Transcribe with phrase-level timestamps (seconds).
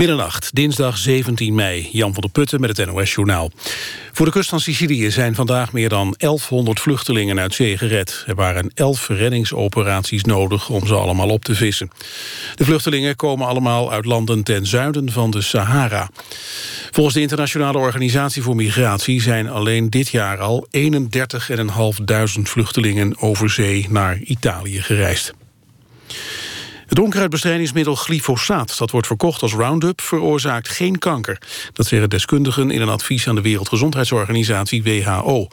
[0.00, 1.88] Middernacht, dinsdag 17 mei.
[1.92, 3.50] Jan van der Putten met het NOS-journaal.
[4.12, 8.24] Voor de kust van Sicilië zijn vandaag meer dan 1100 vluchtelingen uit zee gered.
[8.26, 11.90] Er waren 11 reddingsoperaties nodig om ze allemaal op te vissen.
[12.54, 16.10] De vluchtelingen komen allemaal uit landen ten zuiden van de Sahara.
[16.90, 19.22] Volgens de Internationale Organisatie voor Migratie...
[19.22, 20.82] zijn alleen dit jaar al 31.500
[22.42, 25.34] vluchtelingen over zee naar Italië gereisd.
[26.90, 31.38] Het onkruidbestrijdingsmiddel glyfosaat, dat wordt verkocht als Roundup, veroorzaakt geen kanker.
[31.72, 35.48] Dat zeggen deskundigen in een advies aan de Wereldgezondheidsorganisatie WHO.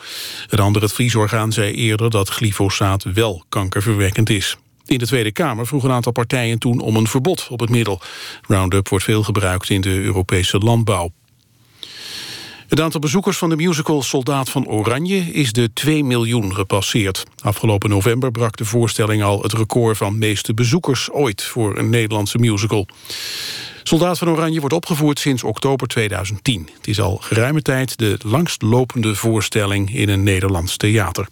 [0.47, 4.57] Het andere adviesorgaan zei eerder dat glyfosaat wel kankerverwekkend is.
[4.85, 8.01] In de Tweede Kamer vroeg een aantal partijen toen om een verbod op het middel.
[8.47, 11.11] Roundup wordt veel gebruikt in de Europese landbouw.
[12.67, 17.23] Het aantal bezoekers van de musical Soldaat van Oranje is de 2 miljoen gepasseerd.
[17.43, 22.37] Afgelopen november brak de voorstelling al het record van meeste bezoekers ooit voor een Nederlandse
[22.37, 22.87] musical.
[23.83, 26.69] Soldaat van Oranje wordt opgevoerd sinds oktober 2010.
[26.77, 31.27] Het is al geruime tijd de langstlopende voorstelling in een Nederlands theater.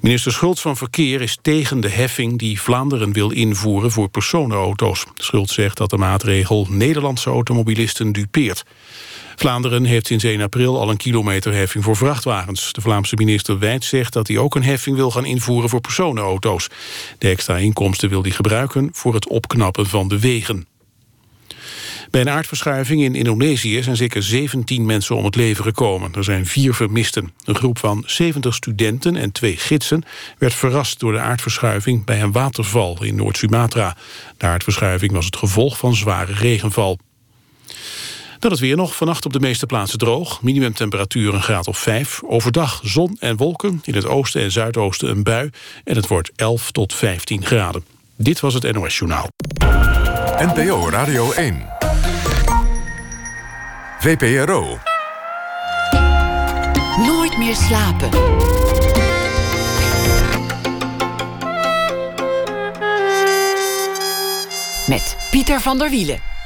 [0.00, 5.04] Minister Schultz van Verkeer is tegen de heffing die Vlaanderen wil invoeren voor personenauto's.
[5.14, 8.64] Schultz zegt dat de maatregel Nederlandse automobilisten dupeert.
[9.38, 12.72] Vlaanderen heeft sinds 1 april al een kilometerheffing voor vrachtwagens.
[12.72, 16.68] De Vlaamse minister Wijt zegt dat hij ook een heffing wil gaan invoeren voor personenauto's.
[17.18, 20.66] De extra inkomsten wil hij gebruiken voor het opknappen van de wegen.
[22.10, 26.14] Bij een aardverschuiving in Indonesië zijn zeker 17 mensen om het leven gekomen.
[26.14, 27.32] Er zijn vier vermisten.
[27.44, 30.04] Een groep van 70 studenten en twee gidsen
[30.38, 33.96] werd verrast door de aardverschuiving bij een waterval in Noord-Sumatra.
[34.36, 36.98] De aardverschuiving was het gevolg van zware regenval.
[38.38, 38.96] Dan het weer nog.
[38.96, 40.42] Vannacht op de meeste plaatsen droog.
[40.42, 42.20] Minimumtemperatuur een graad of 5.
[42.24, 43.80] Overdag zon en wolken.
[43.84, 45.50] In het oosten en zuidoosten een bui.
[45.84, 47.84] En het wordt 11 tot 15 graden.
[48.16, 49.28] Dit was het NOS Journaal.
[50.38, 51.66] NPO Radio 1.
[53.98, 54.78] VPRO.
[57.06, 58.10] Nooit meer slapen.
[64.86, 66.37] Met Pieter van der Wielen.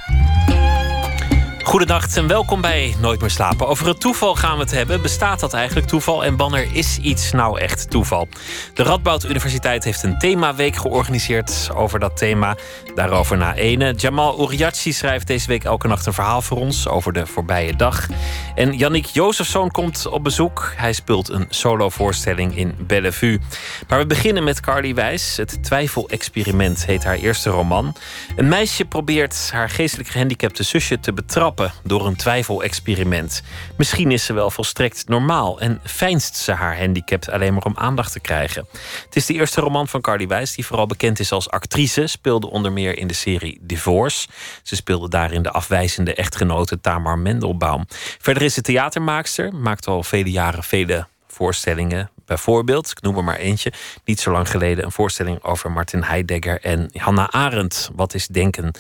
[1.73, 3.69] Goedendag en welkom bij Nooit meer slapen.
[3.69, 5.03] Over het toeval gaan we het hebben.
[5.03, 6.25] Bestaat dat eigenlijk toeval?
[6.25, 8.29] En wanneer is iets nou echt toeval?
[8.75, 12.57] De Radboud Universiteit heeft een themaweek georganiseerd over dat thema.
[12.95, 13.95] Daarover na ene.
[13.97, 18.07] Jamal Uriachi schrijft deze week elke nacht een verhaal voor ons over de voorbije dag.
[18.55, 20.73] En Yannick Jozefzoon komt op bezoek.
[20.77, 23.41] Hij speelt een solovoorstelling in Bellevue.
[23.89, 25.37] Maar we beginnen met Carly Wijs.
[25.37, 27.97] Het twijfelexperiment heet haar eerste roman.
[28.37, 33.43] Een meisje probeert haar geestelijk gehandicapte zusje te betrappen door een twijfelexperiment.
[33.77, 38.13] Misschien is ze wel volstrekt normaal en fijnst ze haar handicap alleen maar om aandacht
[38.13, 38.67] te krijgen.
[39.05, 42.07] Het is de eerste roman van Carly Wijs, die vooral bekend is als actrice.
[42.07, 44.29] Speelde onder meer in de serie Divorce.
[44.63, 47.85] Ze speelde daarin de afwijzende echtgenote Tamar Mendelbaum.
[48.19, 52.11] Verder is ze theatermaakster, maakt al vele jaren vele voorstellingen.
[52.33, 53.73] Bijvoorbeeld, ik noem er maar eentje,
[54.05, 57.91] niet zo lang geleden een voorstelling over Martin Heidegger en Hannah Arendt.
[57.95, 58.75] Wat is denken?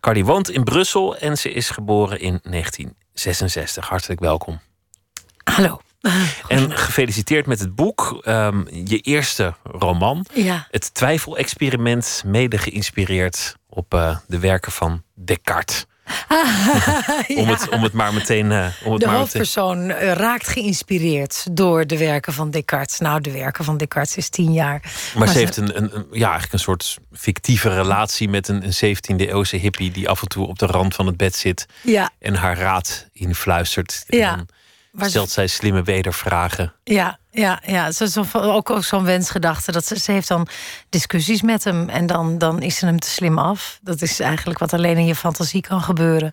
[0.00, 3.88] Carly woont in Brussel en ze is geboren in 1966.
[3.88, 4.60] Hartelijk welkom.
[5.44, 5.80] Hallo.
[6.48, 10.26] En gefeliciteerd met het boek, ehm, je eerste roman.
[10.34, 10.66] Ja.
[10.70, 15.86] Het twijfelexperiment, mede geïnspireerd op uh, de werken van Descartes.
[17.42, 18.50] om, het, om het maar meteen.
[18.50, 20.14] Uh, om het de maar hoofdpersoon meteen...
[20.14, 22.98] raakt geïnspireerd door de werken van Descartes.
[22.98, 24.80] Nou, de werken van Descartes is tien jaar.
[24.82, 28.96] Maar, maar ze, heeft een, een, ja, eigenlijk een soort fictieve relatie met een, een
[28.96, 32.10] 17e eeuwse hippie die af en toe op de rand van het bed zit ja.
[32.18, 34.04] en haar raad influistert.
[34.06, 34.32] Ja.
[34.32, 34.46] En
[34.92, 36.72] dan stelt zij slimme wedervragen.
[36.84, 37.92] Ja, ja, ja.
[37.92, 39.72] Ze is ook, ook zo'n wensgedachte.
[39.72, 40.48] Dat ze, ze heeft dan
[40.88, 43.78] discussies met hem en dan, dan is ze hem te slim af.
[43.82, 46.32] Dat is eigenlijk wat alleen in je fantasie kan gebeuren.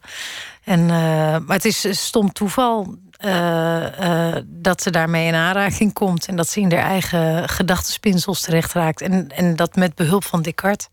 [0.64, 2.96] En, uh, maar het is stom toeval
[3.26, 6.28] uh, uh, dat ze daarmee in aanraking komt.
[6.28, 9.02] En dat ze in haar eigen gedachtenspinsels terecht raakt.
[9.02, 10.88] En, en dat met behulp van Descartes.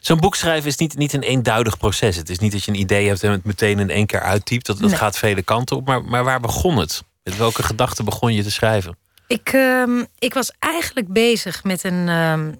[0.00, 2.16] Zo'n boek schrijven is niet, niet een eenduidig proces.
[2.16, 4.66] Het is niet dat je een idee hebt en het meteen in één keer uittypt.
[4.66, 4.98] Dat, dat Nee.
[4.98, 5.86] gaat vele kanten op.
[5.86, 7.02] Maar, maar waar begon het?
[7.22, 8.96] Met welke gedachten begon je te schrijven?
[9.26, 12.52] Ik, ehm, ik was eigenlijk bezig met een, ehm,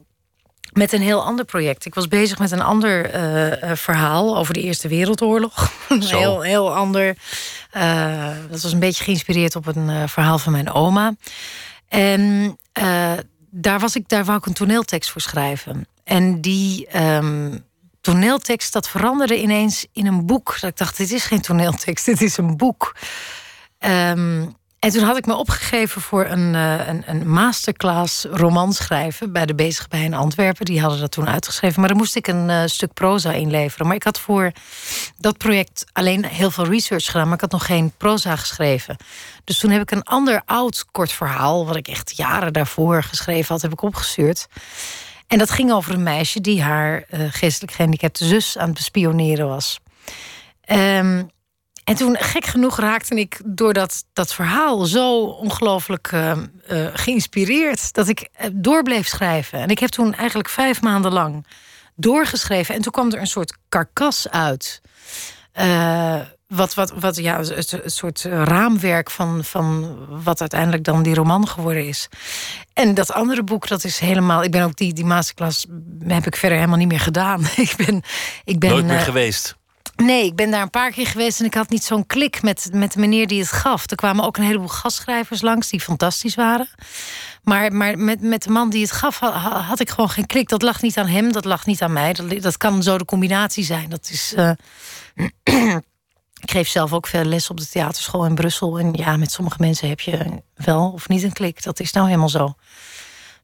[0.73, 1.85] met een heel ander project.
[1.87, 5.73] Ik was bezig met een ander eh, eh, verhaal over de Eerste Wereldoorlog.
[5.88, 7.17] Een heel, heel ander.
[7.70, 11.14] eh, dat was een beetje geïnspireerd op een verhaal van mijn oma.
[11.88, 12.56] En
[13.50, 15.87] daar, was ik, daar wou ik een toneeltekst voor schrijven.
[16.08, 17.58] En die ehm,
[18.00, 20.60] toneeltekst, dat veranderde ineens in een boek.
[20.60, 22.96] Dat ik dacht, dit is geen toneeltekst, dit is een boek.
[23.78, 24.46] Ehm,
[24.78, 29.46] en toen had ik me opgegeven voor een, uh, een, een masterclass roman schrijven bij
[29.46, 30.64] de Bezig bij in Antwerpen.
[30.64, 31.81] Die hadden dat toen uitgeschreven.
[31.81, 33.87] Maar dan moest ik een uh, stuk proza inleveren.
[33.87, 34.52] Maar ik had voor
[35.16, 38.96] dat project alleen heel veel research gedaan, maar ik had nog geen proza geschreven.
[39.44, 43.52] Dus toen heb ik een ander oud kort verhaal, wat ik echt jaren daarvoor geschreven
[43.52, 44.49] had, heb ik opgestuurd.
[45.29, 49.47] En dat ging over een meisje die haar uh, geestelijk gehandicapte zus aan het bespioneren
[49.47, 49.81] was.
[50.71, 51.31] Um,
[51.85, 56.37] en toen, gek genoeg, raakte ik door dat, dat verhaal zo ongelooflijk uh,
[56.71, 59.61] uh, geïnspireerd dat ik door bleef schrijven.
[59.61, 61.47] En ik heb toen eigenlijk vijf maanden lang
[61.97, 62.75] doorgeschreven.
[62.75, 64.81] En toen kwam er een soort karkas uit.
[66.49, 71.87] Wat, wat, wat, ja, het, soort raamwerk van, van wat uiteindelijk dan die roman geworden
[71.87, 72.09] is.
[72.73, 74.43] En dat andere boek, dat is helemaal.
[74.43, 75.67] Ik ben ook die, die masterclass
[76.06, 77.45] heb ik verder helemaal niet meer gedaan.
[77.56, 78.03] ik ben,
[78.45, 79.56] ik ben nooit meer geweest.
[79.97, 82.69] Nee, ik ben daar een paar keer geweest en ik had niet zo'n klik met,
[82.73, 83.91] met de meneer die het gaf.
[83.91, 86.69] Er kwamen ook een heleboel gastschrijvers langs die fantastisch waren.
[87.43, 90.49] Maar, maar met, met de man die het gaf had, ik gewoon geen klik.
[90.49, 92.12] Dat lag niet aan hem, dat lag niet aan mij.
[92.12, 93.91] Dat, dat kan zo de combinatie zijn.
[93.91, 94.35] Dat is.
[94.37, 94.51] Uh,
[96.40, 98.79] ik geef zelf ook veel les op de theaterschool in Brussel.
[98.79, 101.62] En ja, met sommige mensen heb je wel of niet een klik.
[101.62, 102.55] Dat is nou helemaal zo.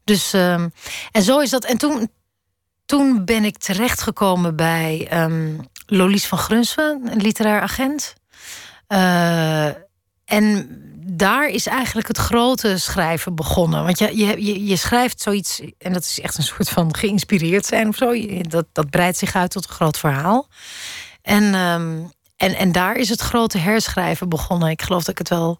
[0.03, 0.53] Dus, uh,
[1.11, 1.65] en zo is dat.
[1.65, 2.09] En toen,
[2.85, 5.07] toen ben ik terechtgekomen bij.
[5.23, 8.13] Um, van Grunsven, een literair agent.
[8.87, 9.65] Uh,
[10.25, 10.67] en
[11.07, 13.83] daar is eigenlijk het grote schrijven begonnen.
[13.83, 17.87] Want je, je, je schrijft zoiets, en dat is echt een soort van geïnspireerd zijn
[17.87, 18.13] of zo.
[18.41, 20.47] Dat, dat breidt zich uit tot een groot verhaal.
[21.21, 24.69] En, um, en, en daar is het grote herschrijven begonnen.
[24.69, 25.57] Ik geloof dat ik het wel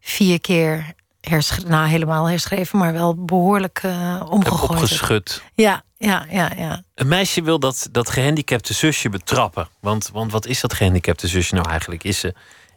[0.00, 4.80] vier keer herschreven, nou helemaal herschreven, maar wel behoorlijk uh, omgegooid.
[4.80, 5.42] Opgeschud.
[5.54, 6.82] Ja, ja, ja, ja.
[6.94, 9.68] Een meisje wil dat, dat gehandicapte zusje betrappen.
[9.80, 12.04] Want, want wat is dat gehandicapte zusje nou eigenlijk?
[12.04, 12.34] Is ze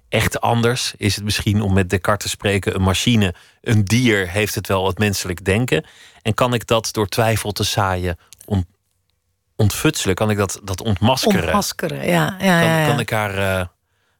[0.10, 0.94] echt anders?
[0.98, 4.30] Is het misschien, om met Descartes te spreken, een machine, een dier?
[4.30, 5.86] Heeft het wel het menselijk denken?
[6.22, 8.66] En kan ik dat door twijfel te zaaien ont,
[9.56, 10.16] ontfutselen?
[10.16, 11.44] Kan ik dat, dat ontmaskeren?
[11.44, 12.36] Ontmaskeren, ja.
[12.40, 12.88] ja, kan, ja, ja.
[12.88, 13.32] kan ik haar...
[13.32, 13.68] Uh,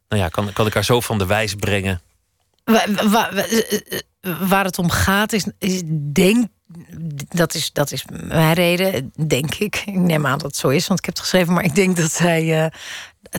[0.08, 2.00] nou ja, kan, kan ik haar zo van de wijs brengen?
[4.20, 6.46] waar het om gaat is, is denk
[7.28, 9.82] dat is, dat is mijn reden, denk ik.
[9.86, 11.52] Ik neem aan dat het zo is, want ik heb het geschreven.
[11.52, 12.64] Maar ik denk dat zij.
[12.64, 12.66] Uh,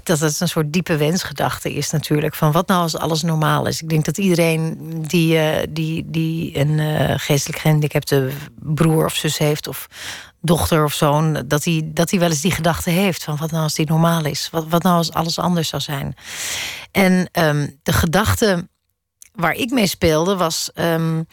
[0.04, 2.36] dat het een soort diepe wensgedachte is, natuurlijk.
[2.36, 3.82] Van wat nou als alles normaal is?
[3.82, 4.78] Ik denk dat iedereen
[5.08, 8.30] die, uh, die, die een uh, geestelijk gehandicapte
[8.60, 9.88] broer of zus heeft, of
[10.42, 13.64] dochter of zoon, dat hij dat hij wel eens die gedachte heeft: van wat nou
[13.64, 14.50] als die normaal is?
[14.52, 16.16] Wat, wat nou als alles anders zou zijn?
[16.92, 18.68] En um, de gedachte
[19.32, 20.70] waar ik mee speelde was.
[20.76, 21.28] Um,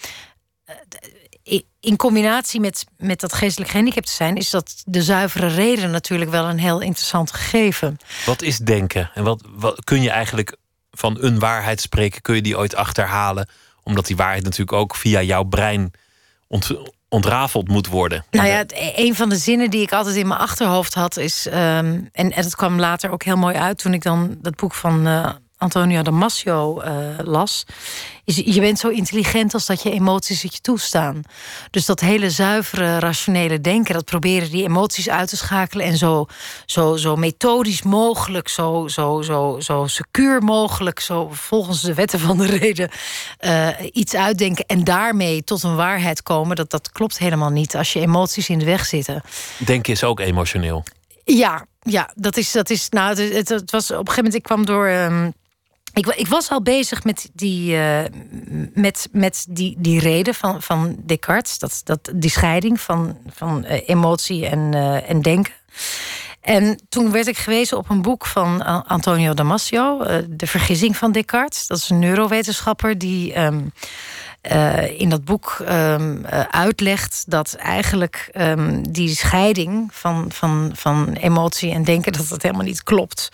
[1.84, 6.48] in combinatie met, met dat geestelijk gehandicapt zijn, is dat de zuivere reden natuurlijk wel
[6.48, 7.96] een heel interessant gegeven.
[8.26, 9.10] Wat is denken?
[9.14, 10.56] En wat, wat kun je eigenlijk
[10.90, 12.22] van een waarheid spreken?
[12.22, 13.48] Kun je die ooit achterhalen?
[13.82, 15.92] Omdat die waarheid natuurlijk ook via jouw brein
[16.46, 16.70] ont,
[17.14, 18.24] ontrafeld moet worden.
[18.30, 18.64] Nou ja,
[18.96, 21.46] een van de zinnen die ik altijd in mijn achterhoofd had is.
[21.46, 24.74] Um, en, en het kwam later ook heel mooi uit toen ik dan dat boek
[24.74, 25.06] van.
[25.06, 26.88] Uh, Antonio Damasio uh,
[27.24, 27.66] las.
[28.24, 31.22] Is, je bent zo intelligent als dat je emoties het je toestaan.
[31.70, 36.26] Dus dat hele zuivere, rationele denken, dat proberen die emoties uit te schakelen en zo,
[36.66, 42.38] zo, zo methodisch mogelijk, zo, zo, zo, zo secuur mogelijk, zo volgens de wetten van
[42.38, 42.90] de reden
[43.40, 47.92] uh, iets uitdenken en daarmee tot een waarheid komen, dat, dat klopt helemaal niet als
[47.92, 49.22] je emoties in de weg zitten.
[49.58, 50.84] Denken is ook emotioneel.
[51.24, 54.42] Ja, ja, dat is, dat is nou, het, het was op een gegeven moment, ik
[54.42, 54.88] kwam door.
[54.88, 55.34] Um,
[55.94, 58.00] ik, ik, was al bezig met die, uh,
[58.74, 61.58] met, met die, die reden van, van Descartes.
[61.58, 65.52] Dat, dat, die scheiding van, van uh, emotie en, uh, en denken.
[66.40, 69.98] En toen werd ik gewezen op een boek van Antonio Damasio,
[70.28, 71.66] De Vergissing van Descartes.
[71.66, 73.40] Dat is een neurowetenschapper die.
[73.40, 73.72] Um,
[74.52, 81.12] uh, in dat boek um, uh, uitlegt dat eigenlijk um, die scheiding van, van, van
[81.12, 83.28] emotie en denken, dat dat helemaal niet klopt.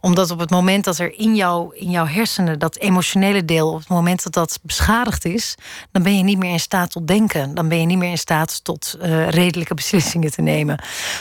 [0.00, 3.78] Omdat op het moment dat er in, jou, in jouw hersenen dat emotionele deel, op
[3.78, 5.54] het moment dat dat beschadigd is,
[5.92, 7.54] dan ben je niet meer in staat tot denken.
[7.54, 10.78] Dan ben je niet meer in staat tot uh, redelijke beslissingen te nemen.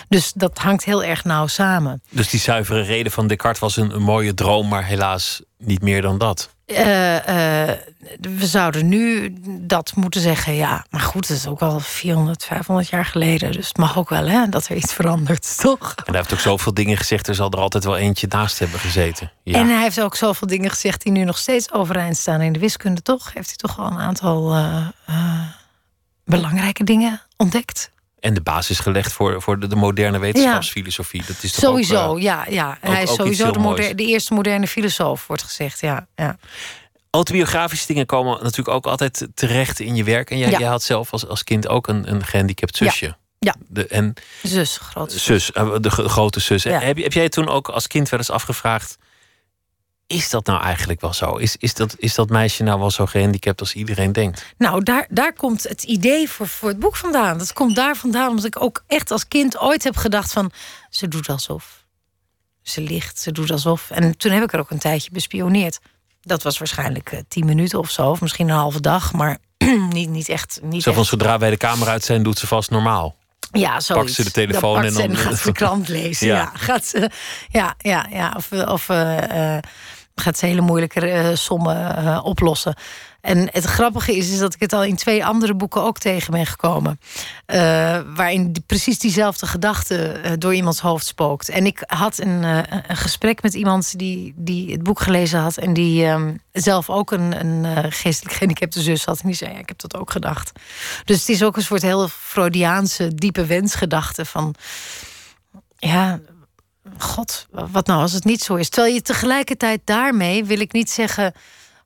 [0.08, 2.02] Dus dat hangt heel erg nauw samen.
[2.10, 6.18] Dus die zuivere reden van Descartes was een mooie droom, maar helaas niet meer dan
[6.18, 6.55] dat.
[6.66, 7.72] Uh, uh,
[8.22, 10.86] we zouden nu dat moeten zeggen, ja.
[10.90, 13.52] Maar goed, het is ook al 400, 500 jaar geleden.
[13.52, 15.96] Dus het mag ook wel, hè, dat er iets verandert, toch?
[15.96, 17.28] En hij heeft ook zoveel dingen gezegd.
[17.28, 19.32] Er zal er altijd wel eentje naast hebben gezeten.
[19.44, 19.60] Ja.
[19.60, 22.60] En hij heeft ook zoveel dingen gezegd die nu nog steeds overeind staan in de
[22.60, 23.34] wiskunde, toch?
[23.34, 24.88] Heeft hij toch al een aantal uh,
[26.24, 27.92] belangrijke dingen ontdekt?
[28.20, 31.24] En de basis gelegd voor, voor de, de moderne wetenschapsfilosofie.
[31.28, 32.46] Dat is sowieso, ook, uh, ja.
[32.50, 32.78] ja.
[32.82, 35.80] Hij is sowieso de, moderne, de, eerste moderne filosoof, wordt gezegd.
[35.80, 36.38] Ja, ja.
[37.10, 40.32] Autobiografische dingen komen natuurlijk ook altijd terecht in je werk.
[40.32, 40.60] En jij, Ja.
[40.60, 43.16] jij had zelf als, als kind ook een, een gehandicapt zusje.
[43.40, 43.56] Ja.
[43.68, 45.12] De, en Zus, groot.
[45.12, 46.64] zus, eh, de grote zus.
[46.64, 46.80] Ja.
[46.80, 48.98] Heb, heb jij toen ook als kind wel eens afgevraagd...
[50.08, 51.36] is dat nou eigenlijk wel zo?
[51.36, 54.46] Is, is, dat, is dat meisje nou wel zo gehandicapt als iedereen denkt?
[54.58, 57.38] Nou, daar, daar komt het idee voor, voor het boek vandaan.
[57.38, 60.52] Dat komt daar vandaan, omdat ik ook echt als kind ooit heb gedacht van...
[60.90, 61.84] ze doet alsof.
[62.62, 63.90] Ze ligt, ze doet alsof.
[63.90, 65.80] En toen heb ik er ook een tijdje bespioneerd.
[66.22, 69.14] Dat was waarschijnlijk eh, tien minuten of zo, of misschien een halve dag.
[69.14, 69.38] Maar
[69.90, 70.60] niet, niet echt...
[70.64, 71.10] Niet Zo van echt.
[71.10, 73.16] zodra wij de kamer uit zijn, doet ze vast normaal.
[73.52, 73.94] Ja, zo.
[73.94, 76.28] pakt ze de telefoon dan, en dan- gaat ze de krant lezen.
[76.34, 76.36] Ja.
[76.36, 76.52] ja.
[76.54, 77.10] gaat ze,
[77.50, 78.34] ja, ja, ja.
[78.38, 79.58] Of, of eh,
[80.16, 82.76] gaat ze hele moeilijke eh, sommen eh, oplossen.
[83.22, 86.32] En het grappige is, is dat ik het al in twee andere boeken ook tegen
[86.32, 87.00] ben gekomen.
[87.46, 87.58] Eh,
[88.16, 91.50] waarin precies diezelfde gedachte door iemands hoofd spookt.
[91.50, 92.44] En ik had een,
[92.90, 95.58] een gesprek met iemand die, die het boek gelezen had.
[95.58, 99.20] En die ehm, zelf ook een, een geestelijk gehandicapte zus had.
[99.20, 100.52] En die zei, ik heb dat ook gedacht.
[101.06, 104.56] Dus het is ook een soort heel Freudiaanse diepe wensgedachte van...
[105.78, 106.20] Ja,
[106.98, 108.70] god, wat nou als het niet zo is?
[108.70, 111.34] Terwijl je tegelijkertijd daarmee, wil ik niet zeggen...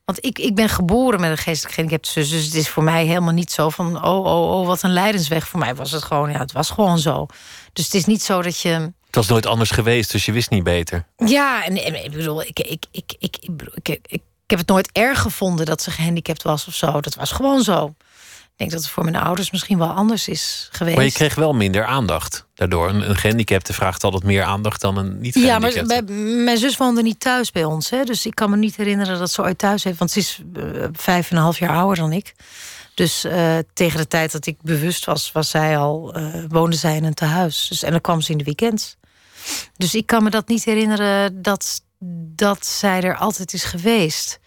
[0.06, 2.29] Want ik, ik ben geboren met een geestelijk gehandicapte zus.
[2.29, 4.06] Dus het is voor mij helemaal niet zo van...
[4.06, 5.48] oh, oh, oh, wat een lijdensweg.
[5.48, 7.25] Voor mij was het gewoon, ja, het was gewoon zo.
[7.74, 8.70] Dus het is niet zo dat je...
[8.70, 11.06] Het was nooit anders geweest, dus je wist niet beter.
[11.18, 14.89] Ja, en, en ik bedoel, ik, ik, ik, ik, ik, ik, ik heb het nooit
[14.91, 17.01] erg gevonden dat ze gehandicapt was of zo.
[17.01, 17.94] Dat was gewoon zo.
[18.60, 20.96] Ik denk dat het voor mijn ouders misschien wel anders is geweest.
[20.96, 22.89] Maar je kreeg wel minder aandacht daardoor.
[22.89, 26.01] Een, een gehandicapte vraagt altijd meer aandacht dan een niet Ja, maar bij-
[26.44, 27.89] mijn zus woonde niet thuis bij ons.
[27.89, 28.04] Hè?
[28.04, 29.98] Dus ik kan me niet herinneren dat ze ooit thuis heeft.
[29.98, 32.34] Want ze is eh, vijf en een half jaar ouder dan ik.
[32.94, 36.96] Dus eh, tegen de tijd dat ik bewust was, was zij al, eh, woonde zij
[36.96, 37.68] in een tehuis.
[37.70, 38.96] Dus, en dan kwam ze in de weekends.
[39.78, 41.82] Dus ik kan me dat niet herinneren dat,
[42.36, 44.39] dat zij er altijd is geweest.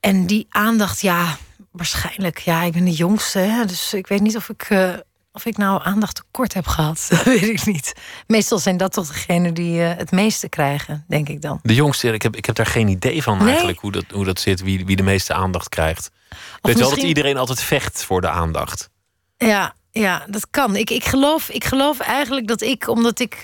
[0.00, 1.36] En die aandacht, ja,
[1.74, 2.38] waarschijnlijk.
[2.38, 4.88] Ja, ik ben de jongste, hè, dus ik weet niet of ik, eh,
[5.32, 7.06] of ik nou aandacht tekort heb gehad.
[7.10, 7.92] Dat weet ik niet.
[8.26, 11.58] Meestal zijn dat toch degenen die eh, het meeste krijgen, denk ik dan.
[11.62, 13.48] De jongste, ik heb, ik heb daar geen idee van Nee.
[13.48, 16.06] eigenlijk hoe dat, hoe dat zit, wie, wie de meeste aandacht krijgt.
[16.06, 18.88] Ik weet wel dat misschien- iedereen altijd vecht voor de aandacht.
[19.36, 20.76] Ja, ja dat kan.
[20.76, 23.42] Ik, ik, geloof, ik geloof eigenlijk dat ik, omdat ik eh,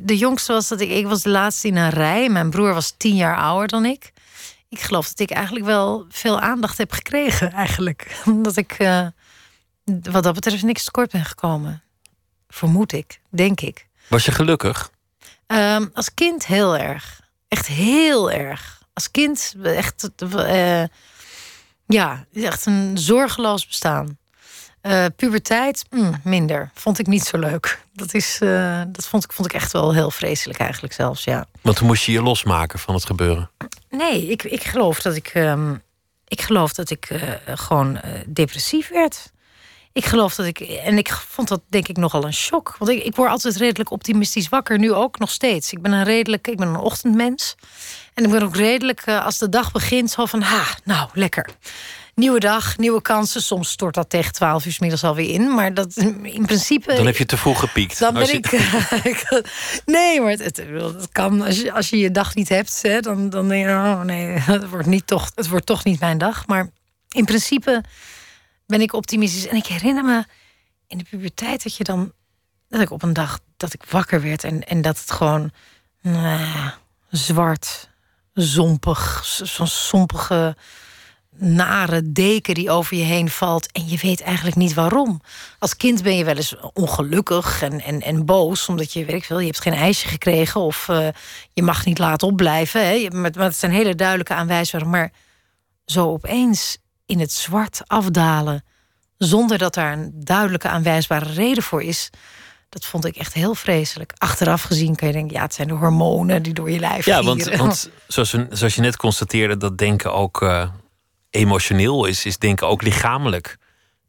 [0.00, 2.28] de jongste was, dat ik, ik was de laatste in een rij.
[2.28, 4.12] Mijn broer was tien jaar ouder dan ik.
[4.68, 8.16] Ik geloof dat ik eigenlijk wel veel aandacht heb gekregen, eigenlijk.
[8.24, 9.06] Omdat ik eh,
[10.02, 11.82] wat dat betreft niks tekort ben gekomen.
[12.48, 13.86] Vermoed ik, denk ik.
[14.08, 14.90] Was je gelukkig?
[15.46, 17.20] Ehm, als kind heel erg.
[17.48, 18.82] Echt heel erg.
[18.92, 20.82] Als kind echt, eh,
[21.86, 24.18] ja, echt een zorgeloos bestaan.
[24.80, 26.70] Eh, puberteit, mm, minder.
[26.74, 27.84] Vond ik niet zo leuk.
[27.92, 28.38] Dat, is,
[28.86, 31.46] dat vond, ik, vond ik echt wel heel vreselijk eigenlijk zelfs, ja.
[31.60, 33.50] Want toen moest je je losmaken van het gebeuren.
[33.90, 35.74] Nee, ik, ik geloof dat ik, ehm,
[36.28, 39.32] ik, geloof dat ik eh, gewoon eh, depressief werd.
[39.92, 40.60] Ik geloof dat ik.
[40.60, 42.76] En ik vond dat denk ik nogal een shock.
[42.78, 44.78] Want ik, ik word altijd redelijk optimistisch wakker.
[44.78, 45.72] Nu ook nog steeds.
[45.72, 46.48] Ik ben een redelijk.
[46.48, 47.54] Ik ben een ochtendmens.
[48.14, 49.00] En ik ben ook redelijk.
[49.00, 50.42] eh, als de dag begint, zo van.
[50.42, 51.48] Ha, nou, lekker.
[52.16, 53.42] Nieuwe dag, nieuwe kansen.
[53.42, 55.54] Soms stort dat tegen 12 uur 's middags alweer in.
[55.54, 56.94] Maar dat in principe.
[56.94, 57.98] Dan heb je te vroeg gepiekt.
[57.98, 59.42] Dan ben je- ik.
[59.96, 61.42] nee, maar het, het, het kan.
[61.42, 64.26] Als je, als je je dag niet hebt, hè, dan, dan denk je: oh nee,
[64.38, 66.46] het wordt, niet toch, het wordt toch niet mijn dag.
[66.46, 66.70] Maar
[67.08, 67.82] in principe
[68.66, 69.46] ben ik optimistisch.
[69.46, 70.24] En ik herinner me
[70.86, 72.12] in de puberteit dat je dan.
[72.68, 75.50] dat ik op een dag dat ik wakker werd en, en dat het gewoon.
[76.02, 76.70] nou,
[77.10, 77.90] zwart,
[78.32, 80.56] zompig, zo'n sompige
[81.38, 83.72] nare deken die over je heen valt.
[83.72, 85.20] En je weet eigenlijk niet waarom.
[85.58, 88.68] Als kind ben je wel eens ongelukkig en, en, en boos.
[88.68, 90.60] Omdat je, weet ik veel, je hebt geen ijsje gekregen.
[90.60, 91.08] Of eh,
[91.52, 92.80] je mag niet laten opblijven.
[92.80, 92.90] Hè.
[92.90, 94.88] Je- Maar, maar het zijn hele duidelijke aanwijzingen.
[94.90, 95.12] Maar
[95.86, 98.64] zo opeens in het zwart afdalen.
[99.18, 102.10] Zonder dat daar een duidelijke aanwijsbare reden voor is.
[102.68, 104.12] Dat vond ik echt heel vreselijk.
[104.16, 107.22] Achteraf gezien kan je denken, ja, het zijn de hormonen die door je lijf Ja,
[107.22, 110.68] want, want zoals, we, zoals je net constateerde, dat denken ook eh,
[111.36, 113.56] emotioneel is, is denken ook lichamelijk.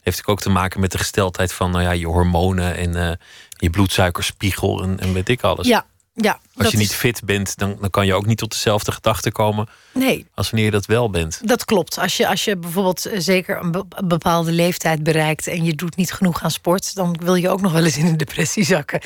[0.02, 3.16] Heeft ook te maken met de gesteldheid van nou ja, je hormonen en eh,
[3.50, 5.68] je bloedsuikerspiegel en, en weet ik alles.
[5.68, 6.40] Ja, ja.
[6.56, 9.32] Als je niet is- fit bent, dan, dan kan je ook niet tot dezelfde gedachten
[9.32, 11.48] komen Nee, als wanneer je dat wel bent.
[11.48, 11.98] Dat klopt.
[12.00, 16.14] Als je, als je bijvoorbeeld eh, zeker een bepaalde leeftijd bereikt en je doet niet
[16.14, 19.02] genoeg aan sport, dan wil je ook nog wel eens in een depressie zakken.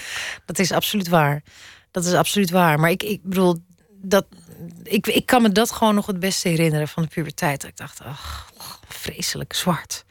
[0.46, 1.44] Dat is absoluut waar.
[1.92, 2.80] Dat is absoluut waar.
[2.80, 3.58] Maar ik, ik bedoel,
[4.02, 4.26] dat,
[4.84, 7.64] ik, ik kan me dat gewoon nog het beste herinneren van de puberteit.
[7.64, 8.52] Ik dacht, ach,
[8.88, 10.06] vreselijk zwart.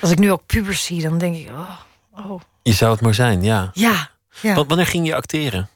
[0.00, 1.80] Als ik nu ook pubers zie, dan denk ik, oh,
[2.16, 3.70] oh Je zou het maar zijn, ja.
[3.74, 4.10] ja.
[4.42, 4.54] ja.
[4.54, 5.68] Want wanneer ging je acteren?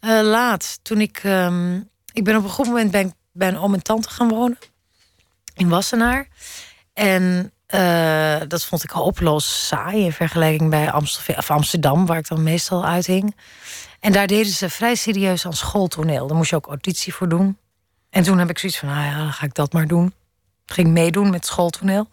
[0.00, 1.18] Eh, laat, toen ik.
[1.22, 1.80] ehm,
[2.12, 4.58] ik ben op een goed moment ben, ik- bij een oom en tante gaan wonen.
[5.54, 6.28] In Wassenaar.
[6.94, 10.92] En uh, dat vond ik hopeloos saai in vergelijking bij
[11.46, 13.36] Amsterdam, waar ik dan meestal uithing.
[14.00, 16.26] En daar deden ze vrij serieus aan schooltoneel.
[16.26, 17.58] Daar moest je ook auditie voor doen.
[18.10, 20.14] En toen heb ik zoiets van, nou ja, ga ik dat maar doen.
[20.66, 22.08] ging meedoen met schooltoneel.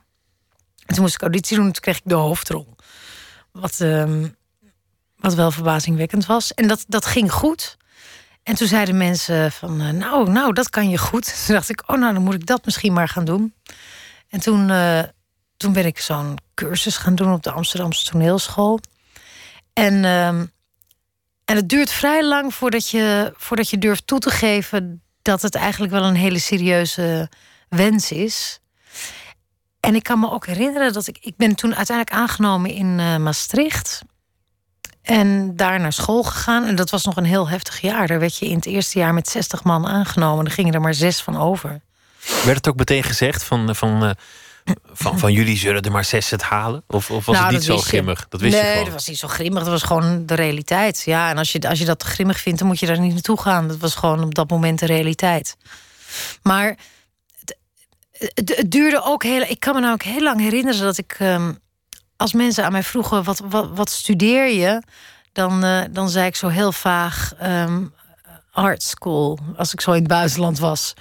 [0.85, 2.75] En toen moest ik auditie doen en toen kreeg ik de hoofdrol.
[3.51, 4.23] Wat, uh,
[5.17, 6.53] wat wel verbazingwekkend was.
[6.53, 7.77] En dat, dat ging goed.
[8.43, 11.25] En toen zeiden mensen van, uh, nou, nou, dat kan je goed.
[11.45, 13.53] Toen dacht ik, oh, nou, dan moet ik dat misschien maar gaan doen.
[14.29, 15.03] En toen, uh,
[15.57, 18.79] toen ben ik zo'n cursus gaan doen op de Amsterdamse toneelschool.
[19.73, 20.51] En, uh, en
[21.45, 25.93] het duurt vrij lang voordat je, voordat je durft toe te geven dat het eigenlijk
[25.93, 27.29] wel een hele serieuze
[27.69, 28.59] wens is.
[29.79, 31.17] En ik kan me ook herinneren dat ik.
[31.21, 34.01] Ik ben toen uiteindelijk aangenomen in uh, Maastricht.
[35.01, 36.65] En daar naar school gegaan.
[36.65, 38.07] En dat was nog een heel heftig jaar.
[38.07, 40.45] Daar werd je in het eerste jaar met 60 man aangenomen.
[40.45, 41.81] Er gingen er maar zes van over.
[42.43, 44.11] Werd het ook meteen gezegd van, van, uh,
[44.93, 46.83] van, van jullie zullen er maar zes het halen?
[46.87, 48.27] Of, of was nou, het niet zo grimmig?
[48.29, 48.85] Dat wist nee, je gewoon.
[48.85, 49.63] dat was niet zo grimmig.
[49.63, 51.01] Dat was gewoon de realiteit.
[51.05, 53.41] Ja, en als je, als je dat grimmig vindt, dan moet je daar niet naartoe
[53.41, 53.67] gaan.
[53.67, 55.57] Dat was gewoon op dat moment de realiteit.
[56.41, 56.77] Maar
[58.11, 59.41] het, het, duurde ook heel.
[59.41, 61.17] Ik kan me nou ook heel lang herinneren dat ik.
[61.19, 61.57] Um,
[62.17, 64.81] als mensen aan mij vroegen: wat, wat, wat studeer je?
[65.31, 67.31] Dan, uh, dan zei ik zo heel vaag.
[67.43, 67.93] Um,
[68.51, 70.93] art school, als ik zo in het buitenland was.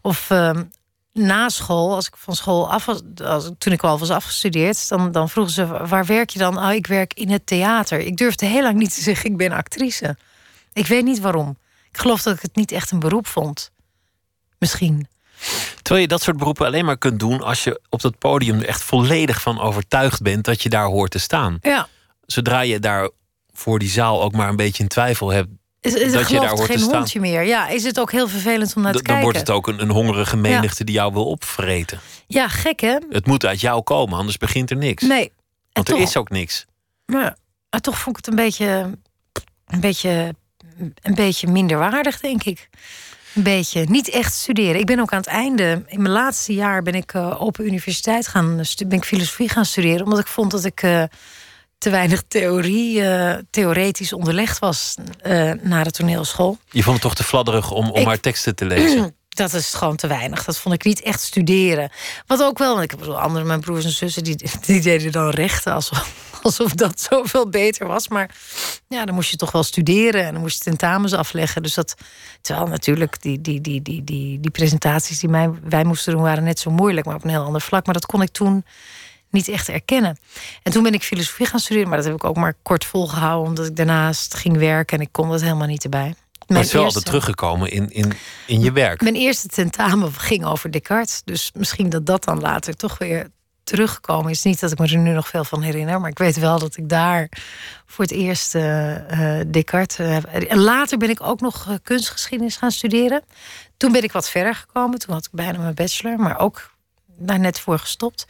[0.00, 0.70] Of um,
[1.12, 5.12] na school, als ik van school af was, als, toen ik al was afgestudeerd, dan,
[5.12, 6.58] dan vroegen ze: waar werk je dan?
[6.58, 7.98] Oh, ik werk in het theater.
[7.98, 10.16] Ik durfde heel lang niet te zeggen: ik ben actrice.
[10.72, 11.58] Ik weet niet waarom.
[11.90, 13.70] Ik geloof dat ik het niet echt een beroep vond.
[14.58, 15.06] Misschien.
[15.82, 18.66] Terwijl je dat soort beroepen alleen maar kunt doen als je op dat podium er
[18.66, 21.58] echt volledig van overtuigd bent dat je daar hoort te staan.
[21.60, 21.88] Ja.
[22.26, 23.10] Zodra je daar
[23.52, 25.48] voor die zaal ook maar een beetje in twijfel hebt.
[25.82, 26.96] Is, is dat je daar hoort geen te staan.
[26.96, 27.42] hondje meer.
[27.42, 29.22] Ja, is het ook heel vervelend om naar te Dan kijken.
[29.24, 32.00] wordt het ook een, een hongerige menigte die jou wil opvreten.
[32.26, 32.96] Ja, gek hè?
[33.10, 35.02] Het moet uit jou komen, anders begint er niks.
[35.02, 35.24] Nee.
[35.24, 35.32] En
[35.72, 36.64] Want er is ook niks.
[37.06, 37.36] maar,
[37.70, 38.98] maar toch vond ik het een beetje,
[39.66, 40.34] een beetje,
[41.02, 42.68] een beetje minderwaardig, denk ik.
[43.34, 44.80] Een beetje niet echt studeren.
[44.80, 48.28] Ik ben ook aan het einde, in mijn laatste jaar, ben ik uh, open universiteit
[48.28, 48.56] gaan
[48.86, 51.04] ben ik filosofie gaan studeren, omdat ik vond dat ik uh,
[51.82, 54.94] te weinig theorie, uh, theoretisch onderlegd was
[55.62, 56.58] na de toneelschool.
[56.70, 59.14] Je vond het toch te fladderig om, om Ik- haar teksten te lezen?
[59.28, 60.44] Dat is gewoon te weinig.
[60.44, 61.90] Dat vond ik niet echt studeren.
[62.26, 65.28] Wat ook wel, want ik bedoel, andere mijn broers en zussen die, die deden dan
[65.30, 68.08] rechten alsof, alsof dat zoveel beter was.
[68.08, 68.30] Maar
[68.88, 71.62] ja, dan moest je toch wel studeren en dan moest je tentamens afleggen.
[71.62, 71.94] Dus dat,
[72.40, 76.44] terwijl natuurlijk die, die, die, die, die, die presentaties die mij, wij moesten doen waren
[76.44, 77.84] net zo moeilijk, maar op een heel ander vlak.
[77.84, 78.64] Maar dat kon ik toen
[79.32, 80.18] niet echt erkennen.
[80.62, 83.48] En toen ben ik filosofie gaan studeren, maar dat heb ik ook maar kort volgehouden,
[83.48, 86.14] omdat ik daarnaast ging werken en ik kon dat helemaal niet erbij.
[86.42, 88.12] Maar Mijn het is wel altijd teruggekomen in, in,
[88.46, 89.00] in je werk.
[89.00, 91.22] mijn eerste tentamen ging over Descartes.
[91.24, 93.30] Dus misschien dat dat dan later toch weer
[93.64, 94.42] teruggekomen is.
[94.42, 96.00] Niet dat ik me er nu nog veel van herinner.
[96.00, 97.28] Maar ik weet wel dat ik daar
[97.86, 100.24] voor het eerst eh, Descartes eh, heb.
[100.24, 103.22] En later ben ik ook nog kunstgeschiedenis gaan studeren.
[103.76, 104.98] Toen ben ik wat verder gekomen.
[104.98, 106.18] Toen had ik bijna mijn bachelor.
[106.18, 106.71] Maar ook
[107.26, 108.26] daar net voor gestopt.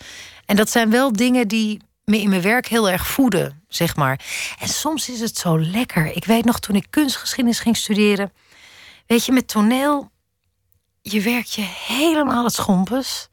[0.47, 4.21] En dat zijn wel dingen die me in mijn werk heel erg voeden, zeg maar.
[4.59, 6.17] En soms is het zo lekker.
[6.17, 8.33] Ik weet nog toen ik kunstgeschiedenis ging studeren.
[9.07, 10.11] Weet je, met toneel
[11.03, 13.29] je werkt je helemaal het schompens.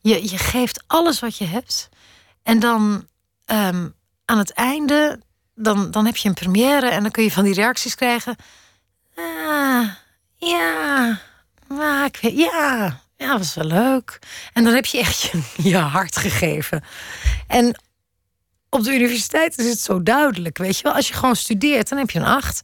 [0.00, 1.88] Je, je geeft alles wat je hebt.
[2.42, 3.06] En dan
[3.44, 3.88] ehm,
[4.24, 5.20] aan het einde,
[5.54, 8.36] dan, dan heb je een première en dan kun je van die reacties krijgen.
[9.14, 9.88] Ah,
[10.36, 11.20] ja,
[12.20, 14.18] ja, ja, was wel leuk.
[14.52, 16.84] En dan heb je echt je, je hart gegeven.
[17.46, 17.80] En
[18.70, 20.92] op de universiteit is het zo duidelijk, weet je wel.
[20.92, 22.60] Als je gewoon studeert, dan heb je een acht.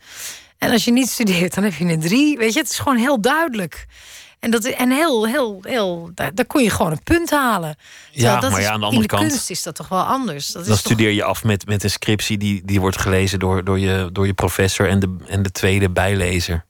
[0.58, 2.38] En als je niet studeert, dan heb je een drie.
[2.38, 3.86] Weet je, het is gewoon heel duidelijk.
[4.38, 7.76] En, dat, en heel, heel, heel, daar, daar kon je gewoon een punt halen.
[8.12, 10.02] Terwijl dat maar ja, aan de andere in de kant- kunst is dat toch wel
[10.02, 10.46] anders.
[10.46, 13.38] Dat Dan is toch, studeer je af met, met een scriptie die, die wordt gelezen
[13.38, 16.64] door, door, je, door je professor en de, en de tweede bijlezer.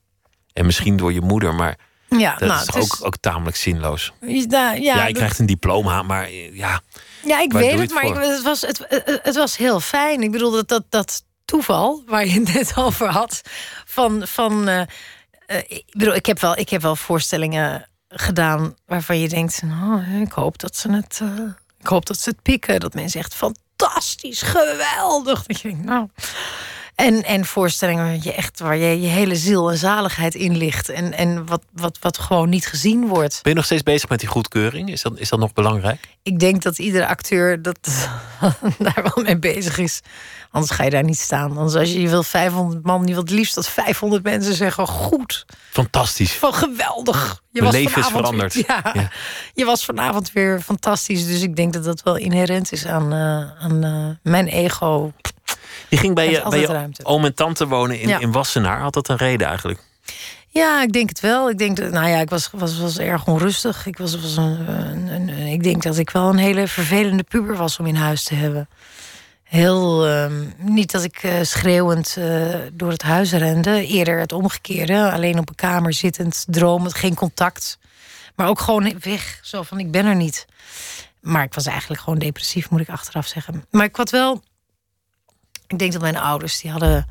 [0.52, 1.78] En misschien door je moeder, maar
[2.18, 4.12] ja, dat nou, is ook, ook tamelijk zinloos.
[4.20, 6.81] is- ja, ja, Ja, je krijgt een diploma, maar ja,
[7.25, 8.87] Ja, ik weet het, het maar ik, het, was, het,
[9.22, 10.22] het, was heel fijn.
[10.22, 13.40] Ik bedoel, dat, dat, dat toeval waar je het net over had.
[13.85, 14.81] Van, van eh,
[15.46, 20.20] eh, ik bedoel, ik heb, wel, ik heb wel voorstellingen gedaan waarvan je denkt: oh,
[20.20, 21.18] ik hoop dat ze het.
[21.22, 21.29] eh,
[21.81, 22.81] ik hoop dat ze het pikken.
[22.81, 25.42] Dat mensen echt fantastisch, geweldig.
[25.42, 26.09] Dat je denkt, nou.
[26.94, 30.88] En, en voorstellingen waar je echt waar je je hele ziel en zaligheid in ligt.
[30.88, 33.40] En, en wat, wat, wat gewoon niet gezien wordt.
[33.42, 34.90] Ben je nog steeds bezig met die goedkeuring?
[34.90, 36.09] Is dat, is dat nog belangrijk?
[36.22, 37.78] Ik denk dat iedere acteur dat,
[38.78, 40.00] daar wel mee bezig is.
[40.50, 41.57] Anders ga je daar niet staan.
[41.57, 44.87] Anders als je, je wil 500 man, je wilt het liefst dat 500 mensen zeggen
[44.87, 45.46] goed.
[45.70, 46.33] Fantastisch.
[46.33, 47.42] Van geweldig.
[47.50, 48.55] Je Mijn was leven is veranderd.
[48.55, 49.11] Weer, ja,
[49.55, 51.26] je was vanavond weer fantastisch.
[51.26, 55.12] Dus ik denk dat dat wel inherent is aan, uh, aan uh, mijn ego.
[55.92, 58.81] Je ging bij je, bij je oom en tante wonen in, in Wassenaar.
[58.81, 59.81] Had dat een reden eigenlijk?
[60.48, 61.50] Ja, ik denk het wel.
[61.50, 63.87] Ik denk dat, nou ja, ik was, was, was erg onrustig.
[63.87, 67.78] Ik, was, was een, een, ik denk dat ik wel een hele vervelende puber was
[67.78, 68.68] om in huis te hebben.
[69.42, 70.26] Heel, uh,
[70.57, 73.87] niet dat ik uh, schreeuwend uh, door het huis rende.
[73.87, 75.11] Eerder het omgekeerde.
[75.12, 77.78] Alleen op een kamer zittend, dromend, geen contact.
[78.37, 79.38] Maar ook gewoon weg.
[79.42, 80.46] Zo van, ik ben er niet.
[81.20, 83.64] Maar ik was eigenlijk gewoon depressief, moet ik achteraf zeggen.
[83.70, 84.42] Maar ik had wel
[85.72, 87.06] ik denk dat mijn ouders, die hadden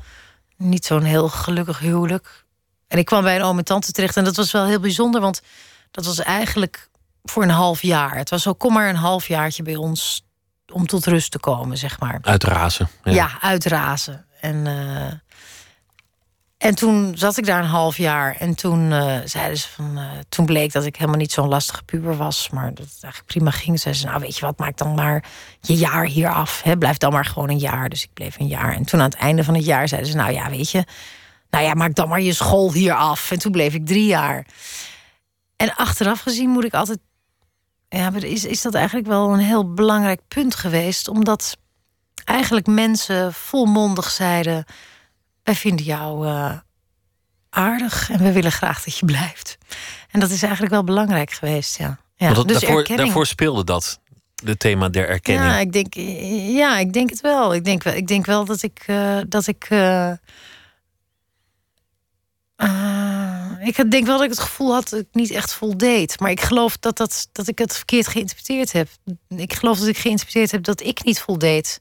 [0.56, 2.44] niet zo'n heel gelukkig huwelijk.
[2.88, 4.16] En ik kwam bij een oom en tante terecht.
[4.16, 5.42] En dat was wel heel bijzonder, want
[5.90, 6.88] dat was eigenlijk
[7.22, 8.16] voor een half jaar.
[8.16, 10.26] Het was zo, kom maar een half jaartje bij ons
[10.72, 12.18] om tot rust te komen, zeg maar.
[12.22, 12.88] Uitrazen.
[13.04, 14.26] Ja, ja uitrazen.
[14.40, 15.12] En uh,
[16.62, 18.36] en toen zat ik daar een half jaar.
[18.38, 19.98] En toen uh, zeiden ze van.
[19.98, 22.50] Uh, toen bleek dat ik helemaal niet zo'n lastige puber was.
[22.50, 23.80] Maar dat het eigenlijk prima ging.
[23.80, 25.24] Zeiden ze: Nou, weet je wat, maak dan maar
[25.60, 26.62] je jaar hier af.
[26.62, 26.76] Hè?
[26.76, 27.88] Blijf dan maar gewoon een jaar.
[27.88, 28.74] Dus ik bleef een jaar.
[28.74, 30.84] En toen aan het einde van het jaar zeiden ze: Nou ja, weet je.
[31.50, 33.30] Nou ja, maak dan maar je school hier af.
[33.30, 34.46] En toen bleef ik drie jaar.
[35.56, 36.98] En achteraf gezien moet ik altijd.
[37.88, 41.08] Ja, is, is dat eigenlijk wel een heel belangrijk punt geweest.
[41.08, 41.56] Omdat
[42.24, 44.64] eigenlijk mensen volmondig zeiden
[45.42, 46.58] wij vinden jou uh,
[47.50, 49.58] aardig en we willen graag dat je blijft.
[50.10, 51.98] En dat is eigenlijk wel belangrijk geweest, ja.
[52.16, 54.00] ja dat, dus daarvoor, daarvoor speelde dat,
[54.44, 55.50] het thema der erkenning.
[55.50, 55.94] Ja, ik denk,
[56.56, 57.54] ja, ik denk het wel.
[57.54, 58.84] Ik denk wel, ik denk wel dat ik.
[58.86, 60.12] Uh, dat ik uh,
[63.64, 66.20] ik denk wel dat ik het gevoel had dat ik niet echt voldeed.
[66.20, 68.88] Maar ik geloof dat, dat, dat ik het verkeerd geïnterpreteerd heb.
[69.28, 71.80] Ik geloof dat ik geïnterpreteerd heb dat ik niet voldeed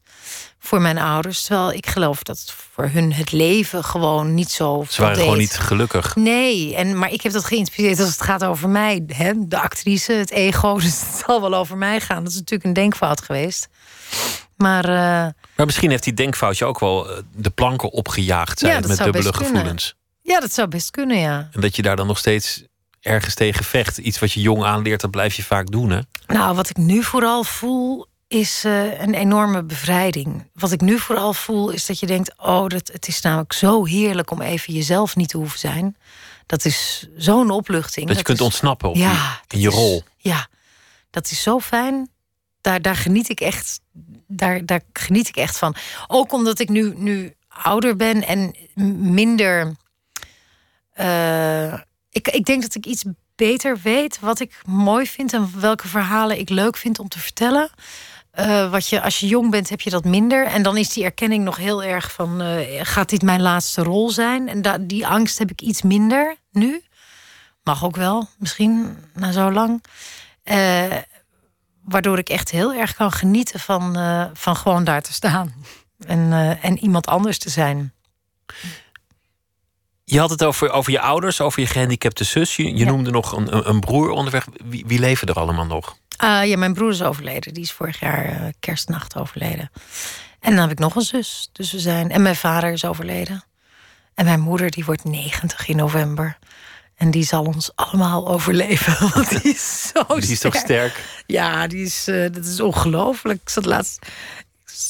[0.60, 1.44] voor mijn ouders.
[1.44, 4.86] Terwijl ik geloof dat voor hun het leven gewoon niet zo.
[4.89, 6.15] Ze waren gewoon niet gelukkig.
[6.15, 9.04] Nee, en, maar ik heb dat geïnterpreteerd als het gaat over mij.
[9.08, 9.32] Hè?
[9.38, 10.74] De actrice, het ego.
[10.82, 12.24] Dus het zal wel over mij gaan.
[12.24, 13.67] Dat is natuurlijk een denkfout geweest.
[14.58, 14.96] Maar, uh,
[15.56, 19.96] maar misschien heeft die denkfoutje ook wel eh, de planken opgejaagd zijn met dubbele gevoelens.
[20.22, 21.50] Ja, dat zou best kunnen, ja.
[21.52, 22.64] En dat je daar dan nog steeds
[23.00, 23.98] ergens tegen vecht.
[23.98, 26.00] Iets wat je jong aanleert, dat blijf je vaak doen, hè?
[26.28, 30.50] Nou, wat ik nu vooral voel, is uh, een enorme bevrijding.
[30.54, 32.34] Wat ik nu vooral voel, is dat je denkt...
[32.38, 35.98] oh, dat, het is namelijk zo heerlijk om even jezelf niet te hoeven zijn.
[36.46, 38.08] Dat is zo'n opluchting.
[38.08, 40.04] Dat je kunt ontsnappen op ja, in je rol.
[40.18, 40.48] Ja,
[41.10, 42.10] dat is zo fijn.
[42.62, 43.80] Daar, daar, geniet ik echt,
[44.28, 45.76] daar, daar geniet ik echt van.
[46.08, 48.56] Ook omdat ik nu, nu ouder ben en
[49.14, 49.76] minder
[51.02, 51.74] uh,
[52.10, 53.04] ik, ik denk dat ik iets
[53.36, 57.70] beter weet wat ik mooi vind en welke verhalen ik leuk vind om te vertellen.
[58.40, 60.46] Uh, wat je, als je jong bent, heb je dat minder.
[60.46, 64.10] En dan is die erkenning nog heel erg van: uh, gaat dit mijn laatste rol
[64.10, 64.48] zijn?
[64.48, 66.84] En die angst heb ik iets minder nu.
[67.64, 69.84] Mag ook wel, misschien na zo lang.
[71.84, 73.98] Waardoor ik echt heel erg kan genieten van,
[74.34, 75.54] van gewoon daar te staan.
[76.08, 77.94] En, en iemand anders te zijn.
[80.04, 82.56] Je had het over, over je ouders, over je gehandicapte zus.
[82.56, 84.48] Je, je noemde nog een, een broer onderweg.
[84.64, 85.98] Wie, wie leven er allemaal nog?
[86.24, 87.54] Uh, ja, mijn broer is overleden.
[87.54, 89.72] Die is vorig jaar uh, kerstnacht overleden.
[90.40, 91.50] En dan heb ik nog een zus.
[91.52, 92.12] Dus we zijn.
[92.12, 93.44] En mijn vader is overleden.
[94.14, 96.38] En mijn moeder, die wordt 90 in november.
[96.96, 99.10] En die zal ons allemaal overleven.
[99.14, 101.04] Want die is zo Die is toch sterk?
[101.26, 103.42] Ja, die is, uh, dat is ongelooflijk.
[103.42, 104.06] Ik, zat laatst,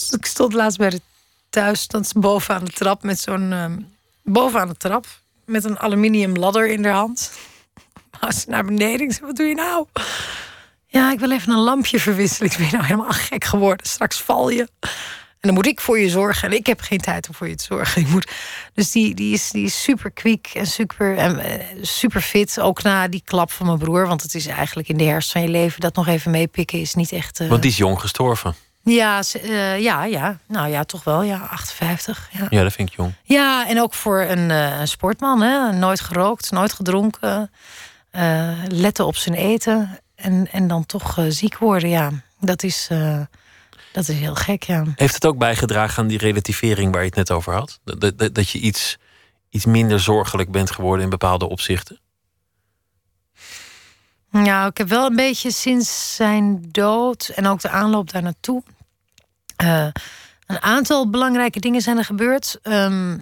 [0.09, 1.01] ik stond laatst bij de
[1.49, 3.77] thuis, stond boven aan de trap met zo'n ehm,
[4.23, 5.05] bovenaan de trap
[5.45, 7.31] met een aluminium ladder in de hand.
[8.19, 9.09] Als naar beneden.
[9.09, 9.85] Ik wat doe je nou?
[10.85, 12.51] Ja, ik wil even een lampje verwisselen.
[12.51, 13.87] Ik ben nou helemaal gek geworden.
[13.87, 14.67] Straks val je.
[15.41, 16.49] En dan moet ik voor je zorgen.
[16.49, 18.01] En ik heb geen tijd om voor je te zorgen.
[18.01, 18.31] Ik moet...
[18.73, 22.59] Dus die, die, is, die is super kwiek en super, en eh, super fit.
[22.59, 24.07] Ook na die klap van mijn broer.
[24.07, 25.79] Want het is eigenlijk in de herfst van je leven...
[25.79, 27.39] dat nog even meepikken is niet echt...
[27.39, 27.49] Uh...
[27.49, 28.55] Want die is jong gestorven.
[28.83, 30.39] Ja, uh, ja, ja.
[30.47, 31.23] Nou ja, toch wel.
[31.23, 32.29] Ja, 58.
[32.31, 33.13] Ja, ja dat vind ik jong.
[33.23, 35.41] Ja, en ook voor een, uh, een sportman.
[35.41, 35.71] Hè?
[35.71, 37.51] Nooit gerookt, nooit gedronken.
[38.11, 39.99] Uh, letten op zijn eten.
[40.15, 42.11] En, en dan toch ziek worden, ja.
[42.39, 42.87] Dat is,
[43.91, 44.83] dat is heel gek, ja.
[44.95, 47.79] Heeft het ook bijgedragen aan die relativering waar je het net over had?
[47.83, 48.97] Dat, dat, dat je iets,
[49.49, 51.99] iets minder zorgelijk bent geworden in bepaalde opzichten?
[54.31, 58.63] Nou, ik heb wel een beetje sinds zijn dood en ook de aanloop daar naartoe.
[59.63, 59.87] Uh,
[60.45, 62.59] Een aantal belangrijke dingen zijn er gebeurd.
[62.61, 63.17] Ehm,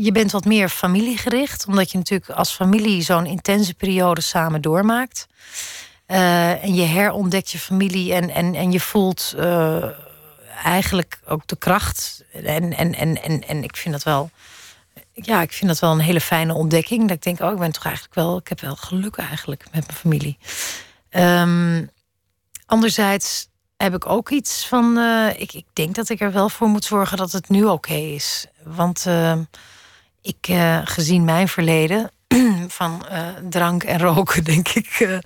[0.00, 5.26] je bent wat meer familiegericht, omdat je natuurlijk als familie zo'n intense periode samen doormaakt.
[6.06, 9.84] Uh, en je herontdekt je familie en, en, en je voelt uh,
[10.64, 12.24] eigenlijk ook de kracht.
[12.32, 14.30] En, en, en, en, en ik vind dat wel.
[15.22, 17.00] Ja, ik vind dat wel een hele fijne ontdekking.
[17.00, 18.38] Dat ik denk, oh, ik ben toch eigenlijk wel.
[18.38, 20.38] Ik heb wel geluk eigenlijk met mijn familie.
[21.10, 21.90] Um,
[22.66, 24.98] anderzijds heb ik ook iets van.
[24.98, 27.94] Uh, ik, ik denk dat ik er wel voor moet zorgen dat het nu oké
[27.94, 28.46] is.
[28.64, 29.36] Want uh,
[30.22, 32.10] ik, uh, gezien mijn verleden
[32.68, 33.06] van
[33.48, 35.20] drank en roken, denk ik,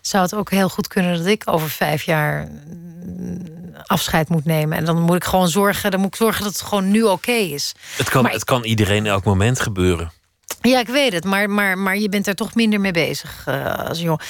[0.00, 4.78] zou het ook heel goed kunnen dat ik over vijf jaar mm, afscheid moet nemen.
[4.78, 7.32] En dan moet ik gewoon zorgen, dan moet ik zorgen dat het gewoon nu oké
[7.32, 7.74] is.
[7.96, 10.12] Het kan, maar het kan iedereen elk moment gebeuren.
[10.60, 13.48] Ja, ik weet het, maar, maar, maar je bent er toch minder mee bezig
[13.88, 14.20] als jong.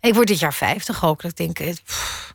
[0.00, 1.22] Ik word dit jaar 50 ook.
[1.22, 2.34] Dat ik denk, pff,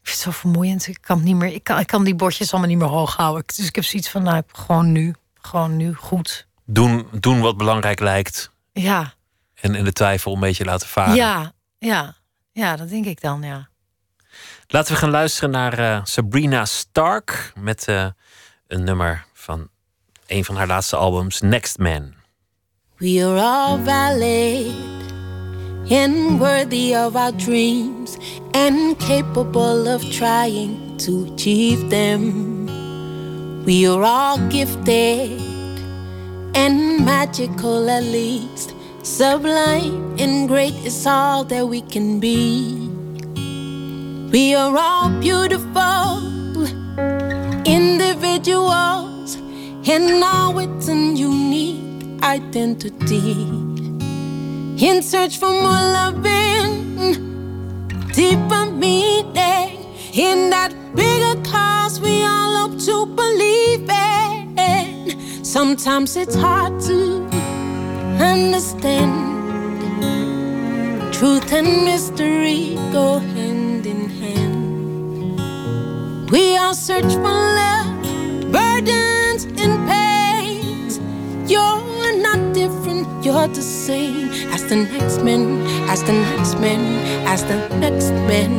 [0.00, 0.86] ik vind het zo vermoeiend.
[0.86, 3.42] Ik kan, niet meer, ik kan, ik kan die bordjes allemaal niet meer hoog houden.
[3.46, 5.14] Dus ik heb zoiets van, nou, gewoon nu.
[5.34, 6.46] Gewoon nu, goed.
[6.64, 8.50] Doen, doen wat belangrijk lijkt.
[8.72, 9.14] Ja.
[9.54, 11.14] En, en de twijfel een beetje laten varen.
[11.14, 12.14] Ja, ja.
[12.52, 13.68] Ja, dat denk ik dan, ja.
[14.74, 17.52] Laten we gaan luisteren naar uh, Sabrina Stark...
[17.58, 18.06] met uh,
[18.66, 19.68] een nummer van
[20.26, 22.14] een van haar laatste albums, Next Man.
[22.96, 24.72] We are all valid.
[25.90, 28.16] and worthy of our dreams
[28.52, 32.66] and capable of trying to achieve them.
[33.64, 35.40] We are all gifted
[36.52, 38.74] and magical, at least.
[39.02, 42.93] Sublime and great is all that we can be.
[44.34, 46.18] We are all beautiful
[47.64, 49.36] individuals
[49.86, 53.42] and all with a unique identity
[54.84, 56.96] in search for more loving,
[58.12, 59.78] deeper meaning
[60.12, 65.44] in that bigger cause we all hope to believe in.
[65.44, 67.22] Sometimes it's hard to
[68.18, 69.14] understand.
[71.14, 73.53] Truth and mystery go in hand.
[76.34, 77.86] We all search for love,
[78.50, 80.98] burdens and pains.
[81.48, 86.80] You're not different, you're the same as the next man, as the next man,
[87.28, 88.50] as the next man.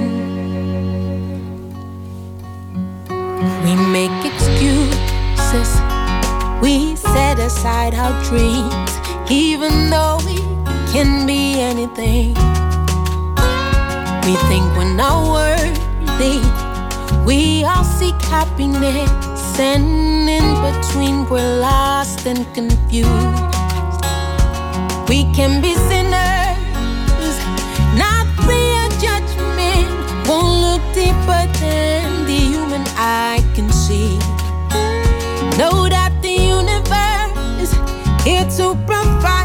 [3.65, 5.69] We make excuses,
[6.61, 8.91] we set aside our dreams,
[9.29, 10.37] even though we
[10.93, 12.35] can be anything.
[14.23, 16.39] We think we're not worthy,
[17.25, 23.09] we all seek happiness, and in between we're lost and confused.
[25.09, 27.37] We can be sinners,
[27.97, 29.87] not free of judgment.
[30.27, 34.17] Won't look deeper than the human eye can see.
[35.57, 37.71] Know that the universe is
[38.25, 39.44] here to provide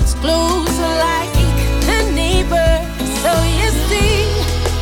[0.00, 1.34] much closer like
[1.96, 2.72] a neighbor.
[3.22, 4.28] So you see,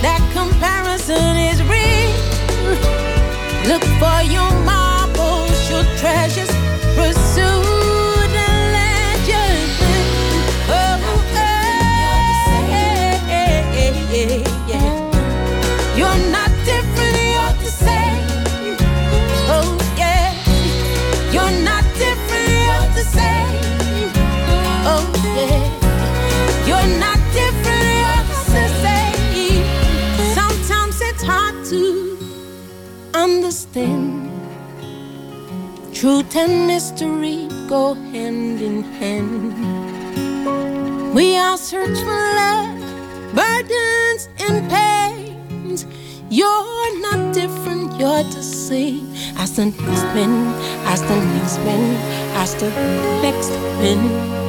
[0.02, 2.10] that comparison is real.
[3.70, 6.43] Look for your marbles, your treasures,
[35.92, 39.52] Truth and mystery go hand in hand.
[41.12, 42.78] We all search for love,
[43.34, 45.86] burdens and pains.
[46.30, 50.54] You're not different, you're the same as the next man,
[50.86, 51.96] as the next man,
[52.36, 52.70] as the
[53.22, 54.43] next man.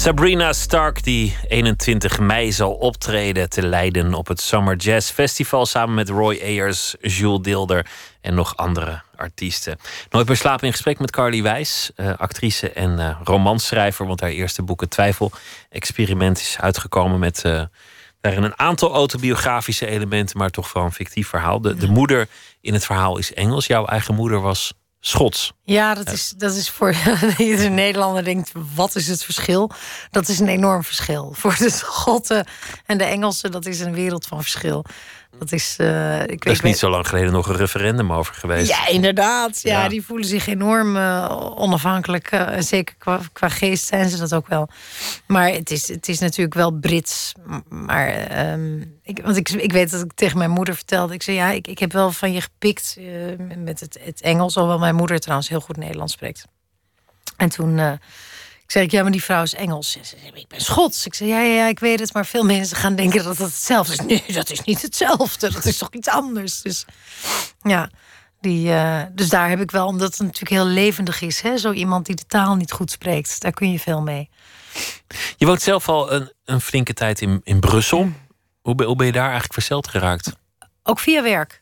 [0.00, 5.94] Sabrina Stark, die 21 mei zal optreden te Leiden op het Summer Jazz Festival samen
[5.94, 7.86] met Roy Ayers, Jules Dilder
[8.20, 9.78] en nog andere artiesten.
[10.10, 14.06] Nooit meer slapen in gesprek met Carly Wijs, uh, actrice en uh, romanschrijver.
[14.06, 17.62] Want haar eerste boek, Het Twijfel-experiment, is uitgekomen met uh,
[18.20, 21.60] daarin een aantal autobiografische elementen, maar toch vooral een fictief verhaal.
[21.60, 22.28] De, de moeder
[22.60, 23.66] in het verhaal is Engels.
[23.66, 25.52] Jouw eigen moeder was Schots.
[25.64, 26.94] Ja, dat is, dat is voor
[27.38, 29.70] iedere Nederlander denkt, wat is het verschil?
[30.10, 31.32] Dat is een enorm verschil.
[31.36, 32.46] Voor de Schotten
[32.86, 34.84] en de Engelsen, dat is een wereld van verschil.
[35.38, 38.68] Dat is, uh, ik er is niet zo lang geleden nog een referendum over geweest.
[38.68, 39.60] Ja, inderdaad.
[39.62, 42.32] Ja, die voelen zich enorm uh, onafhankelijk.
[42.32, 44.68] Uh, zeker qua, qua, geest zijn ze dat ook wel.
[45.26, 47.32] Maar het is, het is natuurlijk wel Brits.
[47.68, 51.14] Maar, um, ik, want ik, ik weet dat ik tegen mijn moeder vertelde.
[51.14, 52.96] Ik zei, ja, ik, ik heb wel van je gepikt
[53.56, 54.54] met het, het Engels.
[54.54, 56.44] Hoewel mijn moeder trouwens heel goed Nederlands spreekt.
[57.36, 57.98] En toen
[58.70, 59.90] ik zeg, ja, maar die vrouw is Engels.
[59.90, 61.06] Ze zei, ik ben Schots.
[61.06, 63.92] Ik zei, ja, ja, ik weet het, maar veel mensen gaan denken dat het hetzelfde
[63.92, 64.00] is.
[64.06, 65.50] Nee, dat is niet hetzelfde.
[65.52, 66.62] Dat is toch iets anders.
[66.62, 66.84] Dus
[67.62, 67.90] ja,
[68.40, 71.40] die, uh, dus daar heb ik wel, omdat het natuurlijk heel levendig is.
[71.40, 71.58] Hè?
[71.58, 74.30] Zo iemand die de taal niet goed spreekt, daar kun je veel mee.
[75.36, 78.10] Je woont zelf al een, een flinke tijd in, in Brussel.
[78.60, 80.32] Hoe ben, hoe ben je daar eigenlijk verzeld geraakt?
[80.82, 81.59] Ook via werk.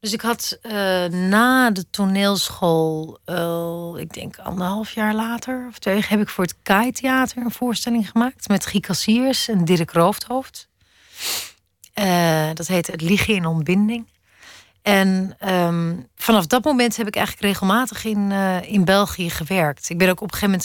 [0.00, 0.72] Dus ik had uh,
[1.04, 6.56] na de toneelschool, uh, ik denk anderhalf jaar later of twee, heb ik voor het
[6.62, 10.68] Kai Theater een voorstelling gemaakt met Guy Cassiers en Dirk Roofdhoofd.
[11.94, 14.06] Uh, dat heette Het Liegen in Ontbinding.
[14.82, 18.32] En um, vanaf dat moment heb ik eigenlijk regelmatig in,
[18.62, 19.90] in België gewerkt.
[19.90, 20.64] Ik ben ook op een gegeven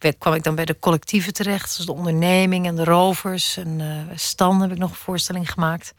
[0.00, 3.56] moment kwam ik dan bij de collectieven terecht, zoals de onderneming en de rovers.
[3.56, 5.92] En Stan heb ik nog een voorstelling gemaakt.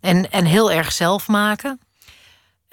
[0.00, 1.80] En, en heel erg zelf maken.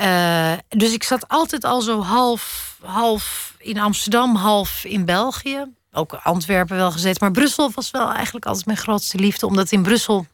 [0.01, 5.65] Uh, dus ik zat altijd al zo half, half in Amsterdam, half in België.
[5.91, 7.17] Ook Antwerpen wel gezeten.
[7.19, 9.45] Maar Brussel was wel eigenlijk altijd mijn grootste liefde.
[9.45, 10.25] Omdat in Brussel.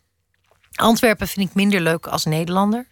[0.75, 2.87] Antwerpen vind ik minder leuk als Nederlander.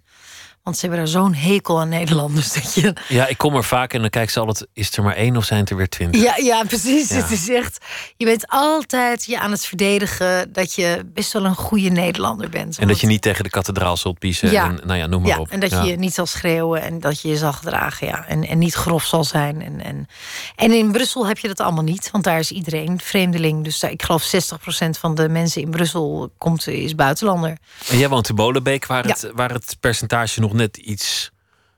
[0.64, 2.54] Want ze hebben daar zo'n hekel aan Nederlanders.
[2.54, 2.94] Dat je...
[3.08, 5.46] Ja, ik kom er vaak en dan kijk ze altijd: is er maar één of
[5.46, 6.22] zijn er weer twintig?
[6.22, 7.10] Ja, ja precies.
[7.10, 7.86] Het is echt.
[8.18, 12.78] Je bent altijd je aan het verdedigen dat je best wel een goede Nederlander bent.
[12.78, 14.52] En dat je niet tegen de kathedraal zult piezen.
[14.52, 14.66] Ja.
[14.66, 15.50] En, nou ja, noem maar ja, op.
[15.50, 18.08] En dat je niet zal schreeuwen en dat je je zal gedragen.
[18.08, 18.26] Ja.
[18.28, 19.62] En, en niet grof zal zijn.
[19.62, 20.08] En, en,
[20.56, 23.64] en in Brussel heb je dat allemaal niet, want daar is iedereen vreemdeling.
[23.64, 27.58] Dus daar, ik geloof 60% van de mensen in Brussel komt, is buitenlander.
[27.90, 31.32] En jij woont in Bolenbeek, waar het, waar het percentage nog net iets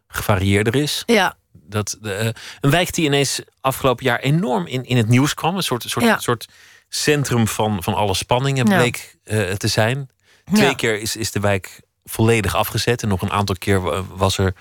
[0.08, 1.04] gevarieerder is.
[1.06, 1.36] Ja.
[1.52, 2.30] Dat, de, eh,
[2.60, 5.56] een wijk die ineens afgelopen jaar enorm in, in het nieuws kwam.
[5.56, 6.48] Een soort, soort, soort
[6.90, 10.10] centrum van, van alle spanningen bleek uh, te zijn.
[10.54, 13.02] Twee keer is, is de wijk volledig afgezet.
[13.02, 14.54] En nog een aantal keer was er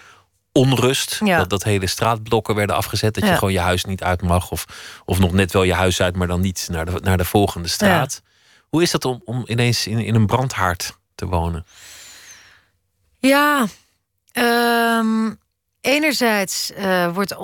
[0.52, 1.18] onrust.
[1.26, 3.14] Dat, dat hele straatblokken werden afgezet.
[3.14, 4.50] Dat je gewoon je huis niet uit mag.
[4.50, 4.64] Of,
[5.04, 7.68] of nog net wel je huis uit, maar dan niet naar de, naar de volgende
[7.68, 8.22] straat.
[8.68, 11.66] Hoe is dat om, om ineens in, in een brandhaard te wonen?
[13.18, 13.66] Ja,
[14.32, 15.38] Um,
[15.80, 17.34] enerzijds uh, wordt,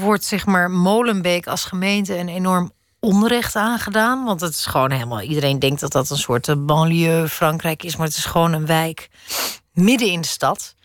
[0.00, 4.24] wordt zeg maar Molenbeek als gemeente een enorm onrecht aangedaan.
[4.24, 5.20] Want het is gewoon helemaal.
[5.20, 7.96] Iedereen denkt dat dat een soort eh, banlieue Frankrijk is.
[7.96, 9.08] Maar het is gewoon een wijk
[9.72, 10.76] midden in de stad.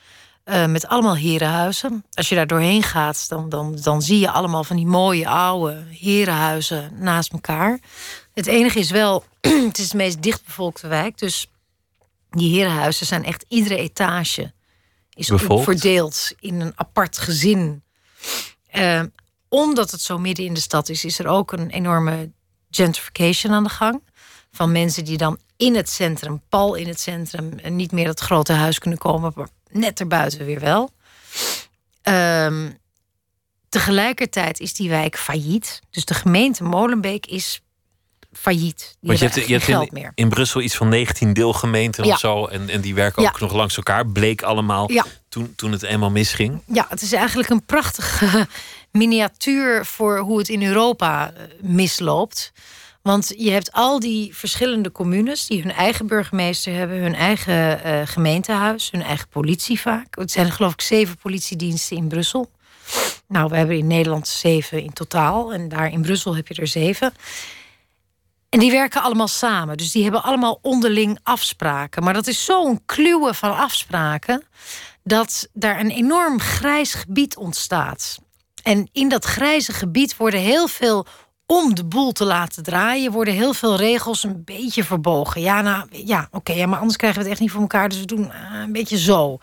[0.46, 2.06] Uh, met allemaal herenhuizen.
[2.12, 5.84] Als je daar doorheen gaat, dan, dan, dan zie je allemaal van die mooie oude
[5.90, 7.80] herenhuizen naast elkaar.
[8.34, 9.24] Het enige is wel,
[9.70, 11.18] het is de meest dichtbevolkte wijk.
[11.18, 11.48] Dus
[12.30, 14.52] die herenhuizen zijn echt iedere etage
[15.16, 17.84] is verdeeld in een apart gezin.
[18.74, 19.02] Uh,
[19.50, 22.32] omdat het zo midden in de stad is, is er ook een enorme
[22.70, 24.04] gentrification aan de gang.
[24.52, 28.20] Van mensen die dan in het centrum, pal in het centrum, en niet meer dat
[28.20, 30.92] grote huis kunnen komen, maar net erbuiten weer wel.
[32.04, 32.70] Uh,
[33.70, 35.82] tegelijkertijd is die wijk failliet.
[35.90, 37.62] Dus de gemeente Molenbeek is
[38.34, 38.98] failliet.
[39.00, 40.12] Want je hebt, je hebt in, meer.
[40.16, 42.46] in Brussel iets van 19 deelgemeenten of zo.
[42.46, 44.08] En, en die werken ook nog langs elkaar.
[44.08, 44.90] Bleek allemaal
[45.30, 46.62] toen, toen het eenmaal misging.
[46.66, 48.48] Ja, het is eigenlijk een prachtige
[48.92, 52.52] miniatuur voor hoe het in Europa eh, misloopt.
[53.02, 58.02] Want je hebt al die verschillende communes die hun eigen burgemeester hebben, hun eigen uh,
[58.06, 60.16] gemeentehuis, hun eigen politie vaak.
[60.20, 62.50] Het zijn geloof ik zeven politiediensten in Brussel.
[63.28, 65.54] Nou, we hebben in Nederland zeven in totaal.
[65.54, 67.14] En daar in Brussel heb je er zeven.
[68.54, 69.78] En die werken allemaal samen.
[69.78, 72.04] Dus die hebben allemaal onderling afspraken.
[72.04, 74.44] Maar dat is zo'n kluwe van afspraken.
[75.04, 78.20] dat daar een enorm grijs gebied ontstaat.
[78.64, 81.06] En in dat grijze gebied worden heel veel.
[81.46, 85.42] om de boel te laten draaien, worden heel veel regels een beetje verbogen.
[85.42, 87.90] Ja, nou ja, oké, ja, maar anders krijgen we het echt niet voor elkaar.
[87.90, 89.38] Dus we doen uh, een beetje zo.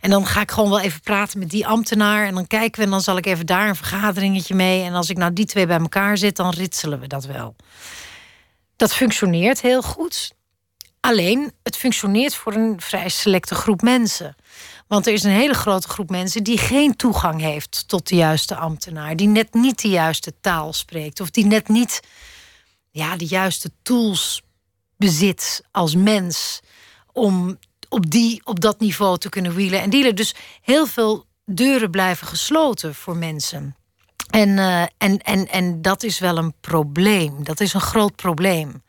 [0.00, 2.26] En dan ga ik gewoon wel even praten met die ambtenaar.
[2.26, 4.82] En dan kijken we en dan zal ik even daar een vergaderingetje mee.
[4.82, 7.54] En als ik nou die twee bij elkaar zet, dan ritselen we dat wel.
[8.82, 10.32] Dat functioneert heel goed.
[11.00, 14.36] Alleen, het functioneert voor een vrij selecte groep mensen.
[14.88, 18.56] Want er is een hele grote groep mensen die geen toegang heeft tot de juiste
[18.56, 19.16] ambtenaar.
[19.16, 21.20] Die net niet de juiste taal spreekt.
[21.20, 22.00] Of die net niet
[22.90, 24.42] ja, de juiste tools
[24.96, 26.60] bezit als mens.
[27.12, 27.58] Om
[27.88, 30.16] op, die, op dat niveau te kunnen wielen en dealen.
[30.16, 33.76] Dus heel veel deuren blijven gesloten voor mensen.
[34.32, 37.44] En, uh, en, en, en dat is wel een probleem.
[37.44, 38.82] Dat is een groot probleem.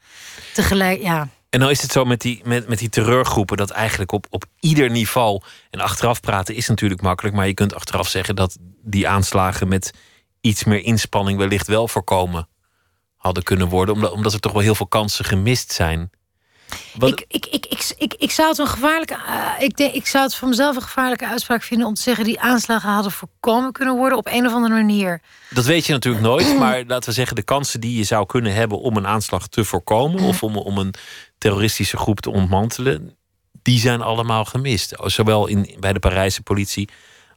[0.54, 1.28] Tegelijk, ja.
[1.50, 4.46] En nou is het zo met die, met, met die terreurgroepen dat eigenlijk op, op
[4.60, 5.41] ieder niveau.
[5.70, 9.94] En achteraf praten is natuurlijk makkelijk, maar je kunt achteraf zeggen dat die aanslagen met
[10.41, 12.48] iets meer inspanning wellicht wel voorkomen
[13.16, 16.10] hadden kunnen worden, omdat, omdat er toch wel heel veel kansen gemist zijn.
[16.99, 19.13] Ik, ik, ik, ik, ik, ik zou het een gevaarlijke.
[19.13, 22.26] Uh, ik, denk, ik zou het voor mezelf een gevaarlijke uitspraak vinden om te zeggen
[22.26, 25.21] die aanslagen hadden voorkomen kunnen worden op een of andere manier.
[25.49, 28.53] Dat weet je natuurlijk nooit, maar laten we zeggen, de kansen die je zou kunnen
[28.53, 30.93] hebben om een aanslag te voorkomen of om, om een
[31.38, 33.15] terroristische groep te ontmantelen,
[33.61, 34.93] die zijn allemaal gemist.
[35.05, 36.89] Zowel in, bij de Parijse politie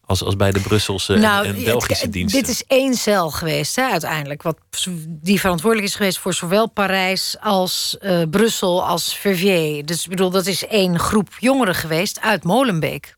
[0.06, 2.42] als, als bij de Brusselse nou, en, Belgische diensten.
[2.42, 4.42] Dit is één cel geweest, hè, uiteindelijk.
[4.42, 4.58] Wat,
[5.06, 9.86] die verantwoordelijk is geweest voor zowel Parijs als uh, Brussel als Verviers.
[9.86, 13.16] Dus ik bedoel, dat is één groep jongeren geweest uit Molenbeek.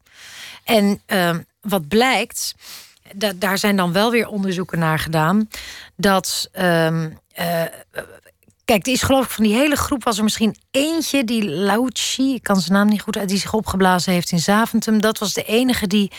[0.64, 2.55] En uh, wat blijkt,
[3.14, 5.49] da daar zijn dan wel weer onderzoeken naar gedaan,
[5.97, 6.49] dat.
[6.55, 7.05] Uh,
[8.68, 12.34] Kijk, er is geloof ik van die hele groep was er misschien eentje die Lauci,
[12.34, 15.01] ik kan zijn naam niet goed uit, die zich opgeblazen heeft in Zaventem.
[15.01, 16.12] Dat was de enige die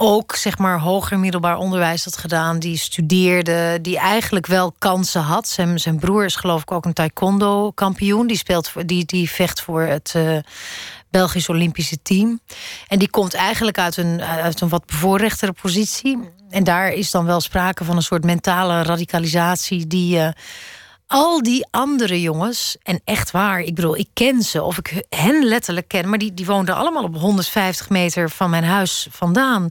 [0.00, 5.48] ook zeg maar hoger middelbaar onderwijs had gedaan, die studeerde, die eigenlijk wel kansen had.
[5.48, 9.30] Zijn, zijn broer is geloof ik ook een taekwondo kampioen, die speelt voor, die, die
[9.30, 10.38] vecht voor het uh,
[11.10, 12.40] Belgisch Olympische team.
[12.88, 16.18] En die komt eigenlijk uit een, uit een wat bevoorrechtere positie.
[16.50, 20.16] En daar is dan wel sprake van een soort mentale radicalisatie die.
[20.16, 20.28] Uh,
[21.08, 25.44] al die andere jongens, en echt waar, ik bedoel, ik ken ze of ik hen
[25.44, 29.68] letterlijk ken, maar die, die woonden allemaal op 150 meter van mijn huis vandaan.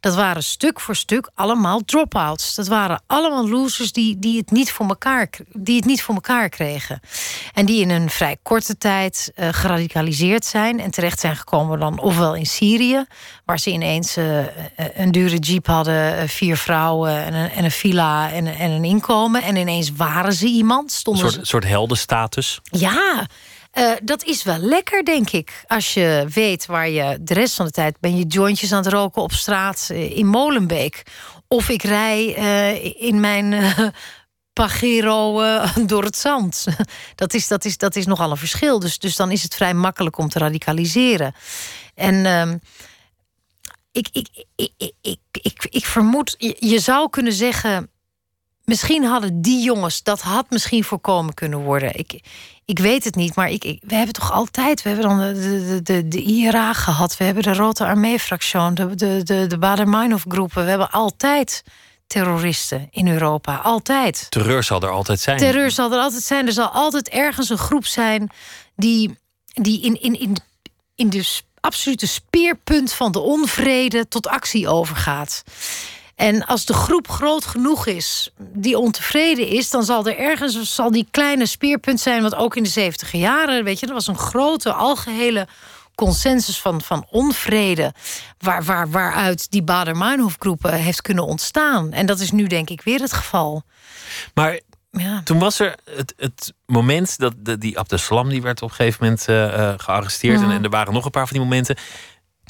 [0.00, 2.54] Dat waren stuk voor stuk allemaal drop-outs.
[2.54, 6.48] Dat waren allemaal losers die, die, het niet voor elkaar, die het niet voor elkaar
[6.48, 7.00] kregen.
[7.54, 12.00] En die in een vrij korte tijd uh, geradicaliseerd zijn en terecht zijn gekomen dan
[12.00, 13.04] ofwel in Syrië,
[13.44, 14.44] waar ze ineens uh,
[14.76, 19.42] een dure jeep hadden, vier vrouwen en een, en een villa en, en een inkomen.
[19.42, 20.92] En ineens waren ze iemand.
[20.92, 22.60] Stonden een soort, soort heldenstatus.
[22.62, 23.26] Ja,
[23.74, 25.64] uh, dat is wel lekker, denk ik.
[25.66, 28.92] Als je weet waar je de rest van de tijd ben je jointjes aan het
[28.92, 31.02] roken op straat uh, in Molenbeek.
[31.48, 33.74] Of ik rij uh, in mijn
[34.52, 35.42] Pagero
[35.86, 36.66] door het zand.
[37.14, 38.78] dat, is, dat, is, dat is nogal een verschil.
[38.78, 41.34] Dus, dus dan is het vrij makkelijk om te radicaliseren.
[41.94, 42.56] En ehm,
[43.92, 47.90] ik, ik, ik, ik, ik, ik, ik vermoed, je zou kunnen zeggen
[48.68, 51.98] misschien hadden die jongens, dat had misschien voorkomen kunnen worden.
[51.98, 52.20] Ik,
[52.64, 54.82] ik weet het niet, maar ik, ik, we hebben toch altijd...
[54.82, 58.72] we hebben dan de, de, de, de IRA gehad, we hebben de Rote Armee-fractie...
[58.72, 61.64] de, de, de, de Bader-Meinhof-groepen, we hebben altijd
[62.06, 63.56] terroristen in Europa.
[63.56, 64.26] Altijd.
[64.28, 65.38] Terreur zal er altijd zijn.
[65.38, 66.46] Terreur zal er altijd zijn.
[66.46, 68.30] Er zal altijd ergens een groep zijn...
[68.76, 70.36] die, die in, in, in,
[70.94, 74.08] in de absolute speerpunt van de onvrede...
[74.08, 75.42] tot actie overgaat.
[76.18, 80.90] En als de groep groot genoeg is die ontevreden is, dan zal er ergens zal
[80.90, 82.22] die kleine speerpunt zijn.
[82.22, 85.48] Wat ook in de 70 jaren, weet je, er was een grote algehele
[85.94, 87.94] consensus van, van onvrede.
[88.38, 91.92] Waar, waar, waaruit die Bader-Meinhof-groepen heeft kunnen ontstaan.
[91.92, 93.62] En dat is nu denk ik weer het geval.
[94.34, 94.60] Maar
[94.90, 95.20] ja.
[95.24, 99.04] Toen was er het, het moment dat de, die Abdeslam die werd op een gegeven
[99.04, 100.40] moment uh, gearresteerd.
[100.40, 101.76] En, en, er waren nog een paar van die momenten.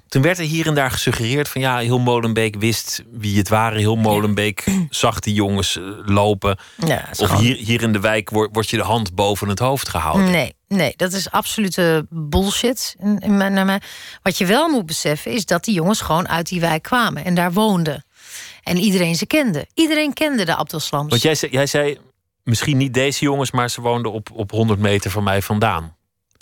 [0.08, 3.78] Toen werd er hier en daar gesuggereerd van ja, heel Molenbeek wist wie het waren.
[3.78, 6.58] Heel Molenbeek zag die jongens eh, lopen.
[6.86, 9.88] Ja, of hier, hier in de wijk wordt, wordt je de hand boven het hoofd
[9.88, 10.30] gehouden.
[10.30, 12.96] Nee, nee dat is absolute bullshit.
[12.98, 13.82] In, in mijn,
[14.22, 17.34] wat je wel moet beseffen is dat die jongens gewoon uit die wijk kwamen en
[17.34, 18.04] daar woonden.
[18.62, 19.66] En iedereen ze kende.
[19.74, 21.10] Iedereen kende de Abdelslams.
[21.10, 21.98] Want jij, jij zei,
[22.42, 25.96] misschien niet deze jongens, maar ze woonden op, op 100 meter van mij vandaan.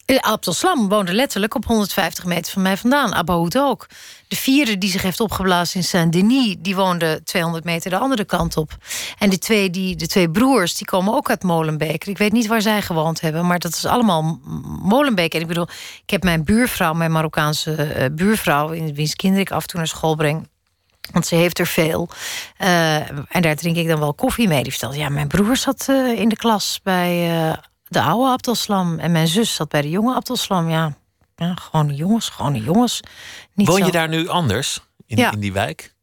[0.06, 3.14] Eh, Abdel woonde letterlijk op 150 meter van mij vandaan.
[3.14, 3.86] Abahoud ook.
[4.28, 6.56] De vierde die zich heeft opgeblazen in Saint-Denis...
[6.58, 8.76] die woonde 200 meter de andere kant op.
[9.18, 12.06] En de twee, die, de twee broers die komen ook uit Molenbeek.
[12.06, 14.40] Ik weet niet waar zij gewoond hebben, maar dat is allemaal
[14.82, 15.34] Molenbeek.
[15.34, 15.68] En ik bedoel,
[16.02, 18.70] ik heb mijn buurvrouw, mijn Marokkaanse uh, buurvrouw...
[18.70, 20.48] in wiens kinderen ik af en toe naar school breng...
[21.12, 22.08] Want ze heeft er veel.
[22.58, 24.62] Uh, en daar drink ik dan wel koffie mee.
[24.62, 27.30] Die vertelt, ja, mijn broer zat uh, in de klas bij
[27.88, 28.98] de oude Abdelslam.
[28.98, 30.70] En mijn zus zat bij de jonge Abdelslam.
[30.70, 30.96] Ja,
[31.36, 33.00] ja gewone jongens, gewone jongens.
[33.54, 34.80] Niet Woon je daar nu anders?
[35.06, 35.32] In, ja.
[35.32, 35.94] in die wijk?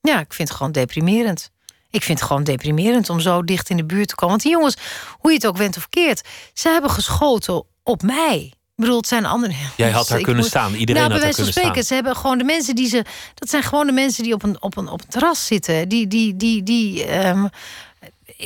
[0.00, 1.50] Ja, ik vind het gewoon deprimerend.
[1.90, 4.30] Ik vind het gewoon deprimerend om zo dicht in de buurt te komen.
[4.30, 4.76] Want die jongens,
[5.18, 6.28] hoe je het ook went of keert...
[6.52, 8.52] ze hebben geschoten op mij.
[8.76, 9.54] Ik bedoel, het zijn andere.
[9.76, 10.74] Jij had daar kunnen moet- staan.
[10.74, 11.84] Iedereen nou, had daar kunnen spreken, staan.
[11.84, 13.04] ze hebben gewoon de mensen die ze.
[13.34, 15.88] Dat zijn gewoon de mensen die op een, op een, op een terras zitten.
[15.88, 17.46] Die, die, die, die, ehm,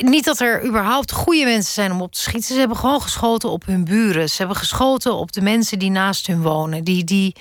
[0.03, 2.53] niet dat er überhaupt goede mensen zijn om op te schieten.
[2.53, 4.29] Ze hebben gewoon geschoten op hun buren.
[4.29, 6.83] Ze hebben geschoten op de mensen die naast hun wonen.
[6.83, 7.35] Die, die,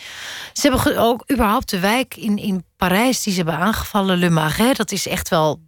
[0.52, 4.76] ze hebben ook überhaupt de wijk in, in Parijs die ze hebben aangevallen, Le Marais.
[4.76, 5.60] Dat is echt wel.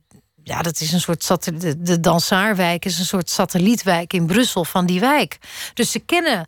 [0.43, 1.45] Ja, dat is een soort.
[1.61, 5.39] De, de Dansaarwijk is een soort satellietwijk in Brussel van die wijk.
[5.75, 6.47] Dus ze kennen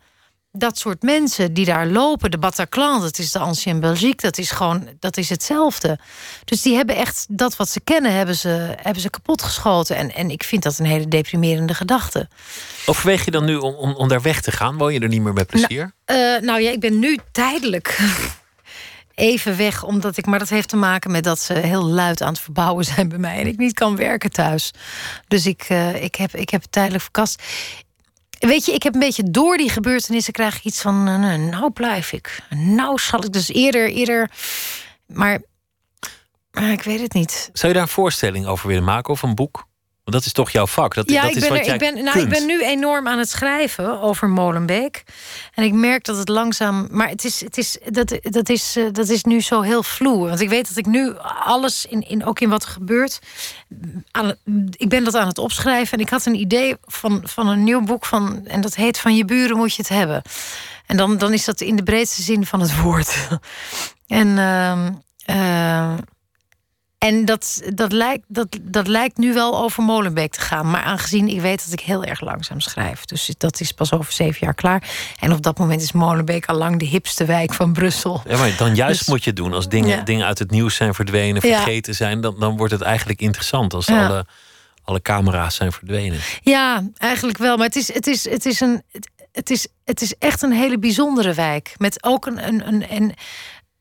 [0.53, 4.51] dat soort mensen die daar lopen, de Bataclan, dat is de Ancien Belgique, dat is
[4.51, 5.99] gewoon, dat is hetzelfde.
[6.45, 9.97] Dus die hebben echt dat wat ze kennen, hebben ze, hebben ze kapotgeschoten.
[9.97, 12.29] En, en ik vind dat een hele deprimerende gedachte.
[12.87, 14.77] Overweeg je dan nu om, om, om daar weg te gaan?
[14.77, 15.93] Woon je er niet meer met plezier?
[16.05, 17.99] Eh, nou ja, ik ben nu tijdelijk
[19.15, 22.33] even weg, omdat ik, maar dat heeft te maken met dat ze heel luid aan
[22.33, 24.71] het verbouwen zijn bij mij en ik niet kan werken thuis.
[25.29, 27.43] Dus ik, eh, ik, heb, ik heb tijdelijk verkast.
[28.49, 31.71] Weet je, ik heb een beetje door die gebeurtenissen krijg ik iets van, eh, nou
[31.71, 32.41] blijf ik.
[32.51, 34.31] Nou zal ik dus eerder, eerder.
[35.07, 35.43] Maar,
[36.51, 37.51] maar ik weet het niet.
[37.53, 39.69] Zou je daar een voorstelling over willen maken of een boek?
[40.05, 40.95] Want dat is toch jouw vak?
[40.95, 42.63] Dat, Ja, dat ik is ben, wat er, jij ik, ben, nou, ik ben nu
[42.63, 45.03] enorm aan het schrijven over Molenbeek.
[45.55, 46.89] En ik merk dat het langzaam.
[46.91, 50.29] Maar het is, het is, dat, dat, is, eh, dat is nu zo heel vloe.
[50.29, 53.19] Want ik weet dat ik nu alles, in, in, ook in wat er gebeurt.
[54.11, 54.35] Aan,
[54.71, 55.99] ik ben dat aan het opschrijven.
[55.99, 58.07] En ik had een idee van, van een nieuw boek.
[58.07, 60.23] Van, en dat heet Van je buren moet je het hebben.
[60.87, 63.29] En dan, dan is dat in de breedste zin van het woord.
[64.07, 64.39] en.
[65.25, 65.95] eh,
[67.07, 70.71] en dat, dat, lijkt, dat, dat lijkt nu wel over Molenbeek te gaan.
[70.71, 73.05] Maar aangezien ik weet dat ik heel erg langzaam schrijf.
[73.05, 74.89] Dus dat is pas over zeven jaar klaar.
[75.21, 78.23] En op dat moment is Molenbeek al lang de hipste wijk van Brussel.
[78.29, 79.53] Ja, maar dan juist Dus- moet je het doen.
[79.53, 80.03] Als dingen, Ja.
[80.03, 81.55] dingen uit het nieuws zijn verdwenen, Ja.
[81.57, 84.07] vergeten zijn, dan, dan wordt het eigenlijk interessant als Ja.
[84.07, 84.27] alle,
[84.85, 86.19] alle camera's zijn verdwenen.
[86.43, 87.57] Ja, eigenlijk wel.
[87.57, 90.53] Maar het is, het is, het is, een, het, het is, het is echt een
[90.53, 91.75] hele bijzondere wijk.
[91.77, 93.15] Met ook een, een, een, een,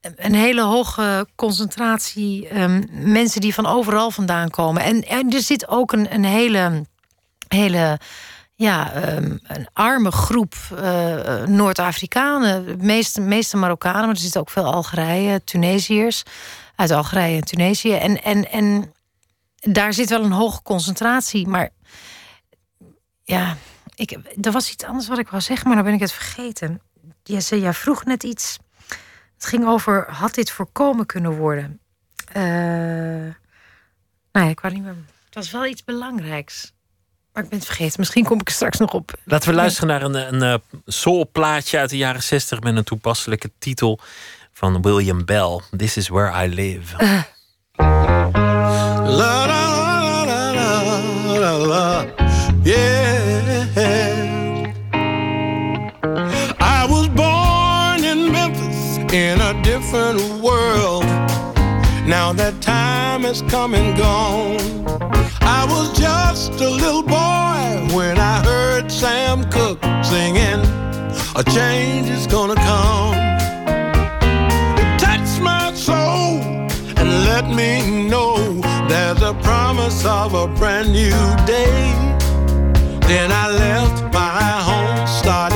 [0.01, 4.83] een hele hoge concentratie ehm, mensen die van overal vandaan komen.
[4.83, 6.85] En, en er zit ook een, een hele,
[7.47, 7.99] hele
[8.55, 12.65] ja, ehm, een arme groep eh, Noord-Afrikanen.
[12.65, 16.23] De meeste, meeste Marokkanen, maar er zitten ook veel Algerije, Tunesiërs.
[16.75, 17.93] Uit Algerije en Tunesië.
[17.93, 18.93] En, en, en
[19.55, 21.47] daar zit wel een hoge concentratie.
[21.47, 21.69] Maar
[23.23, 23.57] ja,
[23.95, 26.81] ik, er was iets anders wat ik wou zeggen, maar dan ben ik het vergeten.
[27.23, 28.57] Jesse, jij vroeg net iets.
[29.39, 31.79] Het ging over, had dit voorkomen kunnen worden?
[32.31, 32.43] Eh
[34.31, 34.95] nou ja, ik wou niet meer...
[35.25, 36.73] Het was wel iets belangrijks.
[37.33, 37.99] Maar ik ben het vergeten.
[37.99, 39.13] Misschien kom ik er straks nog op.
[39.23, 43.51] Laten we luisteren naar een, een, eh, soulplaatje uit de jaren 60 met een toepasselijke
[43.59, 43.99] titel
[44.53, 45.61] van William Bell.
[45.77, 46.95] This is where I live.
[49.17, 49.68] La
[62.09, 64.57] Now that time has come and gone.
[65.41, 70.61] I was just a little boy when I heard Sam Cooke singing.
[71.35, 73.13] A change is gonna come.
[74.81, 76.41] It touched my soul
[76.97, 81.13] and let me know there's a promise of a brand new
[81.45, 81.93] day.
[83.05, 85.48] Then I left my home, started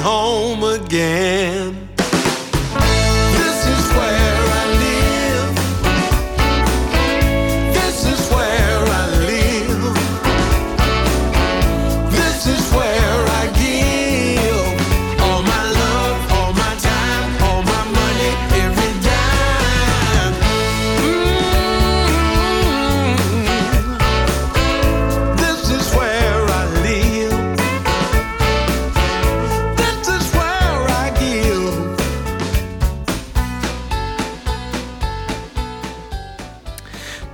[0.00, 1.89] home again.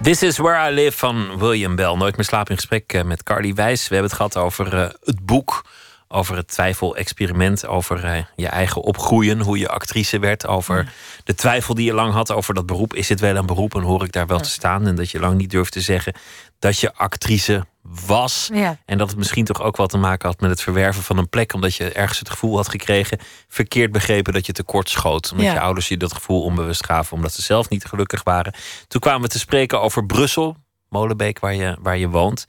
[0.07, 1.95] This is Where I Live van William Bell.
[1.95, 3.89] Nooit meer slapen in gesprek eh, met Carly Wijs.
[3.89, 5.65] We hebben het gehad over uh, het boek.
[6.09, 7.67] Over het twijfel-experiment.
[7.67, 9.41] Over uh, je eigen opgroeien.
[9.41, 10.47] Hoe je actrice werd.
[10.47, 10.93] Over
[11.25, 12.95] de twijfel die je lang had over dat beroep.
[12.95, 14.87] Is dit wel een beroep en hoor ik daar wel te staan?
[14.87, 16.15] En dat je lang niet durft te zeggen
[16.59, 17.67] dat je actrice
[18.07, 18.51] was.
[18.53, 18.79] Ja.
[18.85, 21.29] En dat het misschien toch ook wat te maken had met het verwerven van een
[21.29, 21.53] plek.
[21.53, 23.19] Omdat je ergens het gevoel had gekregen.
[23.49, 25.31] Verkeerd begrepen dat je tekort schoot.
[25.31, 25.53] Omdat Ja.
[25.53, 27.17] je ouders je dat gevoel onbewust gaven.
[27.17, 28.55] Omdat ze zelf niet gelukkig waren.
[28.89, 30.57] Toen kwamen we te spreken over Brussel.
[30.89, 32.47] Molenbeek, waar je, waar je woont.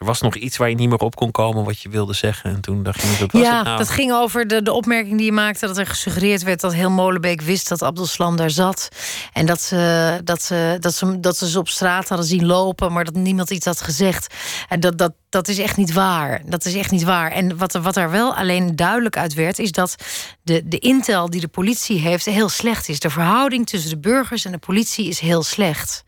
[0.00, 2.50] Er was nog iets waar je niet meer op kon komen wat je wilde zeggen.
[2.50, 3.78] En toen dacht je, wat was ja, het nou?
[3.78, 5.66] dat ging over de, de opmerking die je maakte...
[5.66, 8.88] dat er gesuggereerd werd dat heel Molenbeek wist dat Abdelslam daar zat.
[9.32, 12.92] En dat ze, dat, ze, dat, ze, dat ze ze op straat hadden zien lopen...
[12.92, 14.34] maar dat niemand iets had gezegd.
[14.68, 16.42] En dat, dat, dat is echt niet waar.
[16.46, 17.30] Dat is echt niet waar.
[17.30, 19.58] En wat, er- wat er wel alleen duidelijk uit werd...
[19.58, 19.94] is dat
[20.42, 23.00] de, de intel die de politie heeft heel slecht is.
[23.00, 26.04] De verhouding tussen de burgers en de politie is heel slecht.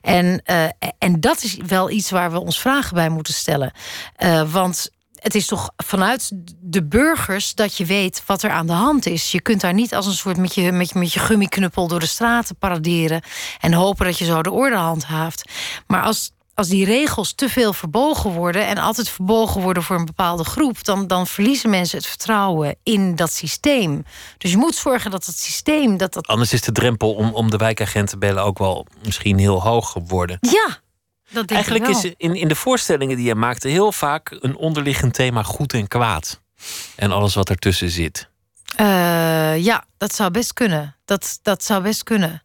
[0.00, 0.64] En, eh,
[0.98, 3.72] en dat is wel iets waar we ons vragen bij moeten stellen.
[4.16, 8.72] Eh, want het is toch vanuit de burgers dat je weet wat er aan de
[8.72, 9.32] hand is.
[9.32, 12.00] Je kunt daar niet als een soort met je, met je, met je gummiknuppel door
[12.00, 13.22] de straten paraderen
[13.60, 15.50] en hopen dat je zo de orde handhaaft.
[15.86, 20.04] Maar als, als die regels te veel verbogen worden en altijd verbogen worden voor een
[20.04, 24.04] bepaalde groep, dan, dan verliezen mensen het vertrouwen in dat systeem.
[24.38, 26.26] Dus je moet zorgen dat het systeem dat dat.
[26.26, 29.90] Anders is de drempel om, om de wijkagent te bellen ook wel misschien heel hoog
[29.90, 30.38] geworden.
[30.40, 30.80] Ja,
[31.30, 35.42] dat Eigenlijk is in, in de voorstellingen die je maakte heel vaak een onderliggend thema
[35.42, 36.40] goed en kwaad.
[36.96, 38.28] En alles wat ertussen zit.
[38.76, 40.96] Eh, ja, dat zou best kunnen.
[41.04, 42.42] Dat, dat zou best kunnen.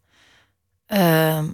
[0.88, 1.46] Ehm,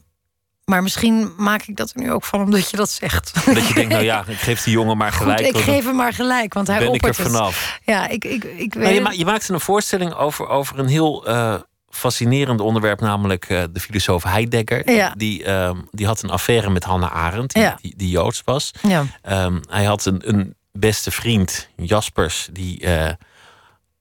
[0.66, 3.46] maar misschien maak ik dat er nu ook van omdat je dat zegt.
[3.46, 5.46] Dat je denkt, nou ja, ik geef die jongen maar gelijk.
[5.46, 7.36] Goed, ik geef hem maar gelijk, want hij ben ik er oppert het.
[7.36, 7.80] vanaf.
[7.84, 10.88] Ja, ik, ik, ik weet Maar je, ma- je maakte een voorstelling over, over een
[10.88, 11.56] heel eh,
[11.92, 14.92] fascinerend onderwerp, namelijk eh, de filosoof Heidegger.
[14.92, 15.14] Ja.
[15.18, 17.78] Die, ehm, die had een affaire met Hannah Arendt, die, Ja.
[17.82, 18.72] die, die Joods was.
[18.88, 19.06] Ja.
[19.22, 23.12] Ehm, hij had een, een beste vriend, Jaspers, die eh,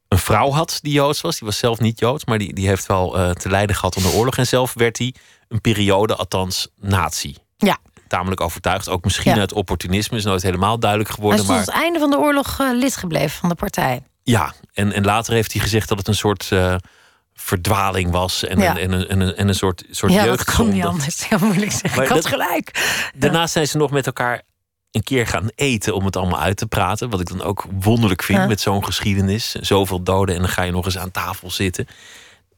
[0.09, 1.39] een vrouw had die Joods was.
[1.39, 4.11] Die was zelf niet Joods, maar die, die heeft wel eh, te lijden gehad onder
[4.11, 4.37] de oorlog.
[4.37, 5.15] En zelf werd hij
[5.49, 7.37] een periode, althans, nazi.
[7.57, 7.79] Ja.
[8.09, 8.89] Tamelijk overtuigd.
[8.89, 11.41] Ook misschien uit opportunisme is nooit helemaal duidelijk Hij geworden.
[11.41, 14.03] is tot Maar het einde van de oorlog eh, lid gebleven van de partij.
[14.23, 16.49] ja, en, en later heeft hij gezegd dat het een soort
[17.43, 18.45] verdwaling was.
[18.45, 18.71] En, Ja.
[18.71, 21.29] een, en, een, en, een, en een soort, soort ja, dat kan niet anders.
[21.29, 21.91] Ja, moeilijk zeggen.
[21.95, 22.99] Maar ik had dat- gelijk.
[23.17, 24.43] Daarnaast zijn ze nog met elkaar
[24.91, 27.11] een keer gaan eten om het allemaal uit te praten.
[27.11, 28.47] Wat ik dan ook wonderlijk vind Ja.
[28.47, 29.51] met zo'n geschiedenis.
[29.53, 31.87] Zoveel doden en dan ga je nog eens aan tafel zitten.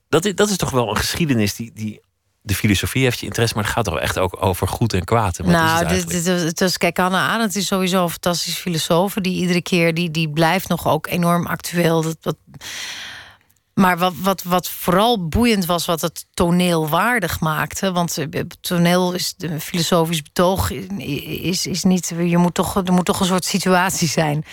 [0.08, 2.00] Dat is, dat is toch wel een geschiedenis die, die...
[2.44, 5.38] De filosofie heeft je interesse, maar het gaat toch echt ook over goed en kwaad.
[5.38, 8.10] En wat is het Nou, dit, dit, het is, kijk, Hannah Arendt is sowieso een
[8.10, 9.14] fantastisch filosoof.
[9.14, 12.02] Die iedere keer, die, die blijft nog ook enorm actueel.
[12.02, 12.36] Dat, dat,
[13.74, 17.92] maar wat, wat, wat vooral boeiend was, wat het toneel waardig maakte.
[17.92, 22.12] Want eh, toneel is een filosofisch betoog, is, is niet.
[22.18, 24.44] Je moet toch, er moet toch een soort situatie zijn.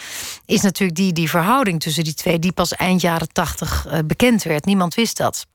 [0.45, 4.43] Is natuurlijk die, die verhouding tussen die twee, die pas eind jaren tachtig eh, bekend
[4.43, 4.65] werd.
[4.65, 5.45] Niemand wist dat.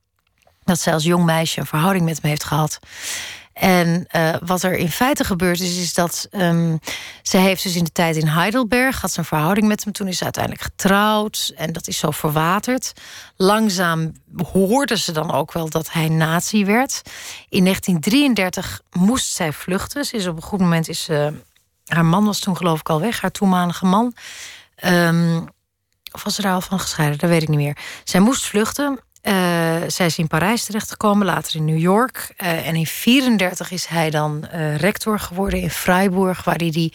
[0.64, 2.78] Dat als jong meisje een verhouding met hem heeft gehad.
[3.54, 6.76] En eh, wat er in feite gebeurd is, is dat ehm
[7.22, 9.92] ze heeft dus in de tijd in Heidelberg had een verhouding met hem.
[9.92, 12.92] Toen is ze uiteindelijk getrouwd en dat is zo verwaterd.
[13.36, 14.12] Langzaam
[14.52, 17.02] hoorde ze dan ook wel dat hij nazi werd.
[17.48, 20.04] In 1933 moest zij vluchten.
[20.04, 21.42] Ze is op een goed moment is ze,
[21.84, 24.14] haar man was toen geloof ik al weg, haar toenmalige man.
[24.74, 25.40] Ehm,
[26.12, 27.18] of was ze daar al van gescheiden?
[27.18, 27.76] Dat weet ik niet meer.
[28.04, 29.00] Zij moest vluchten.
[29.24, 32.32] Eh, zij is in Parijs terechtgekomen, later in New York.
[32.36, 36.92] Eh, en in 1934 is hij dan eh, rector geworden in Freiburg, waar hij die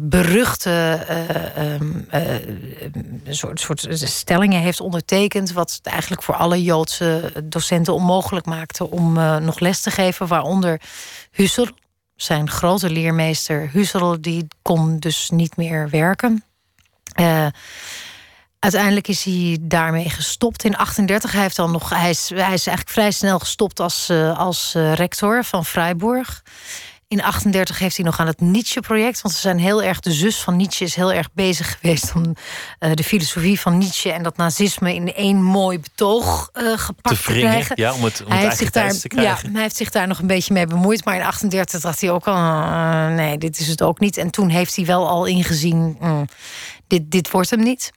[0.00, 0.70] beruchte
[1.08, 2.22] eh, ehm, eh,
[3.28, 5.52] soort, soort stellingen heeft ondertekend.
[5.52, 9.12] Wat eigenlijk voor alle Joodse docenten onmogelijk maakte om
[9.44, 10.26] nog les te geven.
[10.26, 10.80] Waaronder
[11.30, 11.70] Husserl,
[12.16, 16.44] zijn grote leermeester Husserl, die kon dus niet meer werken.
[18.62, 21.32] Eh, Uiteindelijk is hij daarmee gestopt in 38.
[21.32, 24.74] Hij, heeft dan nog, hij, is, hij is eigenlijk vrij snel gestopt als, uh, als
[24.76, 26.42] uh, rector van Freiburg.
[27.08, 29.22] In 38 heeft hij nog aan het Nietzsche-project.
[29.22, 30.00] Want ze zijn heel erg.
[30.00, 32.34] De zus van Nietzsche is heel erg bezig geweest om
[32.80, 37.32] uh, de filosofie van Nietzsche en dat nazisme in één mooi betoog uh, gepakt te,
[37.32, 37.76] te, krijgen.
[37.76, 39.46] Ja, om het, om hij, het heeft zich daar, te krijgen.
[39.48, 41.04] Ja, hij heeft zich daar nog een beetje mee bemoeid.
[41.04, 44.16] Maar in 38 dacht hij ook al: uh, nee, dit is het ook niet.
[44.16, 46.28] En toen heeft hij wel al ingezien: mm,
[46.86, 47.92] dit, dit wordt hem niet.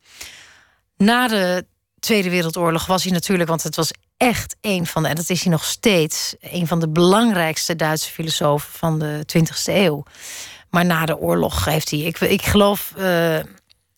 [0.98, 1.66] Na de
[2.00, 5.44] Tweede Wereldoorlog was hij natuurlijk, want het was echt een van de, en dat is
[5.44, 10.04] hij nog steeds, een van de belangrijkste Duitse filosofen van de 20e eeuw.
[10.70, 12.94] Maar na de oorlog heeft hij, ik, ik geloof.
[12.98, 13.40] Uh,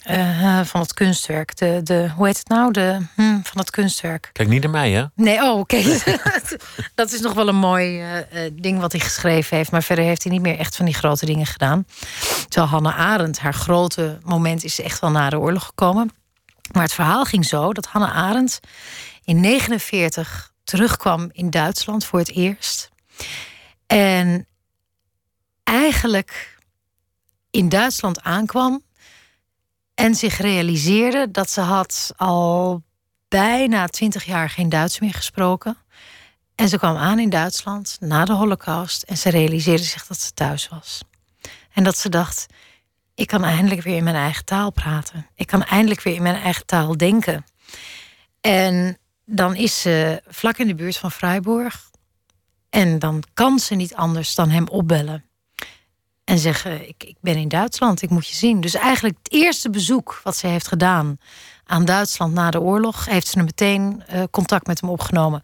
[0.10, 1.58] uh, van het kunstwerk.
[1.58, 2.72] De, de, hoe heet het nou?
[2.72, 4.30] De, hm, van het kunstwerk.
[4.34, 5.06] Kijk niet naar mij, hè?
[5.16, 5.76] Nee, oh, oké.
[5.76, 6.02] Okay.
[6.96, 8.16] dat is nog wel een mooi uh,
[8.54, 9.72] ding wat hij geschreven heeft.
[9.72, 11.86] Maar verder heeft hij niet meer echt van die grote dingen gedaan.
[12.48, 16.12] Terwijl Hannah Arendt, haar grote moment is echt wel na de oorlog gekomen.
[16.72, 18.60] Maar het verhaal ging zo dat Hannah Arendt
[19.24, 22.90] in 49 terugkwam in Duitsland voor het eerst.
[23.88, 24.48] En
[25.64, 26.60] eigenlijk
[27.52, 28.84] in Duitsland aankwam
[29.94, 32.84] en zich realiseerde dat ze had al
[33.28, 35.78] bijna twintig jaar geen Duits meer gesproken.
[36.56, 40.32] En ze kwam aan in Duitsland na de Holocaust en ze realiseerde zich dat ze
[40.32, 41.02] thuis was.
[41.74, 42.46] En dat ze dacht:
[43.18, 45.28] ik kan eindelijk weer in mijn eigen taal praten.
[45.36, 47.46] Ik kan eindelijk weer in mijn eigen taal denken.
[48.42, 51.90] En dan is ze vlak in de buurt van Freiburg.
[52.70, 55.26] En dan kan ze niet anders dan hem opbellen.
[56.24, 58.62] En zeggen: ik, ik ben in Duitsland, ik moet je zien.
[58.62, 61.18] Dus eigenlijk het eerste bezoek wat ze heeft gedaan
[61.66, 65.42] aan Duitsland na de oorlog, heeft ze meteen uh, contact met hem opgenomen.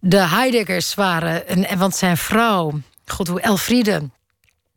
[0.00, 4.10] De Heideggers waren, een, want zijn vrouw, god hoe Elfriede,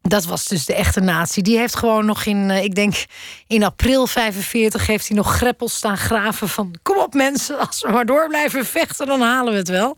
[0.01, 1.43] dat was dus de echte natie.
[1.43, 3.05] Die heeft gewoon nog in, uh, ik denk
[3.47, 7.91] in april 45 heeft hij nog greppels staan graven van kom op mensen, als we
[7.91, 9.97] maar door blijven vechten, dan halen we het wel.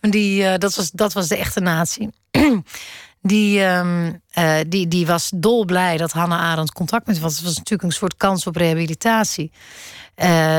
[0.00, 2.08] Die, uh, dat, was, dat was de echte natie.
[3.22, 7.34] die, um, uh, die, die was dolblij dat Hannah Arendt contact met was.
[7.34, 9.52] Het was natuurlijk een soort kans op rehabilitatie.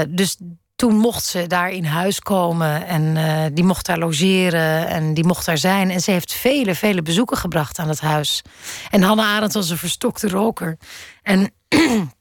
[0.09, 0.37] dus
[0.81, 5.23] toen mocht ze daar in huis komen en uh, die mocht daar logeren en die
[5.23, 5.89] mocht daar zijn.
[5.89, 8.41] En ze heeft vele, vele bezoeken gebracht aan het huis.
[8.89, 10.77] En Hannah Arendt was een verstokte roker.
[11.23, 11.51] En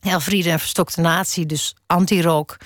[0.00, 2.56] Elfriede een verstokte natie, dus anti-rook.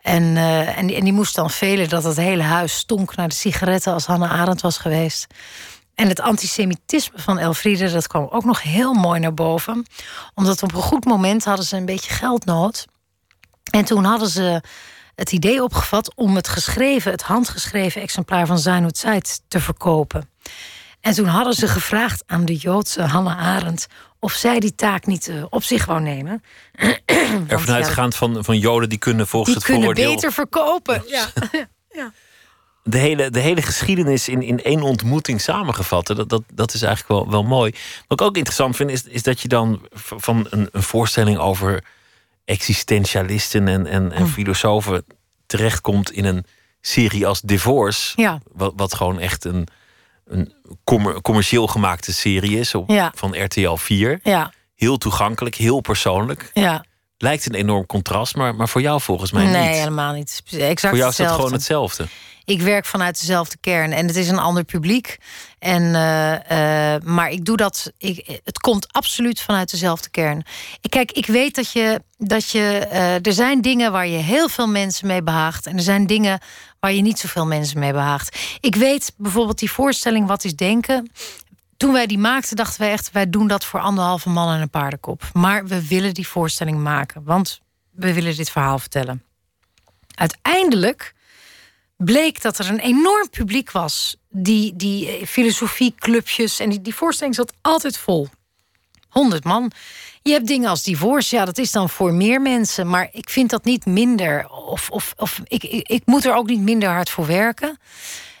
[0.00, 3.92] En, uh, en, die, moest dan velen dat het hele huis stonk naar de sigaretten
[3.92, 5.26] als Hannah Arendt was geweest.
[5.94, 9.86] En het antisemitisme van Elfriede, dat kwam ook nog heel mooi naar boven.
[10.34, 12.86] Omdat op een goed moment hadden ze een beetje geldnood.
[13.74, 14.60] En toen hadden ze
[15.14, 20.28] het idee opgevat om het geschreven, het handgeschreven exemplaar van Zijn Zeit te verkopen.
[21.00, 23.86] En toen hadden ze gevraagd aan de Joodse Hannah Arendt
[24.18, 26.42] of zij die taak niet uh, op zich wou nemen.
[27.46, 30.14] Ervan uitgaand van, van Joden die kunnen volgens die het kunnen vooroordeel...
[30.14, 31.02] beter verkopen.
[31.06, 31.26] Ja.
[31.90, 32.12] ja.
[32.86, 36.06] De hele, de hele geschiedenis in, in één ontmoeting samengevat.
[36.06, 37.74] Dat, dat, dat is eigenlijk wel, wel mooi.
[38.06, 41.82] Wat ik ook interessant vind, is, is dat je dan van een, een voorstelling over
[42.44, 44.28] existentialisten en, en, en mm.
[44.28, 45.04] filosofen
[45.46, 46.44] terechtkomt in een
[46.80, 48.12] serie als Divorce.
[48.16, 48.40] Ja.
[48.52, 49.68] Wat, wat gewoon echt een,
[50.24, 50.54] een
[51.22, 53.12] commercieel gemaakte serie is op, ja.
[53.14, 54.20] van RTL 4.
[54.22, 54.52] Ja.
[54.74, 56.50] Heel toegankelijk, heel persoonlijk.
[56.54, 56.84] Ja.
[57.18, 59.62] Lijkt een enorm contrast, maar, maar voor jou volgens mij nee, niet.
[59.62, 60.42] Nee, helemaal niet.
[60.50, 62.06] Exact voor jou is dat gewoon hetzelfde.
[62.44, 65.18] Ik werk vanuit dezelfde kern en het is een ander publiek.
[65.58, 67.92] En, uh, uh, maar ik doe dat.
[67.98, 70.44] Ik, het komt absoluut vanuit dezelfde kern.
[70.80, 72.02] Ik, kijk, ik weet dat je.
[72.18, 75.66] Dat je uh, er zijn dingen waar je heel veel mensen mee behaagt.
[75.66, 76.40] En er zijn dingen
[76.80, 78.58] waar je niet zoveel mensen mee behaagt.
[78.60, 81.10] Ik weet bijvoorbeeld die voorstelling Wat is Denken.
[81.76, 84.70] Toen wij die maakten, dachten wij echt: wij doen dat voor anderhalve man en een
[84.70, 85.22] paardenkop.
[85.32, 89.22] Maar we willen die voorstelling maken, want we willen dit verhaal vertellen.
[90.14, 91.13] Uiteindelijk
[91.96, 94.16] bleek dat er een enorm publiek was.
[94.28, 98.28] Die, die filosofieclubjes en die, die voorstelling zat altijd vol.
[99.08, 99.70] 100 man.
[100.22, 102.88] Je hebt dingen als divorce, ja, dat is dan voor meer mensen.
[102.88, 104.48] Maar ik vind dat niet minder.
[104.50, 107.78] Of, of, of ik, ik, ik moet er ook niet minder hard voor werken.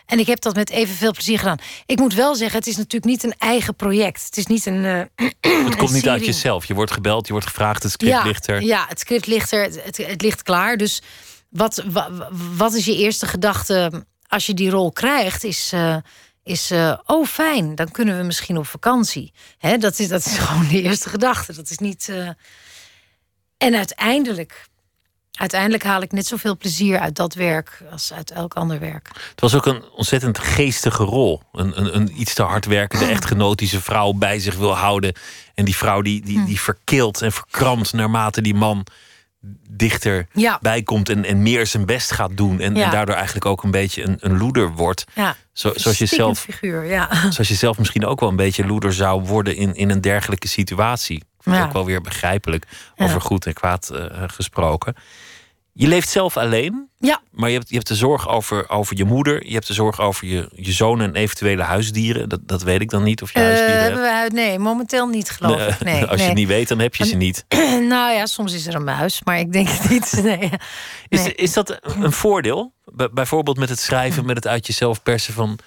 [0.06, 1.58] En ik heb dat met evenveel plezier gedaan.
[1.86, 4.24] Ik moet wel zeggen, het is natuurlijk niet een eigen project.
[4.24, 4.84] Het is niet een.
[5.40, 6.64] Uh, het komt niet uit jezelf.
[6.64, 8.62] Je wordt gebeld, je wordt gevraagd, het script ja, ligt er.
[8.62, 10.76] Ja, het script ligt er, het, het ligt klaar.
[10.76, 11.02] Dus
[11.54, 12.10] wat, wat,
[12.56, 15.44] wat, is je eerste gedachte als je die rol krijgt?
[15.44, 15.96] Is, uh,
[16.42, 19.32] is uh, oh fijn, dan kunnen we misschien op vakantie.
[19.58, 21.54] Hè, dat, is, dat is gewoon de eerste gedachte.
[21.54, 22.08] Dat is niet.
[22.10, 22.28] Uh...
[23.58, 24.68] En uiteindelijk,
[25.32, 29.08] uiteindelijk haal ik net zoveel plezier uit dat werk als uit elk ander werk.
[29.30, 31.42] Het was ook een ontzettend geestige rol.
[31.52, 35.14] Een, een, een iets te hard werkende echtgenotische vrouw bij zich wil houden.
[35.54, 38.86] En die vrouw die, die, die verkeelt en verkrampt naarmate die man
[39.70, 40.58] dichter Ja.
[40.60, 42.60] bij komt en, en meer zijn best gaat doen.
[42.60, 42.84] En, Ja.
[42.84, 45.04] en daardoor eigenlijk ook een beetje een, een loeder wordt.
[45.14, 45.36] Ja.
[45.52, 47.08] Zo, zoals, je zelf, figuur, ja.
[47.30, 50.48] zoals je zelf misschien ook wel een beetje loeder zou worden in, in een dergelijke
[50.48, 51.16] situatie.
[51.16, 51.66] Ik vind het Ja.
[51.70, 52.66] ook wel weer begrijpelijk
[52.96, 54.94] over goed en kwaad eh, gesproken.
[55.76, 57.20] Je leeft zelf alleen, Ja.
[57.30, 59.46] maar je hebt, je hebt de zorg over, over je moeder.
[59.46, 62.28] Je hebt de zorg over je, je zoon en eventuele huisdieren.
[62.28, 63.84] Dat, dat weet ik dan niet of je Eh, huisdieren hebt.
[63.94, 65.80] hebben wij- nee, momenteel niet, geloof ik.
[65.84, 67.44] Nee, Als je het niet weet, dan heb je ze niet.
[67.94, 70.12] nou ja, soms is er een muis, maar ik denk het niet.
[70.22, 70.50] Nee.
[71.08, 72.72] Is, is dat een voordeel?
[72.84, 75.58] Bij- bijvoorbeeld met het schrijven, met het uit jezelf persen van,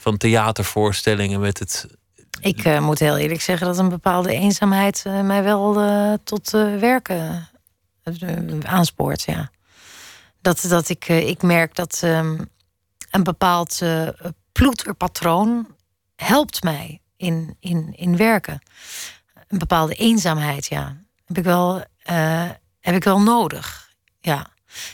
[0.00, 1.86] van theatervoorstellingen, met het.
[2.40, 5.74] Ik eh, moet heel eerlijk zeggen dat een bepaalde eenzaamheid eh, mij wel
[6.24, 6.50] tot
[6.80, 7.48] werken
[8.62, 9.22] aanspoort.
[9.22, 9.50] Ja.
[10.40, 12.38] Dat, dat ik, eh, ik merk dat ehm,
[13.10, 14.08] een bepaald eh,
[14.52, 15.66] ploeterpatroon
[16.16, 18.62] helpt mij in, in, in werken.
[19.48, 20.96] Een bepaalde eenzaamheid, ja.
[21.24, 22.48] Heb ik wel, eh,
[22.80, 23.92] heb ik wel nodig.
[24.20, 24.46] Ja.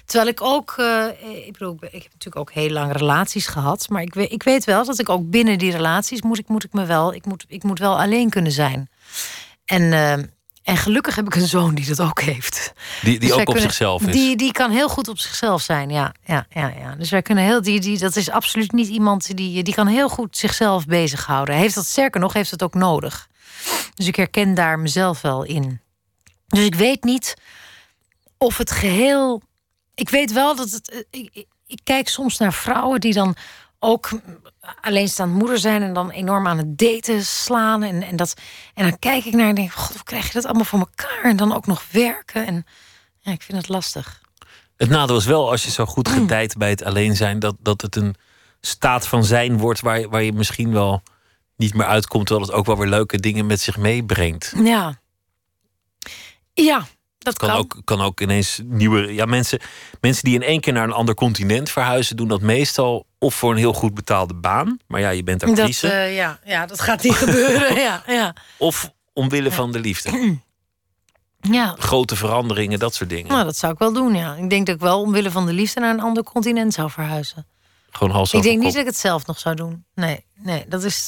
[0.05, 4.03] Terwijl ik ook, eh, ik bedoel, ik heb natuurlijk ook heel lang relaties gehad, maar
[4.03, 6.73] ik weet, ik weet wel dat ik ook binnen die relaties moet ik, moet ik
[6.73, 8.89] me wel, ik moet, ik moet wel alleen kunnen zijn.
[9.65, 10.25] En, eh,
[10.67, 12.73] en gelukkig heb ik een zoon die dat ook heeft.
[13.03, 14.13] Die, die Dus ook op kunnen- zichzelf is.
[14.13, 16.15] Die, die kan heel goed op zichzelf zijn, ja.
[16.25, 16.95] ja, ja, ja.
[16.95, 20.09] Dus wij kunnen heel, die, die, dat is absoluut niet iemand die, die kan heel
[20.09, 21.55] goed zichzelf bezighouden.
[21.55, 23.29] Hij heeft dat sterker nog, heeft het ook nodig.
[23.95, 25.81] Dus ik herken daar mezelf wel in.
[26.47, 27.35] Dus ik weet niet
[28.39, 29.43] of het geheel.
[29.95, 31.07] Ik weet wel dat het.
[31.11, 33.37] ik, ik kijk soms naar vrouwen die dan
[33.79, 34.09] ook
[34.81, 37.83] alleenstaand moeder zijn en dan enorm aan het daten slaan.
[37.83, 38.35] En, en, dat,
[38.75, 41.23] en dan kijk ik naar en denk: God, hoe krijg je dat allemaal voor elkaar?
[41.23, 42.47] En dan ook nog werken.
[42.47, 42.67] En
[43.19, 44.21] ja, ik vind het lastig.
[44.77, 47.81] Het nadeel is wel, als je zo goed gedijt bij het alleen zijn, dat, dat
[47.83, 48.15] het een
[48.61, 51.03] staat van zijn wordt waar, je- waar je misschien wel
[51.57, 54.53] niet meer uitkomt, terwijl het ook wel weer leuke dingen met zich meebrengt.
[54.63, 54.99] Ja.
[56.55, 56.87] Ja,
[57.19, 57.59] dat Kan kan.
[57.59, 59.15] ook, kan ook ineens nieuwe.
[59.15, 59.61] Ja, mensen,
[60.01, 63.51] mensen die in één keer naar een ander continent verhuizen, doen dat meestal of voor
[63.51, 64.79] een heel goed betaalde baan.
[64.87, 65.89] Maar ja, je bent dat, actrice.
[65.91, 67.75] eh, ja, ja, dat gaat niet gebeuren.
[67.87, 68.35] Ja, ja.
[68.59, 70.39] Of omwille van de liefde.
[71.41, 71.75] ja.
[71.79, 73.33] Grote veranderingen, dat soort dingen.
[73.33, 74.35] Nou, dat zou ik wel doen, ja.
[74.35, 77.47] Ik denk dat ik wel omwille van de liefde naar een ander continent zou verhuizen.
[77.91, 79.85] Gewoon hals Ik denk niet dat ik het zelf nog zou doen.
[79.95, 81.07] Nee, nee, dat is.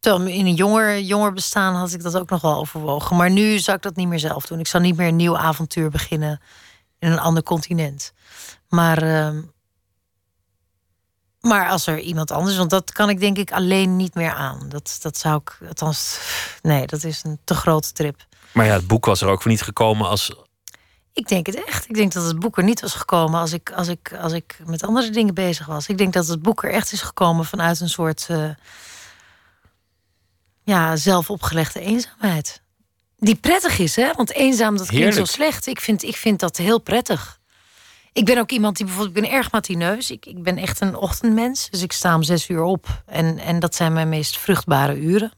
[0.00, 3.16] terwijl in een jonger, jonger bestaan had ik dat ook nog wel overwogen.
[3.16, 4.58] Maar nu zou ik dat niet meer zelf doen.
[4.60, 6.40] Ik zou niet meer een nieuw avontuur beginnen
[6.98, 8.12] in een ander continent.
[8.68, 9.42] Maar, ehm,
[11.46, 14.68] maar als er iemand anders, want dat kan ik denk ik alleen niet meer aan.
[14.68, 16.18] Dat, dat zou ik, althans,
[16.62, 18.26] nee, dat is een te grote trip.
[18.52, 20.32] Maar ja, het boek was er ook voor niet gekomen als.
[21.12, 21.88] Ik denk het echt.
[21.88, 24.58] Ik denk dat het boek er niet was gekomen als ik, als ik, als ik
[24.66, 25.88] met andere dingen bezig was.
[25.88, 28.50] Ik denk dat het boek er echt is gekomen vanuit een soort eh,
[30.62, 32.62] ja, zelfopgelegde eenzaamheid.
[33.18, 34.12] Die prettig is, hè?
[34.12, 35.66] Want eenzaam, dat klinkt zo slecht.
[35.66, 37.40] Ik vind, ik vind dat heel prettig.
[38.16, 40.10] Ik ben ook iemand die bijvoorbeeld, ik ben erg matineus.
[40.10, 41.70] Ik, ik ben echt een ochtendmens.
[41.70, 43.02] Dus ik sta om zes uur op.
[43.06, 45.32] En, en dat zijn mijn meest vruchtbare uren.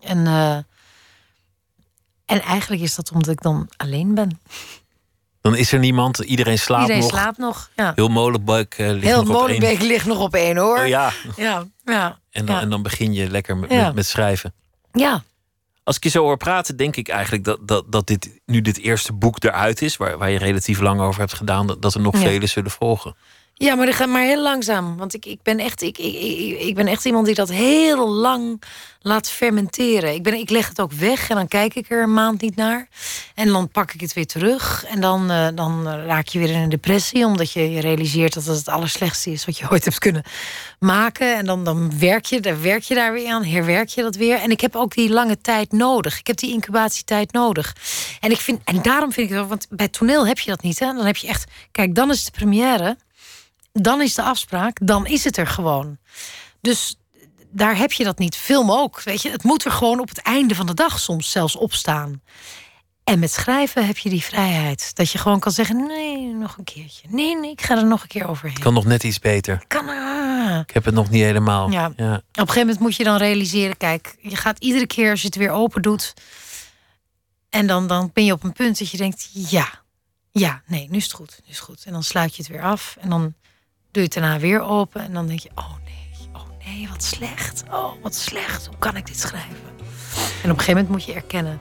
[0.00, 0.56] En, eh,
[2.24, 4.40] en eigenlijk is dat omdat ik dan alleen ben.
[5.40, 7.10] Dan is er niemand, iedereen slaapt Iedereen nog.
[7.10, 7.70] slaapt nog.
[7.76, 7.92] Ja.
[7.94, 9.82] Heel Molenbeek eh, ligt Heel nog op één.
[9.82, 10.78] Ligt nog op één hoor.
[10.78, 12.18] Oh, ja, ja, ja.
[12.30, 12.60] en dan, ja.
[12.60, 14.54] en dan begin je lekker met, met, met schrijven.
[14.92, 15.24] ja.
[15.86, 18.78] Als ik je zo hoor praten, denk ik eigenlijk dat, dat, dat dit nu dit
[18.78, 22.00] eerste boek eruit is, waar, waar je relatief lang over hebt gedaan, dat, dat er
[22.00, 22.20] nog Ja.
[22.20, 23.16] vele zullen volgen.
[23.58, 24.96] Ja, maar dat gaat maar heel langzaam.
[24.96, 28.62] Want ik, ik, ben echt, ik, ik, ik, ben echt iemand die dat heel lang
[29.00, 30.14] laat fermenteren.
[30.14, 32.56] Ik, ben, ik leg het ook weg en dan kijk ik er een maand niet
[32.56, 32.88] naar.
[33.34, 34.84] En dan pak ik het weer terug.
[34.84, 37.24] En dan, eh, dan raak je weer in een depressie.
[37.24, 40.22] Omdat je, je realiseert dat het het allerslechtste is wat je ooit hebt kunnen
[40.78, 41.36] maken.
[41.36, 44.38] En dan, dan werk, je, daar werk je daar weer aan, herwerk je dat weer.
[44.38, 46.18] En ik heb ook die lange tijd nodig.
[46.18, 47.76] Ik heb die incubatietijd nodig.
[48.20, 50.78] En, ik vind, en daarom vind ik het, want bij toneel heb je dat niet.
[50.78, 50.92] Hè?
[50.92, 52.96] Dan heb je echt, kijk, dan is de première
[53.82, 55.98] dan is de afspraak, dan is het er gewoon.
[56.60, 56.96] Dus
[57.50, 58.36] daar heb je dat niet.
[58.36, 59.30] Film ook, weet je.
[59.30, 62.22] Het moet er gewoon op het einde van de dag soms zelfs op staan.
[63.04, 64.94] En met schrijven heb je die vrijheid.
[64.94, 67.08] Dat je gewoon kan zeggen, nee, nog een keertje.
[67.10, 68.58] Nee, nee, ik ga er nog een keer overheen.
[68.58, 69.64] Kan nog net iets beter.
[69.66, 70.60] Kan, ah.
[70.60, 71.70] Ik heb het nog niet helemaal.
[71.70, 71.86] Ja.
[71.86, 73.76] Op een gegeven moment moet je dan realiseren...
[73.76, 76.14] kijk, je gaat iedere keer als je het weer open doet...
[77.50, 79.30] en dan, dan ben je op een punt dat je denkt...
[79.32, 79.68] ja,
[80.30, 81.84] ja, nee, nu is het goed, nu is het goed.
[81.84, 83.34] En dan sluit je het weer af en dan
[83.96, 85.00] doe je het daarna weer open...
[85.00, 87.64] en dan denk je, oh nee, oh nee, wat slecht.
[87.70, 89.56] Oh, wat slecht, hoe kan ik dit schrijven?
[90.42, 91.58] En op een gegeven moment moet je erkennen...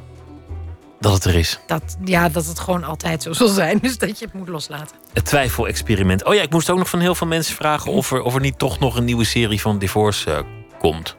[1.00, 1.60] Dat het er is.
[1.68, 3.78] dat, ja, dat het gewoon altijd zo zal zijn.
[3.82, 4.98] Dus dat je het moet loslaten.
[5.14, 6.24] Het twijfelexperiment.
[6.24, 8.42] Oh ja, ik moest ook nog van heel veel mensen vragen of er, of er
[8.42, 10.40] niet toch nog een nieuwe serie van Divorce eh,
[10.80, 11.16] komt.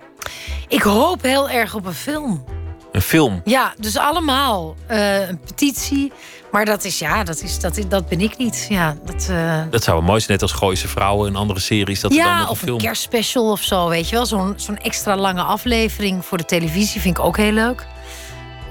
[0.68, 2.44] Ik hoop heel erg op een film.
[2.92, 3.40] Een film.
[3.44, 4.74] Ja, dus allemaal.
[4.86, 6.12] Eh, een petitie.
[6.50, 8.66] Maar dat is, ja, dat, is, dat, is, dat ben ik niet.
[8.68, 9.62] Ja, dat, uh...
[9.70, 12.00] dat zou wel mooi zijn, net als Gooise Vrouwen in andere series.
[12.00, 12.78] Dat ja, dan nog of een, film...
[12.78, 14.26] kerstspecial of zo, weet je wel.
[14.26, 17.86] Zo'n zo'n extra lange aflevering voor de televisie vind ik ook heel leuk.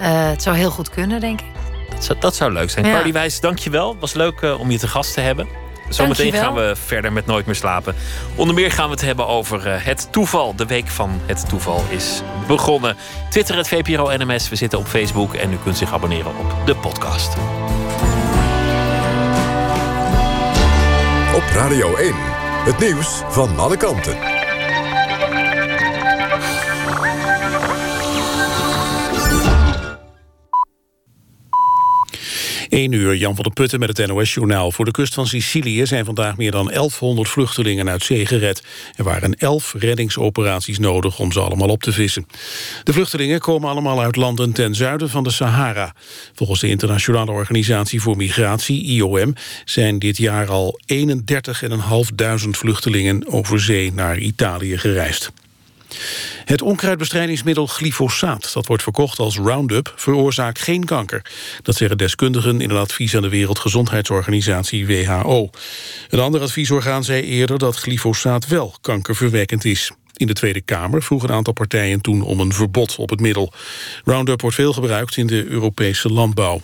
[0.01, 1.47] Uh, het zou heel goed kunnen, denk ik.
[1.89, 2.86] Dat zou, dat zou leuk zijn.
[2.86, 2.91] Ja.
[2.91, 3.89] Carly Wijs, dank je wel.
[3.89, 5.47] Het was leuk uh, om je te gast te hebben.
[5.90, 7.96] Zometeen gaan we verder met Nooit meer slapen.
[8.36, 10.56] Onder meer gaan we het hebben over uh, het toeval.
[10.56, 12.96] De week van het toeval is begonnen.
[13.30, 14.50] Twitter het VPRO NMS.
[14.50, 17.34] We zitten op Facebook en u kunt zich abonneren op de podcast.
[21.36, 22.14] Op Radio 1.
[22.66, 24.35] Het nieuws van alle kanten.
[32.76, 34.71] 1 uur, Jan van der Putten met het NOS-journaal.
[34.71, 38.63] Voor de kust van Sicilië zijn vandaag meer dan 1100 vluchtelingen uit zee gered.
[38.95, 42.28] Er waren 11 reddingsoperaties nodig om ze allemaal op te vissen.
[42.84, 45.93] De vluchtelingen komen allemaal uit landen ten zuiden van de Sahara.
[46.34, 49.34] Volgens de Internationale Organisatie voor Migratie, IOM...
[49.65, 55.32] zijn dit jaar al 31.500 vluchtelingen over zee naar Italië gereisd.
[56.46, 61.22] Het onkruidbestrijdingsmiddel glyfosaat, dat wordt verkocht als Roundup, veroorzaakt geen kanker.
[61.62, 65.50] Dat zeggen deskundigen in een advies aan de Wereldgezondheidsorganisatie WHO.
[66.10, 69.91] Een ander adviesorgaan zei eerder dat glyfosaat wel kankerverwekkend is.
[70.14, 73.54] In de Tweede Kamer vroeg een aantal partijen toen om een verbod op het middel.
[74.04, 76.62] Roundup wordt veel gebruikt in de Europese landbouw.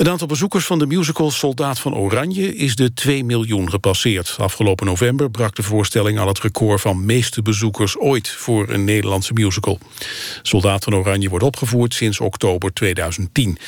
[0.00, 4.36] Het aantal bezoekers van de musical Soldaat van Oranje is de 2 miljoen gepasseerd.
[4.38, 9.32] Afgelopen november brak de voorstelling al het record van meeste bezoekers ooit voor een Nederlandse
[9.32, 9.78] musical.
[10.42, 13.58] Soldaat van Oranje wordt opgevoerd sinds oktober 2010.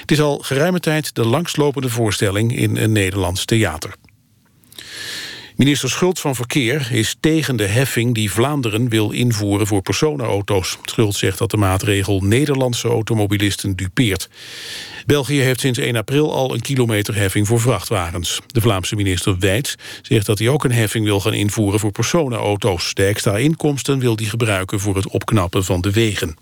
[0.00, 3.94] Het is al geruime tijd de langslopende voorstelling in een Nederlands theater.
[5.56, 10.78] Minister Schultz van Verkeer is tegen de heffing die Vlaanderen wil invoeren voor personenauto's.
[10.84, 14.28] Schultz zegt dat de maatregel Nederlandse automobilisten dupeert.
[15.06, 18.40] België heeft sinds 1 april al een kilometerheffing voor vrachtwagens.
[18.46, 22.94] De Vlaamse minister Wijts zegt dat hij ook een heffing wil gaan invoeren voor personenauto's.
[22.94, 26.36] De extra inkomsten wil hij gebruiken voor het opknappen van de wegen.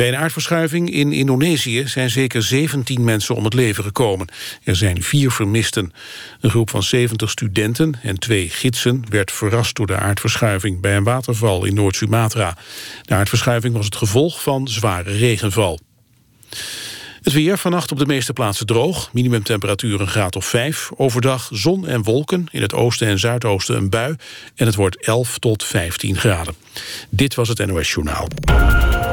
[0.00, 4.28] Bij een aardverschuiving in Indonesië zijn zeker 17 mensen om het leven gekomen.
[4.64, 5.92] Er zijn vier vermisten.
[6.40, 11.04] Een groep van 70 studenten en twee gidsen werd verrast door de aardverschuiving bij een
[11.04, 12.56] waterval in Noord-Sumatra.
[13.02, 15.78] De aardverschuiving was het gevolg van zware regenval.
[17.22, 19.12] Het weer vannacht op de meeste plaatsen droog.
[19.12, 20.90] Minimumtemperatuur een graad of 5.
[20.96, 22.46] Overdag zon en wolken.
[22.50, 24.16] In het oosten en zuidoosten een bui.
[24.54, 26.54] En het wordt 11 tot 15 graden.
[27.10, 28.28] Dit was het NOS Journaal.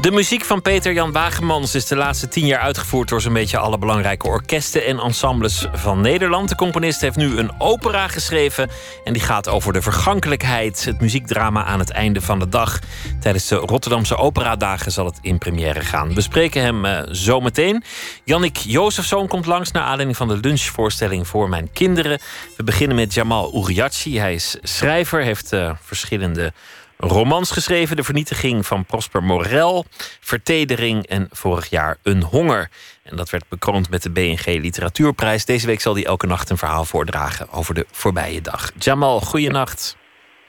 [0.00, 3.58] De muziek van Peter Jan Wagemans is de laatste tien jaar uitgevoerd door zo'n beetje
[3.58, 6.48] alle belangrijke orkesten en ensembles van Nederland.
[6.48, 8.70] De componist heeft nu een opera geschreven
[9.04, 12.78] en die gaat over de vergankelijkheid, het muziekdrama aan het einde van de dag.
[13.20, 16.14] Tijdens de Rotterdamse Operadagen zal het in première gaan.
[16.14, 17.84] We spreken hem uh, zo meteen.
[18.24, 22.18] Jannik Jozefzoon komt langs naar aanleiding van de lunchvoorstelling voor mijn kinderen.
[22.56, 24.18] We beginnen met Jamal Uriachi.
[24.18, 26.52] Hij is schrijver, heeft uh, verschillende
[27.00, 27.96] romans geschreven.
[27.96, 29.84] De vernietiging van Prosper Morel,
[30.20, 32.68] Vertedering en vorig jaar Een Honger.
[33.02, 35.44] En dat werd bekroond met de BNG Literatuurprijs.
[35.44, 38.70] Deze week zal hij elke nacht een verhaal voordragen over de voorbije dag.
[38.78, 39.96] Jamal, goeienacht.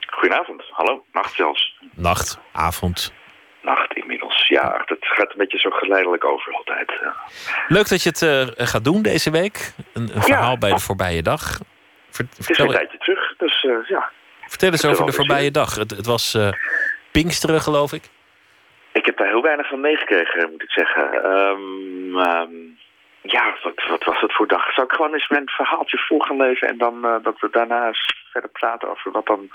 [0.09, 1.79] Goedenavond, hallo, nacht zelfs.
[1.95, 3.13] Nacht, avond.
[3.61, 4.81] Nacht inmiddels, ja.
[4.85, 6.91] Het gaat een beetje zo geleidelijk over altijd.
[7.01, 7.15] Ja.
[7.67, 9.73] Leuk dat je het uh, gaat doen deze week.
[9.93, 11.59] Een, een verhaal ja, bij de voorbije dag.
[12.09, 14.11] Ver, het is een tijdje terug, dus uh, ja.
[14.51, 15.75] Vertel eens over de voorbije dag.
[15.75, 16.49] Het, het was uh,
[17.11, 18.03] Pinksteren, geloof ik.
[18.91, 21.25] Ik heb daar heel weinig van meegekregen, moet ik zeggen.
[21.31, 22.77] Um, um,
[23.21, 24.73] ja, wat, wat, was het voor dag?
[24.73, 26.67] Zal ik gewoon eens mijn verhaaltje voor gaan lezen...
[26.67, 29.49] en dan uh, dat we daarna eens verder praten over wat dan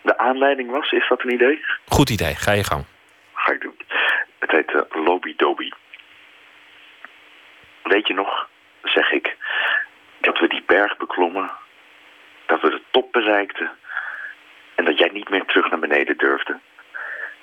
[0.00, 0.92] de aanleiding was?
[0.92, 1.64] Is dat een idee?
[1.88, 2.84] Goed idee, ga je gang.
[3.34, 3.76] Ga ik doen.
[4.38, 5.70] Het heet uh, Lobby Dobby.
[7.82, 8.48] Weet je nog,
[8.82, 9.36] zeg ik,
[10.20, 11.50] dat we die berg beklommen...
[12.46, 13.70] dat we de top bereikten
[14.82, 16.58] en dat jij niet meer terug naar beneden durfde.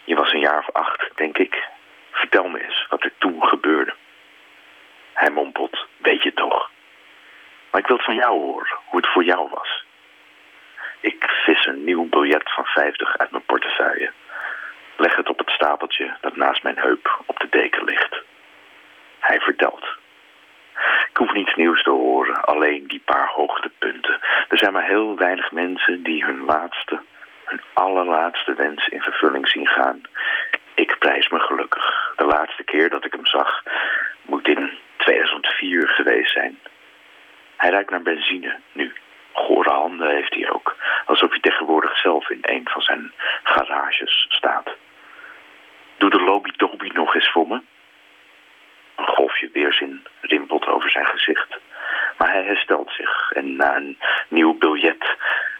[0.04, 1.68] Je was een jaar of acht, denk ik.
[2.12, 3.94] Vertel me eens wat er toen gebeurde.
[5.14, 6.70] Hij mompelt, weet je toch.
[7.72, 9.84] Maar ik wil het van jou horen, hoe het voor jou was.
[11.00, 14.12] Ik vis een nieuw biljet van 50 uit mijn portefeuille.
[14.98, 18.22] Leg het op het stapeltje dat naast mijn heup op de deken ligt.
[19.20, 19.86] Hij vertelt.
[21.10, 24.20] Ik hoef niets nieuws te horen, alleen die paar hoogtepunten.
[24.50, 27.02] Er zijn maar heel weinig mensen die hun laatste,
[27.50, 30.02] hun allerlaatste wens in vervulling zien gaan.
[30.74, 32.14] Ik prijs me gelukkig.
[32.16, 33.64] De laatste keer dat ik hem zag
[34.22, 36.60] moet in 2004 geweest zijn.
[37.58, 38.94] Hij ruikt naar benzine nu.
[39.34, 40.76] Gore handen heeft hij ook.
[41.06, 44.70] Alsof hij tegenwoordig zelf in een van zijn garages staat.
[45.98, 47.62] Doe de lobby-dobby nog eens voor me.
[48.96, 51.60] Een golfje weerzin rimpelt over zijn gezicht.
[52.18, 53.98] Maar hij herstelt zich en na een
[54.28, 55.16] nieuw biljet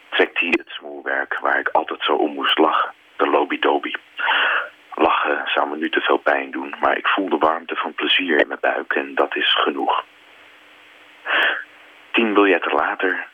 [0.10, 2.94] trekt hij het smoelwerk waar ik altijd zo om moest lachen.
[3.16, 3.94] De lobby-dobby.
[4.94, 8.40] Lachen zou me nu te veel pijn doen, maar ik voel de warmte van plezier
[8.40, 10.04] in mijn buik en dat is genoeg.
[12.12, 13.28] Tien biljetten later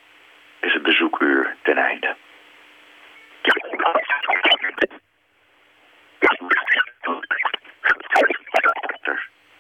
[0.59, 2.15] is het bezoekuur ten einde.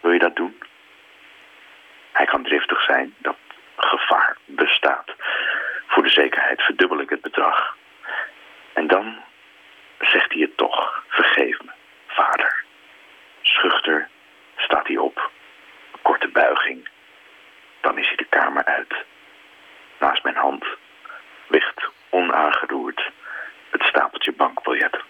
[0.01, 0.57] Wil je dat doen?
[2.11, 3.37] Hij kan driftig zijn, dat
[3.75, 5.15] gevaar bestaat.
[5.95, 7.75] Voor de zekerheid verdubbel ik het bedrag.
[8.73, 9.15] En dan
[9.99, 11.03] zegt hij het toch.
[11.07, 11.71] Vergeef me,
[12.07, 12.63] vader.
[13.41, 14.07] Schuchter
[14.55, 15.31] staat hij op.
[15.93, 16.89] Een korte buiging.
[17.81, 18.93] Dan is hij de kamer uit.
[19.99, 20.65] Naast mijn hand
[21.47, 23.11] ligt onaangeroerd
[23.69, 25.01] het stapeltje bankbiljetten.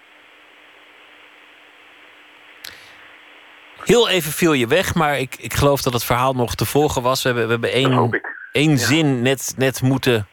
[3.84, 7.02] Heel even viel je weg, maar ik, ik geloof dat het verhaal nog te volgen
[7.02, 7.24] was.
[7.24, 8.22] We hebben, we hebben één,
[8.52, 10.28] één zin net, net moeten,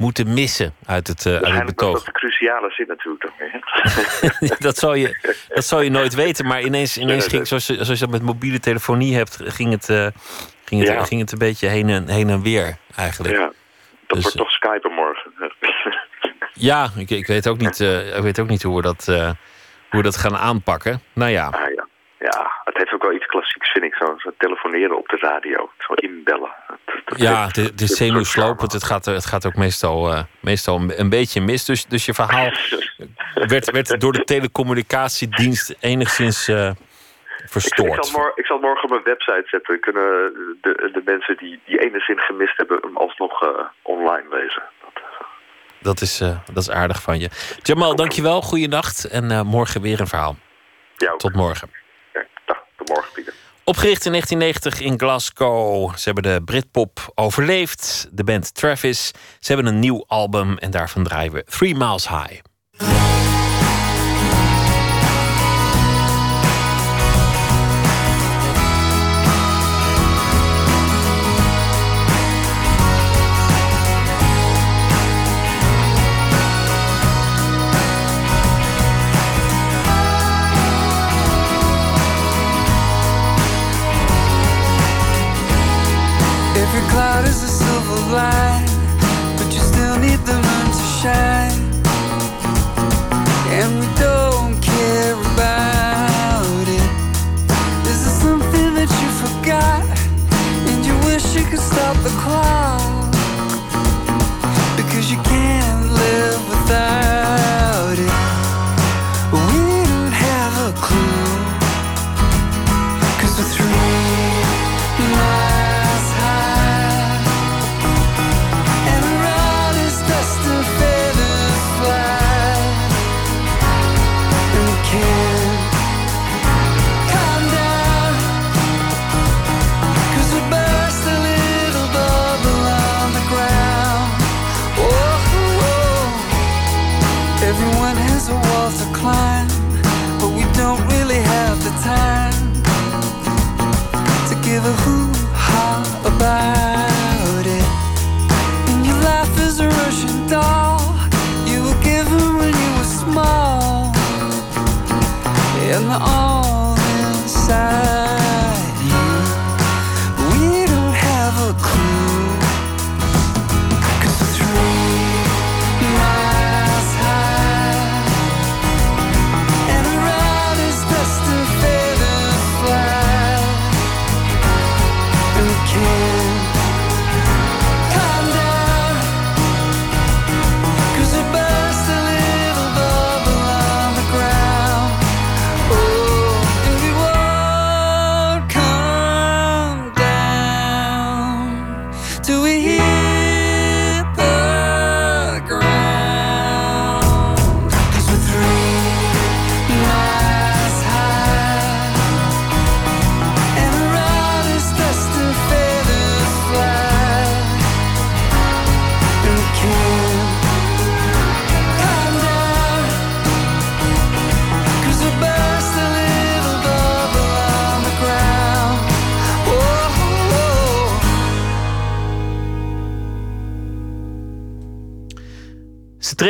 [0.00, 1.94] moeten missen uit het, eh, uit het betoog.
[1.94, 4.58] dat de cruciale zin natuurlijk weer.
[4.58, 7.74] dat, zou je, dat zou je nooit weten, maar ineens, ineens nee, ging, zoals, je-
[7.84, 10.06] zoals je dat met mobiele telefonie hebt, ging het, eh,
[10.64, 11.04] ging het, Ja.
[11.04, 13.34] ging het een beetje heen en, heen en weer eigenlijk.
[13.34, 13.52] ja, dat
[14.06, 15.32] Dus, wordt toch Skypen morgen.
[16.52, 19.24] Ja, ik, ik, weet ook niet, eh, ik weet ook niet hoe we, dat, eh,
[19.90, 21.02] hoe we dat gaan aanpakken.
[21.12, 21.86] Nou ja, Ah, ja.
[22.20, 23.94] Ja, het heeft ook wel iets klassieks, vind ik.
[23.94, 25.70] Zo, zo telefoneren op de radio.
[25.78, 26.50] Zo inbellen.
[26.66, 28.72] Het- het- ja het- het, is zenuwslopend.
[28.72, 31.64] Het gaat, het gaat ook meestal, eh, meestal een- beetje mis.
[31.64, 32.50] Dus, dus je verhaal
[33.34, 36.74] werd, werd door de telecommunicatiedienst enigszins eh, Ik,
[37.44, 38.06] ik, verstoord.
[38.06, 39.80] zal morgen, ik zal morgen op mijn website zetten.
[39.80, 40.02] Kunnen
[40.60, 42.78] de, de mensen die die ene zin gemist hebben...
[42.82, 43.48] hem alsnog eh,
[43.82, 44.62] online lezen.
[44.82, 45.26] Dat, eh,
[45.80, 47.28] Dat is, eh, dat is aardig van je.
[47.62, 48.42] Jamal, dankjewel.
[48.42, 49.04] Goeienacht.
[49.04, 50.36] En eh, morgen weer een verhaal.
[50.96, 51.16] ja.
[51.16, 51.70] Tot morgen.
[53.64, 55.96] Opgericht in 1990 in Glasgow.
[55.96, 58.08] Ze hebben de Britpop overleefd.
[58.10, 59.12] De band Travis.
[59.38, 62.40] Ze hebben een nieuw album en daarvan draaien we Three Miles High.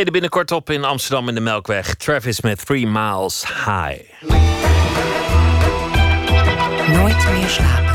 [0.01, 1.95] Treden binnenkort op in Amsterdam in de Melkweg.
[1.95, 4.01] Travis met Three Miles High.
[6.93, 7.91] Nooit meer slapen.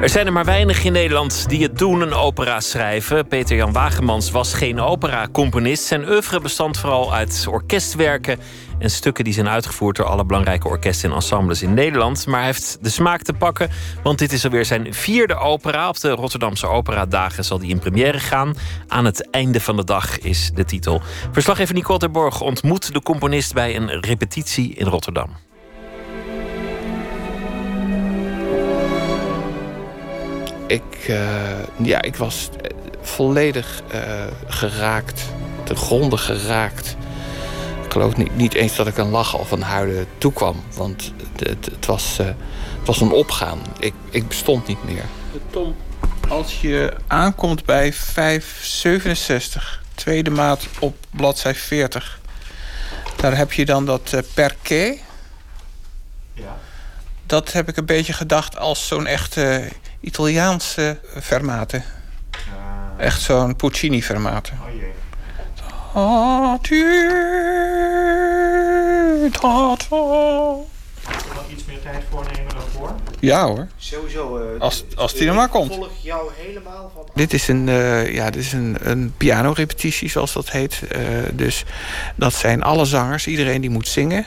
[0.00, 3.26] Er zijn er maar weinig in Nederland die het doen, een opera schrijven.
[3.26, 5.84] Peter Jan Wagemans was geen opera-componist.
[5.84, 8.38] Zijn oeuvre bestand vooral uit orkestwerken
[8.78, 12.26] en stukken die zijn uitgevoerd door alle belangrijke orkesten en ensembles in Nederland.
[12.26, 13.70] Maar hij heeft de smaak te pakken,
[14.02, 15.88] want dit is alweer zijn vierde opera.
[15.88, 18.54] Op de Rotterdamse Operadagen zal die in première gaan.
[18.88, 21.02] Aan het einde van de dag is de titel.
[21.32, 25.30] Verslaggever Nicole Terborg ontmoet de componist bij een repetitie in Rotterdam.
[30.66, 31.18] Ik, eh,
[31.76, 32.50] ja, ik was
[33.00, 34.00] volledig eh,
[34.46, 35.22] geraakt,
[35.64, 36.96] ten gronde geraakt.
[37.96, 40.64] Ik geloof niet, niet eens dat ik een lachen of een huilen toekwam.
[40.74, 42.36] Want het, het, het was, het
[42.84, 43.58] was een opgaan.
[43.78, 45.04] Ik, ik bestond niet meer.
[45.50, 45.76] Tom,
[46.28, 52.20] als je aankomt bij 567, tweede maat op bladzij 40...
[53.16, 54.98] daar heb je dan dat uh, perquet.
[56.32, 56.58] Ja.
[57.26, 59.68] Dat heb ik een beetje gedacht als zo'n echte
[60.00, 61.82] Italiaanse fermate.
[62.96, 64.52] Echt zo'n Puccini fermate.
[64.52, 64.95] Oh jee.
[71.52, 72.94] Iets meer tijd voornemen dan voor?
[73.20, 73.66] Ja hoor.
[73.76, 74.38] Sowieso.
[74.38, 75.74] Uh, als, als die er maar komt.
[75.74, 77.08] volg jou helemaal van...
[77.14, 80.82] Dit is een, uh, ja, dit is een, een pianorepetitie, zoals dat heet.
[80.96, 81.00] Uh,
[81.32, 81.64] dus
[82.16, 84.26] dat zijn alle zangers, iedereen die moet zingen.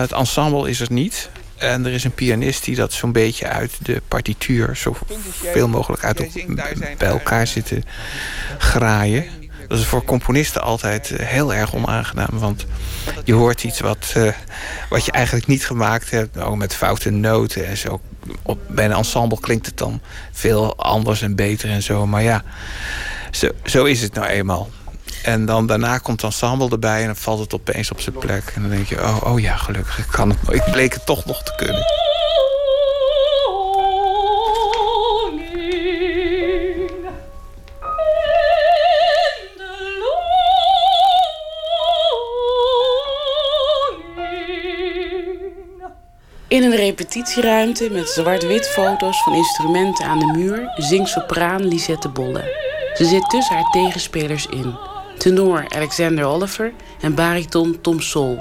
[0.00, 1.30] het ensemble is er niet.
[1.56, 4.76] En er is een pianist die dat zo'n beetje uit de partituur...
[4.76, 4.96] zo
[5.52, 6.28] veel mogelijk uit op,
[6.98, 7.84] bij elkaar zitten
[8.58, 9.41] graaien.
[9.72, 12.38] Dat is voor componisten altijd eh, heel erg onaangenaam.
[12.38, 12.66] Want
[13.24, 14.32] je hoort iets wat, uh,
[14.88, 16.40] wat je eigenlijk niet gemaakt hebt.
[16.40, 18.00] Ook met foute noten en zo.
[18.42, 20.00] Op, bij een ensemble klinkt het dan
[20.32, 22.06] veel anders en beter en zo.
[22.06, 22.42] Maar ja,
[23.30, 24.70] zo, zo is het nou eenmaal.
[25.22, 28.52] En dan daarna komt het ensemble erbij en dan valt het opeens op zijn plek.
[28.54, 31.42] En dan denk je, oh, oh ja, gelukkig, kan het, ik bleek het toch nog
[31.42, 32.01] te kunnen.
[46.52, 52.56] In een repetitieruimte met zwart-wit foto's van instrumenten aan de muur zingt sopraan Lisette Bolle.
[52.94, 54.76] Ze zit tussen haar tegenspelers in
[55.18, 58.38] tenor Alexander Oliver en bariton Tom Sol.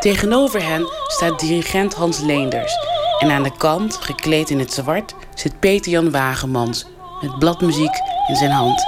[0.00, 2.76] Tegenover hen staat dirigent Hans Leenders.
[3.18, 6.86] En aan de kant, gekleed in het zwart, zit Peter Jan Wagemans
[7.20, 7.94] met bladmuziek
[8.28, 8.84] in zijn hand.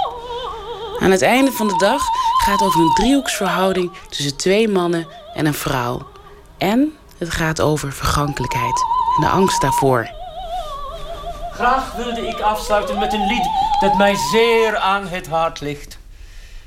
[0.99, 2.01] Aan het einde van de dag
[2.45, 6.07] gaat over een driehoeksverhouding tussen twee mannen en een vrouw.
[6.57, 8.83] En het gaat over vergankelijkheid
[9.15, 10.09] en de angst daarvoor.
[11.51, 15.97] Graag wilde ik afsluiten met een lied dat mij zeer aan het hart ligt.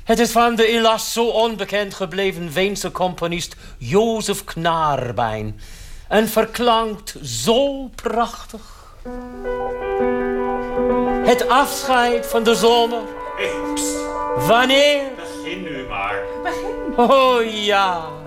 [0.03, 5.59] Het is van de helaas zo onbekend gebleven Weense componist Jozef Knaarbijn.
[6.07, 8.61] En verklankt zo prachtig.
[11.23, 13.01] Het afscheid van de zomer.
[13.37, 13.51] Hey,
[14.47, 15.01] Wanneer?
[15.15, 16.21] Begin nu maar.
[16.43, 16.97] Begin.
[16.97, 18.18] Oh ja.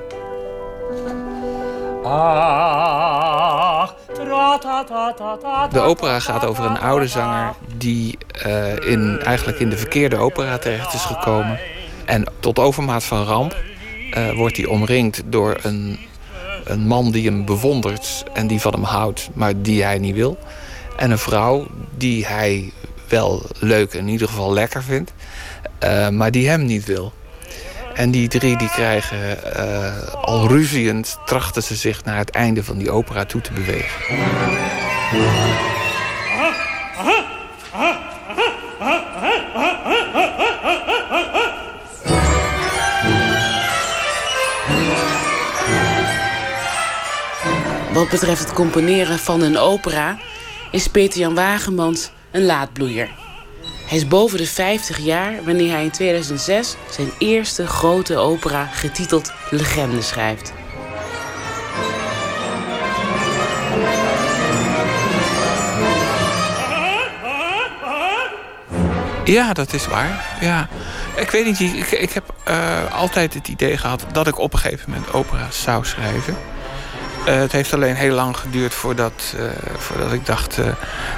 [5.70, 10.58] De opera gaat over een oude zanger die uh, in, eigenlijk in de verkeerde opera
[10.58, 11.58] terecht is gekomen.
[12.04, 13.56] En tot overmaat van ramp
[14.16, 15.98] uh, wordt hij omringd door een,
[16.64, 20.38] een man die hem bewondert en die van hem houdt, maar die hij niet wil.
[20.96, 21.66] En een vrouw
[21.96, 22.72] die hij
[23.08, 25.12] wel leuk in ieder geval lekker vindt,
[25.84, 27.12] uh, maar die hem niet wil.
[27.94, 32.78] En die drie die krijgen uh, al ruziend, trachten ze zich naar het einde van
[32.78, 34.00] die opera toe te bewegen.
[47.92, 50.18] Wat betreft het componeren van een opera
[50.70, 53.08] is Peter Jan Wagemans een laadbloeier.
[53.92, 59.32] Hij is boven de 50 jaar wanneer hij in 2006 zijn eerste grote opera getiteld
[59.50, 60.52] Legende schrijft.
[69.24, 70.38] Ja, dat is waar.
[70.40, 70.68] Ja.
[71.16, 74.58] Ik weet niet, ik, ik heb uh, altijd het idee gehad dat ik op een
[74.58, 76.36] gegeven moment opera zou schrijven.
[77.28, 79.44] Uh, het heeft alleen heel lang geduurd voordat, uh,
[79.76, 80.58] voordat ik dacht...
[80.58, 80.66] Uh,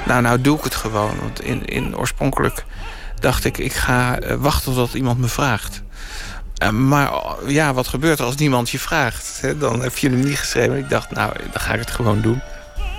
[0.05, 1.19] nou, nou doe ik het gewoon.
[1.21, 2.65] Want in, in oorspronkelijk
[3.19, 5.81] dacht ik, ik ga wachten tot iemand me vraagt.
[6.71, 7.11] maar
[7.47, 9.37] ja, wat gebeurt er als niemand je vraagt?
[9.41, 9.57] Hè?
[9.57, 10.77] Dan heb je hem niet geschreven.
[10.77, 12.41] Ik dacht, nou, dan ga ik het gewoon doen.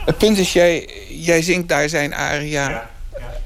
[0.05, 2.69] Het punt is, jij, jij zingt daar zijn aria...
[2.69, 2.89] Ja,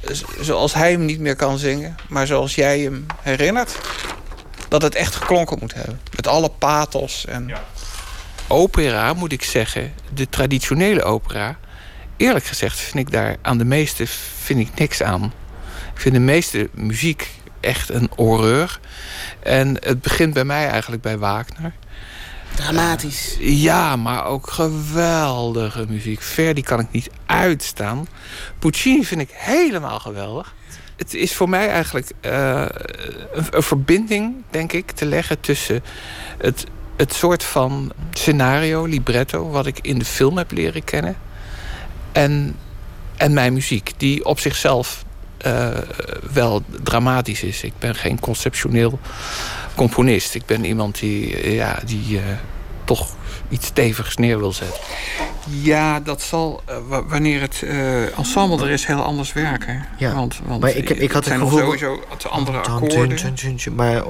[0.01, 0.15] ja.
[0.15, 3.79] z- zoals hij hem niet meer kan zingen, maar zoals jij hem herinnert.
[4.69, 6.01] Dat het echt geklonken moet hebben.
[6.17, 7.51] Met alle pathos en.
[8.53, 11.59] Opera, moet ik zeggen, de traditionele opera.
[12.17, 14.07] Eerlijk gezegd vind ik daar aan de meeste
[14.43, 15.33] vind ik niks aan.
[15.95, 18.81] Ik vind de meeste muziek echt een horreur.
[19.43, 21.73] En het begint bij mij eigenlijk bij Wagner.
[22.55, 23.37] Dramatisch.
[23.41, 26.23] Ja, maar ook geweldige muziek.
[26.23, 28.07] Verdi kan ik niet uitstaan.
[28.59, 30.55] Puccini vind ik helemaal geweldig.
[30.97, 32.65] Het is voor mij eigenlijk eh,
[33.33, 35.83] een, een verbinding, denk ik, te leggen tussen
[36.39, 36.67] het,
[37.01, 41.17] het soort van scenario, libretto, wat ik in de film heb leren kennen,
[42.13, 42.57] en,
[43.17, 45.05] en mijn muziek, die op zichzelf
[45.37, 45.69] eh,
[46.33, 47.63] wel dramatisch is.
[47.63, 48.99] Ik ben geen conceptioneel
[49.75, 50.35] componist.
[50.35, 52.25] Ik ben iemand die, ja, die eh,
[52.85, 53.17] toch
[53.51, 54.81] iets stevigs neer wil zetten.
[55.51, 59.87] Ja, dat zal eh, wa- wanneer het eh, ensemble er is heel anders werken.
[59.99, 61.65] Ja, want, want maar ik, heb- ik had het nog gevoel...
[61.65, 63.19] sowieso het andere akkoorden.
[63.77, 64.03] Maar,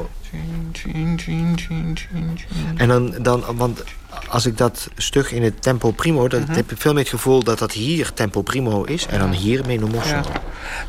[2.77, 3.83] en dan, dan, want
[4.29, 6.29] als ik dat stuk in het tempo primo...
[6.29, 6.53] dan Mhm.
[6.53, 9.07] heb ik veel meer het gevoel dat dat hier tempo primo is...
[9.07, 10.15] en dan hier meno mosso.
[10.15, 10.23] Ja.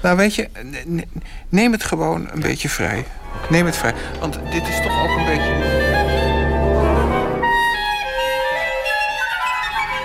[0.02, 1.08] Nou, weet je, ne- ne-
[1.50, 3.06] neem het gewoon een beetje vrij.
[3.50, 3.94] Neem het vrij.
[4.20, 5.71] Want dit is toch ook een beetje...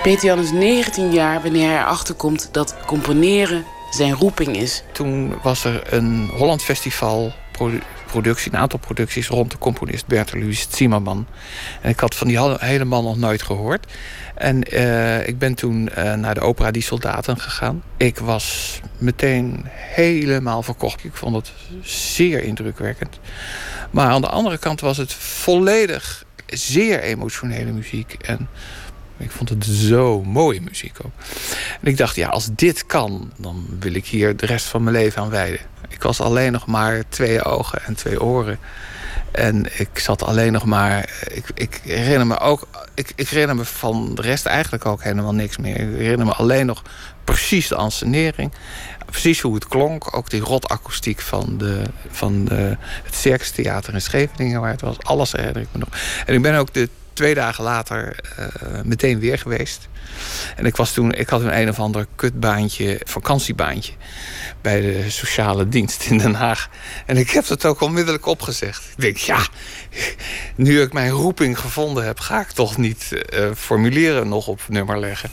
[0.06, 4.82] Peter Jan is 19 jaar wanneer hij erachter komt dat componeren zijn roeping is.
[4.92, 10.38] Toen was er een Holland Festival produ- productie, een aantal producties rond de componist Bertel
[10.38, 11.26] Louis Zimmerman.
[11.80, 13.92] En ik had van die hele man nog nooit gehoord.
[14.34, 17.82] En eh, ik ben toen eh, naar de opera Die Soldaten gegaan.
[17.96, 21.04] Ik was meteen helemaal verkocht.
[21.04, 21.52] Ik vond het
[21.82, 23.18] zeer indrukwekkend.
[23.90, 28.16] Maar aan de andere kant was het volledig zeer emotionele muziek.
[28.20, 28.48] En
[29.18, 31.12] ik vond het zo mooie muziek ook.
[31.80, 34.96] En ik dacht, ja, als dit kan, dan wil ik hier de rest van mijn
[34.96, 35.60] leven aan wijden.
[35.88, 38.58] Ik was alleen nog maar twee ogen en twee oren.
[39.30, 41.10] En ik zat alleen nog maar.
[41.26, 42.68] Ik, ik herinner me ook.
[42.94, 45.76] Ik, ik herinner me van de rest eigenlijk ook helemaal niks meer.
[45.76, 46.82] Ik herinner me alleen nog
[47.24, 48.52] precies de ansenering.
[49.06, 50.16] Precies hoe het klonk.
[50.16, 54.96] Ook die rotakoestiek van, de, van de, het Circus Theater in Scheveningen, waar het was.
[54.98, 55.88] Alles herinner ik me nog.
[56.26, 58.46] En ik ben ook de twee dagen later eh,
[58.84, 59.88] meteen weer geweest.
[60.56, 63.92] En ik was toen, ik had een een of ander kutbaantje, vakantiebaantje
[64.60, 66.68] bij de sociale dienst in Den Haag.
[67.06, 68.84] En ik heb het ook onmiddellijk opgezegd.
[68.96, 69.46] Ik denk, ja,
[70.54, 74.98] nu ik mijn roeping gevonden heb, ga ik toch niet eh, formulieren nog op nummer
[74.98, 75.30] leggen.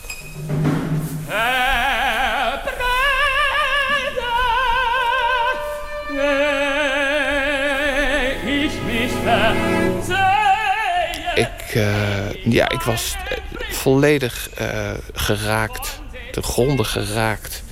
[11.36, 13.38] Ik, eh, ja, ik was eh,
[13.74, 16.02] volledig eh, geraakt,
[16.32, 17.64] te gronden geraakt.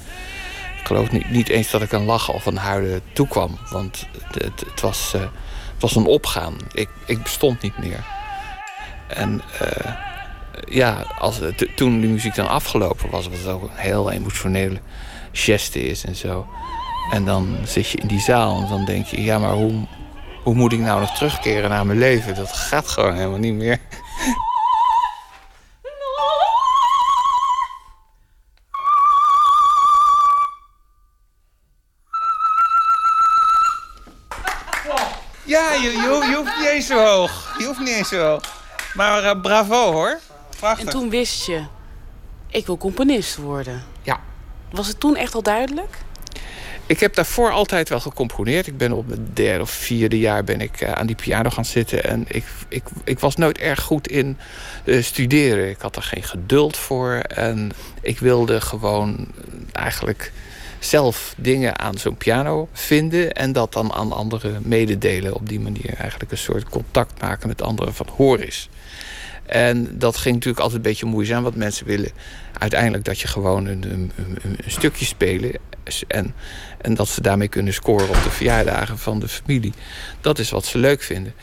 [0.80, 3.58] Ik geloof niet, niet eens dat ik een lachen of een huilen toekwam.
[3.70, 6.58] Want het, het, was, het was een opgaan.
[6.72, 8.04] Ik, ik bestond niet meer.
[9.08, 9.42] En
[10.70, 11.40] ja, als,
[11.76, 14.80] toen de muziek dan afgelopen was, was het ook een heel emotionele
[15.32, 16.48] geste is en zo.
[17.12, 19.88] En dan zit je in die zaal en dan denk je, ja, maar hoe,
[20.44, 22.36] hoe moet ik nou nog terugkeren naar mijn leven?
[22.36, 23.80] Dat gaat gewoon helemaal niet meer.
[35.46, 37.56] Ja, je, je, hoeft- je hoeft niet eens zo hoog.
[37.58, 38.42] Je hoeft niet eens zo hoog.
[38.94, 40.20] Maar eh, bravo hoor.
[40.60, 40.86] Prachtig.
[40.86, 41.64] En toen wist je,
[42.48, 43.84] ik wil componist worden.
[44.02, 44.20] Ja.
[44.72, 45.98] Was het toen echt al duidelijk?
[46.92, 48.68] Ik heb daarvoor altijd wel gecomponeerd.
[48.68, 51.66] Ik ben op mijn derde of vierde jaar ben ik eh, aan die piano gaan
[51.66, 52.04] zitten.
[52.04, 54.38] En ik, ik, ik was nooit erg goed in
[54.86, 55.70] eh, studeren.
[55.70, 57.14] Ik had er geen geduld voor.
[57.14, 59.28] En ik wilde gewoon
[59.72, 60.32] eigenlijk
[60.80, 63.32] zelf dingen aan zo'n piano vinden.
[63.32, 65.36] En dat dan aan anderen mededelen.
[65.36, 68.70] Op die manier eigenlijk een soort contact maken met anderen van hoor eens.
[69.46, 71.44] En dat ging natuurlijk altijd een beetje moeizaam.
[71.44, 72.12] Want mensen willen
[72.58, 75.52] uiteindelijk dat je gewoon een, een, een, een stukje spelen.
[76.08, 76.34] En,
[76.82, 79.74] en dat ze daarmee kunnen scoren op de verjaardagen van de familie.
[80.22, 81.34] Dat is wat ze leuk vinden.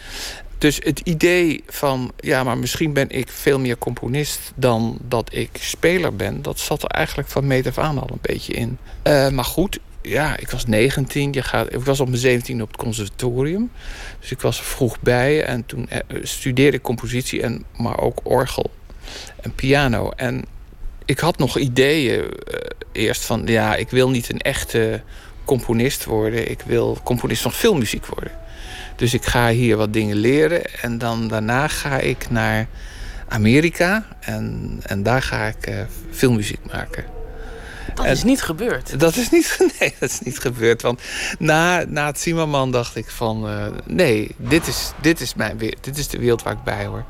[0.59, 5.51] Dus het idee van, ja, maar misschien ben ik veel meer componist dan dat ik
[5.61, 8.79] speler ben, dat zat er eigenlijk van meet af aan al een beetje in.
[9.03, 12.69] Eh, maar goed, ja, ik was 19, je gaat, ik was op mijn 17 op
[12.69, 13.71] het conservatorium.
[14.21, 18.21] Dus ik was er vroeg bij en toen eh, studeerde ik compositie, en, maar ook
[18.23, 18.71] orgel
[19.41, 20.11] en piano.
[20.11, 20.45] En
[21.05, 22.59] ik had nog ideeën eh,
[22.93, 25.03] eerst van, ja, ik wil niet een echte
[25.49, 26.51] componist worden.
[26.51, 28.33] Ik wil componist van filmmuziek worden.
[28.97, 32.67] Dus ik ga hier wat dingen leren en dan daarna ga ik naar
[33.29, 35.75] Amerika en, en daar ga ik eh,
[36.11, 37.05] filmmuziek maken.
[37.95, 39.01] Dat En- is niet gebeurd.
[39.01, 40.83] Dat is niet, nee, dat is niet gebeurd.
[40.83, 41.01] Want
[41.39, 43.49] na, na het Simaman dacht ik van...
[43.49, 47.05] eh, nee, dit is, dit, is mijn, dit is de wereld waar ik bij hoor.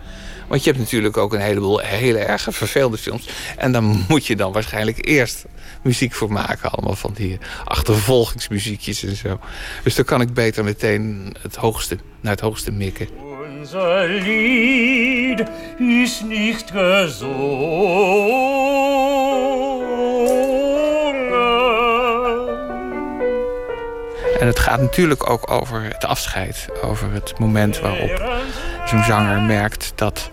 [0.48, 3.28] Want je hebt natuurlijk ook een heleboel hele erge vervelende films.
[3.56, 5.44] En dan moet je dan waarschijnlijk eerst
[5.82, 6.70] muziek voor maken.
[6.70, 9.40] Allemaal van die achtervolgingsmuziekjes en zo.
[9.84, 13.08] Dus dan kan ik beter meteen het hoogste, naar het hoogste mikken.
[13.58, 15.42] Unser Lied
[15.78, 16.70] ist nicht.
[24.40, 26.68] En het gaat natuurlijk ook over het afscheid.
[26.82, 28.40] Over het moment waarop
[28.86, 30.28] zo'n zanger merkt dat,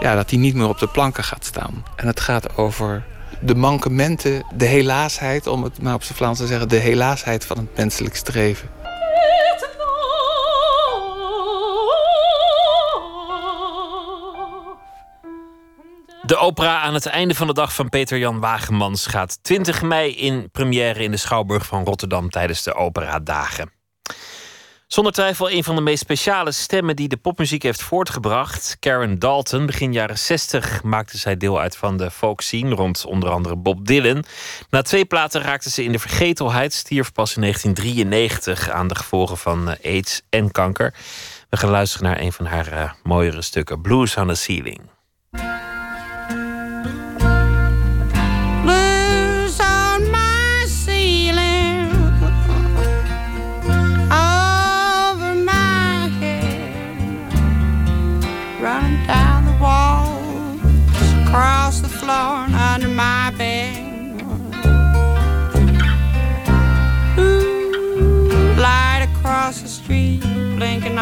[0.00, 1.84] ja, dat hij niet meer op de planken gaat staan.
[1.96, 3.02] En het gaat over
[3.42, 7.56] de mankementen, de helaasheid, om het maar op zijn Vlaams te zeggen, de helaasheid van
[7.56, 8.68] het menselijk streven.
[16.22, 20.16] De opera aan het einde van de dag van Peter Jan Wagemans gaat 20 mei
[20.16, 23.81] in première in de Schouwburg van Rotterdam tijdens de Operadagen.
[24.92, 28.76] Zonder twijfel een van de meest speciale stemmen die de popmuziek heeft voortgebracht.
[28.80, 29.66] Karen Dalton.
[29.66, 33.86] Begin jaren 60 maakte zij deel uit van de folk scene rond onder andere Bob
[33.86, 34.24] Dylan.
[34.70, 36.72] Na twee platen raakte ze in de vergetelheid.
[36.72, 40.94] Stierf pas in 1993 aan de gevolgen van eh, AIDS en kanker.
[41.50, 43.80] We gaan luisteren naar een van haar eh, mooiere stukken.
[43.80, 44.91] Blues on the Ceiling.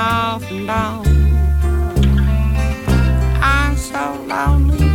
[0.00, 1.06] Off and on.
[3.42, 4.86] I'm so lonely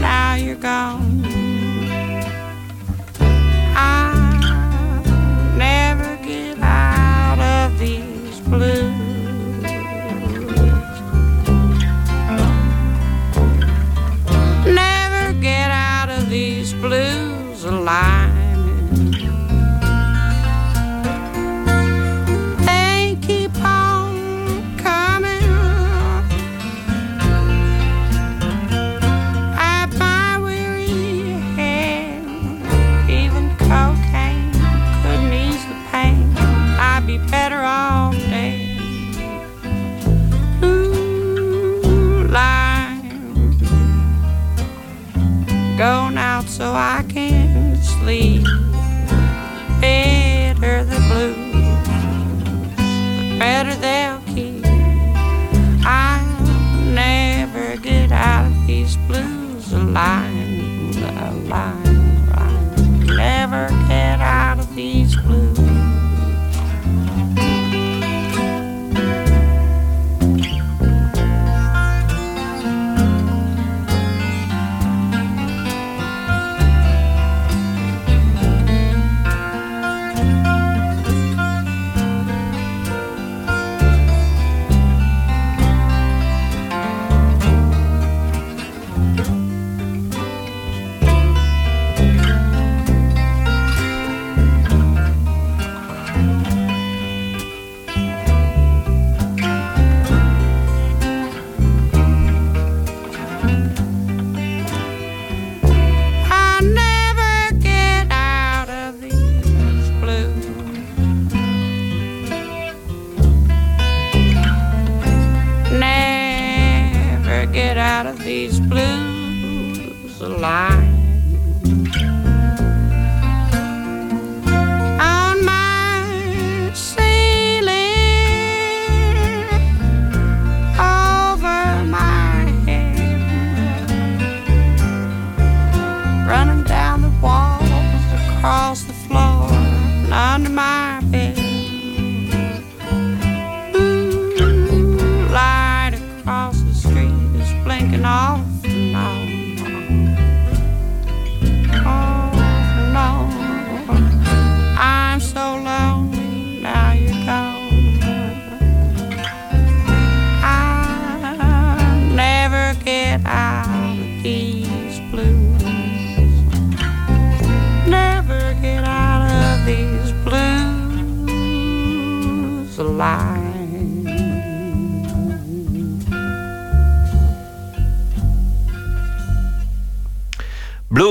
[0.00, 1.22] now you're gone.
[3.76, 4.00] I
[5.58, 9.62] never get out of these blues.
[14.82, 18.23] Never get out of these blues alive.
[45.76, 48.44] Going out so I can sleep.
[49.80, 51.86] Better the blues,
[53.16, 54.64] the better they'll keep.
[55.84, 63.06] I'll never get out of these blues alive, alive, alive.
[63.06, 65.13] Never get out of these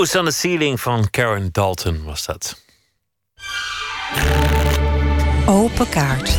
[0.03, 2.61] Blues on the Ceiling van Karen Dalton was dat.
[5.45, 6.37] Open kaart.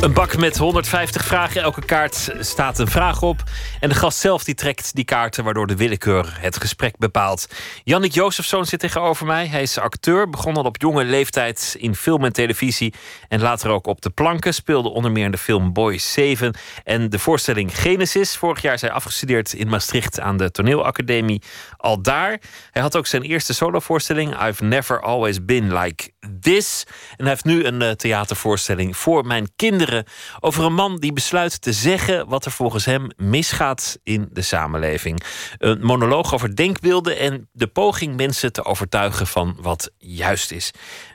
[0.00, 1.62] Een bak met 150 vragen.
[1.62, 3.42] Elke kaart staat een vraag op.
[3.80, 7.48] En de gast zelf die trekt die kaarten, waardoor de willekeur het gesprek bepaalt.
[7.84, 9.46] Jannik Jozefzoon zit tegenover mij.
[9.46, 12.94] Hij is acteur, begon al op jonge leeftijd in film en televisie.
[13.28, 14.54] En later ook op de planken.
[14.54, 16.54] Speelde onder meer in de film Boys 7
[16.84, 18.36] en de voorstelling Genesis.
[18.36, 21.42] Vorig jaar hij afgestudeerd in Maastricht aan de toneelacademie.
[21.80, 22.40] Al daar.
[22.70, 26.84] Hij had ook zijn eerste solovoorstelling, I've Never Always Been Like This.
[26.86, 30.04] En hij heeft nu een uh, theatervoorstelling voor mijn kinderen
[30.40, 35.22] over een man die besluit te zeggen wat er volgens hem misgaat in de samenleving.
[35.58, 40.70] Een monoloog over denkbeelden en de poging mensen te overtuigen van wat juist is.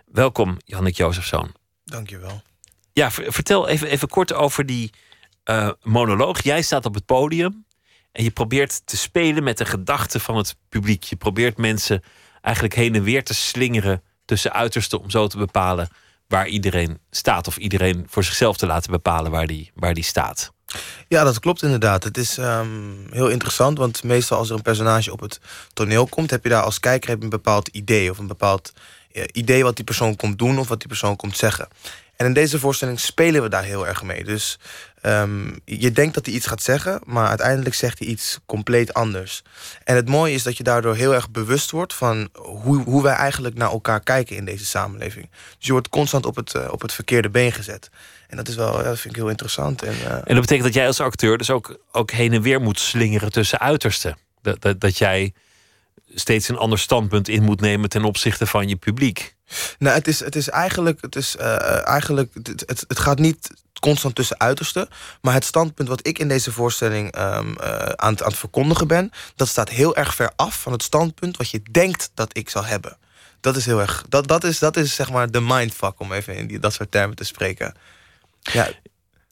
[0.05, 1.51] Welkom, Jannik Jozefzoon.
[1.83, 2.41] Dankjewel.
[2.93, 4.91] Ja, vertel even, even kort over die
[5.45, 6.43] uh, monoloog.
[6.43, 7.64] Jij staat op het podium
[8.15, 11.03] en je probeert te spelen met de gedachten van het publiek.
[11.03, 12.03] Je probeert mensen
[12.41, 15.89] eigenlijk heen en weer te slingeren tussen uitersten om zo te bepalen
[16.27, 17.47] waar iedereen staat.
[17.47, 20.51] Of iedereen voor zichzelf te laten bepalen waar die, waar die staat.
[21.07, 22.03] Ja, dat klopt inderdaad.
[22.03, 25.39] Het is um, heel interessant, want meestal als er een personage op het
[25.73, 28.73] toneel komt, heb je daar als kijker een bepaald idee of een bepaald
[29.11, 31.67] uh, idee wat die persoon komt doen of wat die persoon komt zeggen.
[32.15, 34.23] En in deze voorstelling spelen we daar heel erg mee.
[34.23, 34.59] Dus
[35.05, 39.41] um, je denkt dat hij iets gaat zeggen, maar uiteindelijk zegt hij iets compleet anders.
[39.83, 43.13] En het mooie is dat je daardoor heel erg bewust wordt van hoe, hoe wij
[43.13, 45.29] eigenlijk naar elkaar kijken in deze samenleving.
[45.57, 47.89] Dus je wordt constant op het, uh, op het verkeerde been gezet.
[48.27, 49.83] En dat is wel, dat vind ik heel interessant.
[49.83, 52.61] En, uh, en dat betekent dat jij als acteur dus ook, ook heen en weer
[52.61, 54.17] moet slingeren tussen uitersten.
[54.41, 55.33] Dat, dat, dat jij
[56.13, 59.35] steeds een ander standpunt in moet nemen ten opzichte van je publiek.
[59.79, 63.49] Nou, het is, het is eigenlijk, het, is, uh, eigenlijk het, het, het, gaat niet
[63.85, 64.87] constant tussen uitersten.
[65.21, 69.11] Maar het standpunt wat ik in deze voorstelling um, uh, aan, aan het verkondigen ben,
[69.35, 72.65] dat staat heel erg ver af van het standpunt wat je denkt dat ik zal
[72.65, 72.97] hebben.
[73.41, 74.05] Dat is heel erg.
[74.09, 76.91] Dat, dat, is, dat is zeg maar de mindfuck, om even in die, dat soort
[76.91, 77.75] termen te spreken.
[78.41, 78.67] Ja.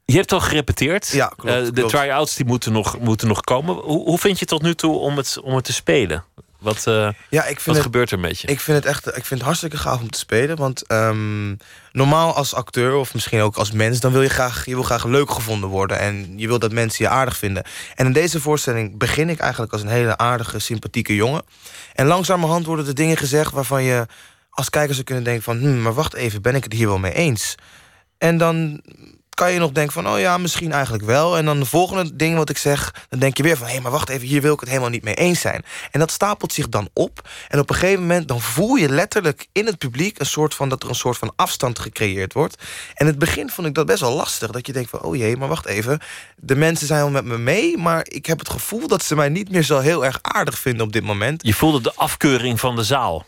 [0.06, 1.08] Je hebt al gerepeteerd.
[1.08, 3.76] Ja, klopt, uh, de try-outs die moeten nog, moeten nog komen.
[3.76, 6.24] Hoe, hoe vind je het tot nu toe om het, om het te spelen?
[6.64, 8.48] Wat, uh, ja, ik vind wat het, gebeurt er met je?
[8.48, 10.58] Ik vind het echt ik vind het hartstikke gaaf om te spelen.
[10.58, 11.58] Want um,
[11.92, 14.00] normaal als acteur of misschien ook als mens...
[14.00, 16.00] dan wil je graag, je wil graag leuk gevonden worden.
[16.00, 17.64] En je wil dat mensen je aardig vinden.
[17.96, 21.44] En in deze voorstelling begin ik eigenlijk als een hele aardige, sympathieke jongen.
[21.94, 24.06] En langzamerhand worden er dingen gezegd waarvan je
[24.50, 25.60] als kijker zou kunnen denken van...
[25.60, 27.56] Hm, maar wacht even, ben ik het hier wel mee eens?
[28.18, 28.82] En dan
[29.34, 31.38] kan je nog denken van, oh ja, misschien eigenlijk wel.
[31.38, 33.66] En dan de volgende ding wat ik zeg, dan denk je weer van...
[33.66, 35.66] hé, hey, maar wacht even, hier wil ik het helemaal niet mee eens zijn.
[35.92, 37.30] En dat stapelt zich dan op.
[37.48, 40.20] En op een gegeven moment dan voel je letterlijk in het publiek...
[40.20, 42.56] een soort van, dat er een soort van afstand gecreëerd wordt.
[42.94, 44.52] En in het begin vond ik dat best wel lastig.
[44.52, 46.00] Dat je denkt van, oh jee, maar wacht even.
[46.36, 48.88] De mensen zijn wel met me mee, maar ik heb het gevoel...
[48.88, 51.46] dat ze mij niet meer zo heel erg aardig vinden op dit moment.
[51.46, 53.26] Je voelde de afkeuring van de zaal.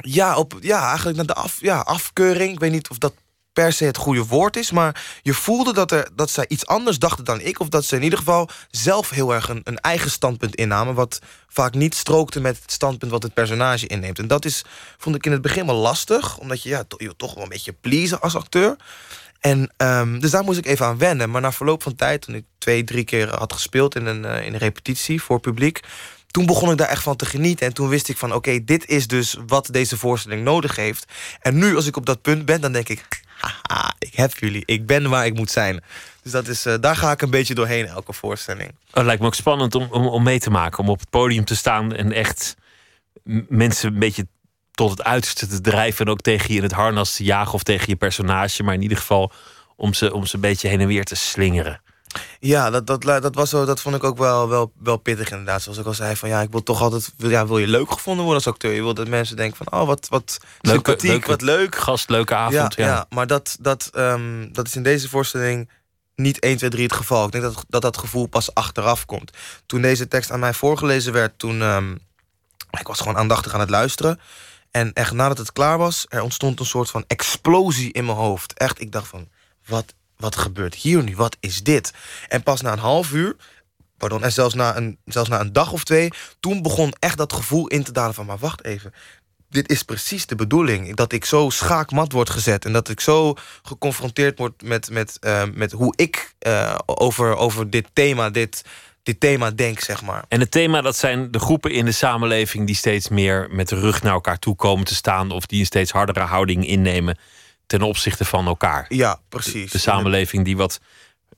[0.00, 2.52] Ja, op, ja eigenlijk naar de af, ja, afkeuring.
[2.52, 3.12] Ik weet niet of dat
[3.54, 4.70] per se het goede woord is.
[4.70, 7.60] Maar je voelde dat, er, dat zij iets anders dachten dan ik.
[7.60, 10.94] Of dat ze in ieder geval zelf heel erg een, eigen standpunt innamen.
[10.94, 11.18] Wat
[11.48, 14.18] vaak niet strookte met het standpunt wat het personage inneemt.
[14.18, 14.64] En dat is,
[14.98, 16.38] vond ik in het begin wel lastig.
[16.38, 16.84] Omdat je, ja,
[17.16, 18.76] toch wel een beetje pleasen als acteur.
[19.40, 21.30] En um, dus daar moest ik even aan wennen.
[21.30, 24.46] Maar na verloop van tijd, toen ik twee, drie keer had gespeeld in een, uh,
[24.46, 25.80] in repetitie voor publiek
[26.34, 27.66] toen begon ik daar echt van te genieten.
[27.66, 31.12] En toen wist ik van, oké, dit is dus wat deze voorstelling nodig heeft.
[31.40, 33.22] En nu, als ik op dat punt ben, dan denk ik...
[33.98, 35.82] ik heb jullie, ik ben waar ik moet zijn.
[36.22, 38.74] Dus dat is, uh, daar ga ik een beetje doorheen, elke voorstelling.
[38.90, 40.78] Het lijkt me ook spannend om, om, om mee te maken.
[40.78, 42.56] Om op het podium te staan en echt
[43.48, 44.26] mensen een beetje
[44.70, 46.06] tot het uiterste te drijven...
[46.06, 48.62] en ook tegen je in het harnas te jagen of tegen je personage.
[48.62, 49.32] Maar in ieder geval
[49.76, 51.80] om ze, om ze een beetje heen en weer te slingeren.
[52.40, 55.62] Ja, dat, dat, dat, was zo, dat vond ik ook wel, wel, wel pittig inderdaad.
[55.62, 57.12] Zoals ik al zei, van ja, ik wil toch altijd...
[57.16, 58.72] Ja, wil je leuk gevonden worden als acteur?
[58.72, 61.76] Je wil dat mensen denken van, oh, wat, wat leuke, sympathiek, leuke wat leuk.
[61.76, 62.84] Gast, leuke avond, ja.
[62.84, 62.92] ja.
[62.92, 65.70] ja maar dat, dat, um, dat is in deze voorstelling
[66.14, 67.26] niet 1, 2, 3 het geval.
[67.26, 69.30] Ik denk dat dat, dat gevoel pas achteraf komt.
[69.66, 71.60] Toen deze tekst aan mij voorgelezen werd, toen...
[71.60, 71.98] Um,
[72.80, 74.20] ik was gewoon aandachtig aan het luisteren.
[74.70, 78.52] En echt nadat het klaar was, er ontstond een soort van explosie in mijn hoofd.
[78.52, 79.28] Echt, ik dacht van,
[79.66, 81.16] wat wat gebeurt hier nu?
[81.16, 81.92] Wat is dit?
[82.28, 83.36] En pas na een half uur,
[83.96, 86.10] pardon, en zelfs na een, zelfs na een dag of twee...
[86.40, 88.26] toen begon echt dat gevoel in te dalen van...
[88.26, 88.92] maar wacht even,
[89.48, 90.96] dit is precies de bedoeling.
[90.96, 92.64] Dat ik zo schaakmat word gezet.
[92.64, 97.70] En dat ik zo geconfronteerd word met, met, uh, met hoe ik uh, over, over
[97.70, 98.30] dit thema...
[98.30, 98.64] Dit,
[99.02, 100.24] dit thema denk, zeg maar.
[100.28, 102.66] En het thema, dat zijn de groepen in de samenleving...
[102.66, 105.30] die steeds meer met de rug naar elkaar toe komen te staan...
[105.30, 107.18] of die een steeds hardere houding innemen
[107.66, 108.86] ten opzichte van elkaar.
[108.88, 109.70] Ja, precies.
[109.70, 110.80] De, de samenleving die wat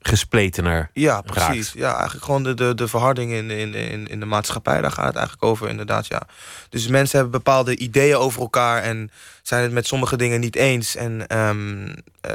[0.07, 1.25] gespletener Ja, raakt.
[1.25, 1.71] precies.
[1.75, 4.81] Ja, eigenlijk gewoon de, de, de verharding in, in, in, in de maatschappij.
[4.81, 6.21] Daar gaat het eigenlijk over, inderdaad, ja.
[6.69, 8.83] Dus mensen hebben bepaalde ideeën over elkaar...
[8.83, 9.11] en
[9.41, 10.95] zijn het met sommige dingen niet eens.
[10.95, 12.33] En ehm, eh,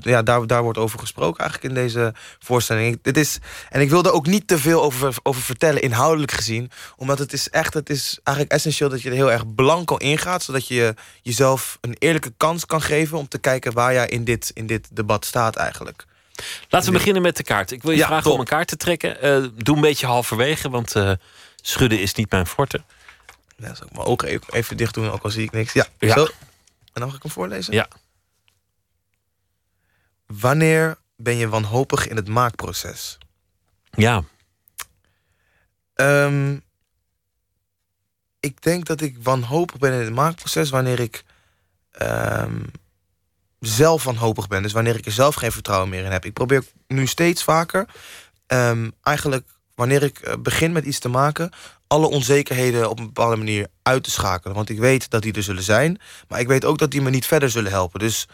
[0.00, 2.98] ja, daar, daar wordt over gesproken eigenlijk in deze voorstelling.
[3.02, 3.38] Dit is,
[3.70, 6.70] en ik wil er ook niet te veel over, over vertellen, inhoudelijk gezien.
[6.96, 10.42] Omdat het is echt, het is eigenlijk essentieel dat je er heel erg blanco ingaat...
[10.42, 13.18] zodat je jezelf een eerlijke kans kan geven...
[13.18, 16.06] om te kijken waar jij in dit, in dit debat staat eigenlijk.
[16.68, 17.70] Laten we beginnen met de kaart.
[17.70, 18.32] Ik wil je Ja, vragen top.
[18.32, 19.20] om een kaart te trekken.
[19.20, 21.12] Eh, doe een beetje halverwege, want eh,
[21.56, 22.82] schudden is niet mijn forte.
[23.56, 25.72] Ja, zal ik mijn ogen even, even dicht doen, ook al zie ik niks.
[25.72, 26.14] Ja, Ja.
[26.14, 26.24] zo.
[26.24, 26.30] En
[27.00, 27.72] dan mag ik hem voorlezen?
[27.74, 27.88] Ja.
[30.26, 33.18] Wanneer ben je wanhopig in het maakproces?
[33.90, 34.22] Ja.
[35.94, 36.58] Ehm,
[38.40, 41.24] ik denk dat ik wanhopig ben in het maakproces wanneer ik
[41.90, 42.60] ehm,
[43.66, 44.62] zelf wanhopig ben.
[44.62, 46.24] Dus wanneer ik er zelf geen vertrouwen meer in heb.
[46.24, 47.86] Ik probeer nu steeds vaker,
[48.46, 51.50] ehm, eigenlijk wanneer ik eh, begin met iets te maken,
[51.86, 54.56] alle onzekerheden op een bepaalde manier uit te schakelen.
[54.56, 57.10] Want ik weet dat die er zullen zijn, maar ik weet ook dat die me
[57.10, 58.00] niet verder zullen helpen.
[58.00, 58.28] Dus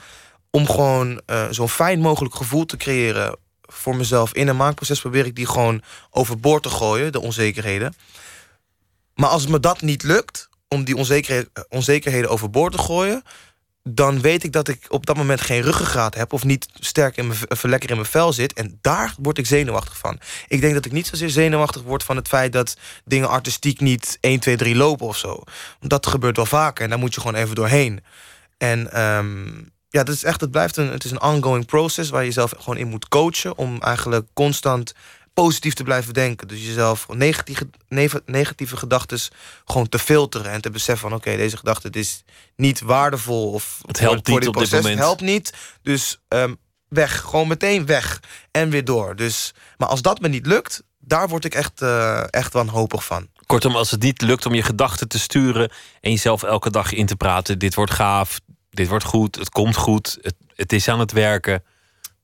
[0.51, 5.27] om gewoon eh, zo'n fijn mogelijk gevoel te creëren voor mezelf in een maakproces, probeer
[5.27, 7.95] ik die gewoon overboord te gooien, de onzekerheden.
[9.15, 13.23] Maar als me dat niet lukt, om die onzekerheden, onzekerheden overboord te gooien,
[13.83, 17.27] dan weet ik dat ik op dat moment geen ruggengraat heb of niet sterk in
[17.27, 18.53] mijn, lekker in mijn vel zit.
[18.53, 20.19] En daar word ik zenuwachtig van.
[20.49, 24.19] Ik denk dat ik niet zozeer zenuwachtig word van het feit dat dingen artistiek niet
[24.21, 25.43] 1, 2, 3 lopen of zo.
[25.81, 28.01] Dat gebeurt wel vaker en daar moet je gewoon even doorheen.
[28.59, 29.47] En ehm,
[29.89, 32.53] ja, dat is echt, het blijft een, het is een ongoing process waar je jezelf
[32.59, 34.95] gewoon in moet coachen om eigenlijk constant
[35.43, 36.49] positief te blijven denken.
[36.49, 37.69] Dus jezelf negatieve,
[38.27, 39.19] negatieve gedachten
[39.65, 42.23] gewoon te filteren en te beseffen van oké, deze gedachte het is
[42.57, 44.99] niet waardevol of Het helpt voor niet op dit moment.
[44.99, 45.53] helpt niet.
[45.83, 46.55] Dus ehm,
[46.89, 49.17] weg, gewoon meteen weg en weer door.
[49.17, 53.29] Dus, maar als dat me niet lukt, daar word ik echt, eh, echt wanhopig van.
[53.47, 57.07] Kortom, als het niet lukt om je gedachten te sturen en jezelf elke dag in
[57.07, 58.41] te praten: dit wordt gaaf,
[58.71, 61.65] dit wordt goed, het komt goed, het, het is aan het werken,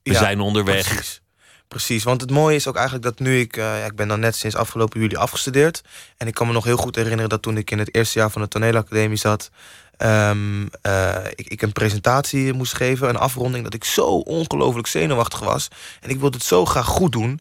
[0.03, 0.87] we Ja, zijn onderweg.
[0.87, 1.21] Precies.
[1.69, 3.57] Precies, want het mooie is ook eigenlijk dat nu ik...
[3.57, 5.83] eh, ik ben dan net sinds afgelopen juli afgestudeerd.
[6.17, 8.31] En ik kan me nog heel goed herinneren dat toen ik in het eerste jaar
[8.31, 9.51] van de toneelacademie zat...
[9.97, 13.65] ehm, eh, ik, ik een presentatie moest geven, een afronding...
[13.65, 15.69] dat ik zo ongelooflijk zenuwachtig was.
[16.01, 17.41] En ik wilde het zo graag goed doen.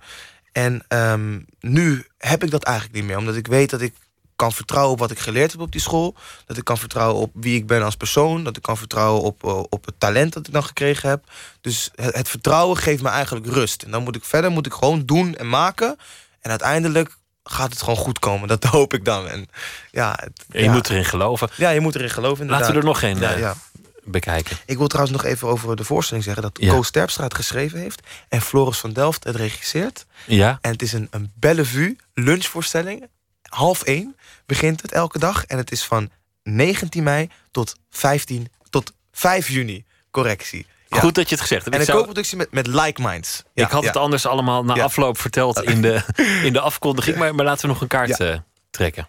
[0.51, 3.17] En ehm, nu heb ik dat eigenlijk niet meer.
[3.17, 3.93] Omdat ik weet dat ik
[4.35, 6.15] kan vertrouwen op wat ik geleerd heb op die school.
[6.45, 8.43] Dat ik kan vertrouwen op wie ik ben als persoon.
[8.43, 11.23] Dat ik kan vertrouwen op, eh, op het talent dat ik dan gekregen heb.
[11.61, 13.83] Dus het, het vertrouwen geeft me eigenlijk rust.
[13.83, 15.97] En dan moet ik verder moet ik gewoon doen en maken.
[16.41, 18.47] En uiteindelijk gaat het gewoon goed komen.
[18.47, 19.27] Dat hoop ik dan.
[19.27, 19.47] En,
[19.91, 20.71] ja, het- En je ja.
[20.71, 21.49] moet erin geloven.
[21.57, 22.59] Ja, je moet erin geloven inderdaad.
[22.59, 23.55] Laten we er nog geen Ja, eh, ja.
[24.03, 24.57] bekijken.
[24.65, 26.43] Ik wil trouwens nog even over de voorstelling zeggen...
[26.43, 26.73] dat Ja.
[26.73, 28.01] Koos Terpstra het geschreven heeft...
[28.29, 30.05] en Floris van Delft het regisseert.
[30.25, 30.57] Ja.
[30.61, 33.07] En het is een, een Bellevue lunchvoorstelling.
[33.55, 34.15] Half één
[34.45, 35.45] begint het elke dag.
[35.45, 36.09] En het is van
[36.43, 39.85] 19 mei tot 15 tot 5 juni.
[40.11, 40.65] Correctie.
[40.87, 40.99] Ja.
[40.99, 41.75] Goed dat je het gezegd hebt.
[41.75, 43.43] En Ik een zou- co-productie met, met Like Minds.
[43.53, 43.87] Ja, ik had ja.
[43.87, 46.01] het anders allemaal na afloop verteld in de,
[46.47, 47.17] in de afkondiging.
[47.17, 48.37] Maar, maar laten we nog een kaart eh,
[48.69, 49.07] trekken.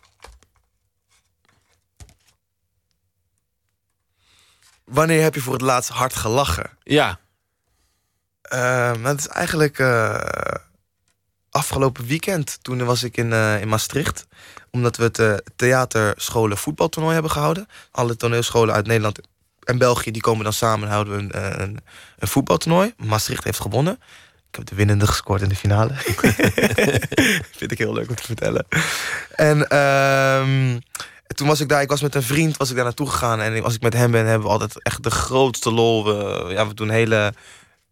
[4.84, 6.70] Wanneer heb je voor het laatst hard gelachen?
[6.82, 7.18] Ja.
[8.42, 10.20] Ehm, dat is eigenlijk eh,
[11.56, 12.58] afgelopen weekend.
[12.62, 14.26] Toen was ik in, eh, in Maastricht.
[14.70, 17.68] Omdat we het eh, theaterscholen voetbaltoernooi hebben gehouden.
[17.90, 19.20] Alle toneelscholen uit Nederland
[19.64, 21.78] en België die komen dan samen en houden we een, eh, een,
[22.18, 22.94] een voetbaltoernooi.
[22.96, 23.98] Maastricht heeft gewonnen.
[24.48, 25.92] Ik heb de winnende gescoord in de finale.
[27.58, 28.66] Vind ik heel leuk om te vertellen.
[29.34, 30.78] En ehm,
[31.26, 33.40] toen was ik daar, ik was met een vriend, was ik daar naartoe gegaan.
[33.40, 36.04] En als ik met hem ben, hebben we altijd echt de grootste lol.
[36.04, 37.32] We, ja, we doen hele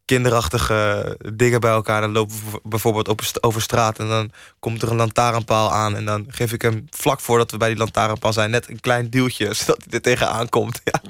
[0.04, 2.00] kinderachtige dingen bij elkaar.
[2.00, 5.96] Dan lopen we bijvoorbeeld over, st- over straat en dan komt er een lantaarnpaal aan.
[5.96, 9.10] En dan geef ik hem vlak voordat we bij die lantaarnpaal zijn net een klein
[9.10, 10.80] duwtje, zodat hij er tegenaan komt.
[10.84, 11.00] Ja,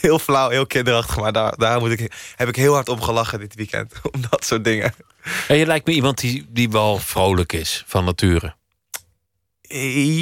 [0.00, 3.38] heel flauw, heel kinderachtig, maar daar, daar moet ik, heb ik heel hard om gelachen
[3.38, 3.92] dit weekend.
[4.12, 4.94] Om dat soort dingen.
[5.48, 8.54] En je lijkt me iemand die, die wel vrolijk is van nature.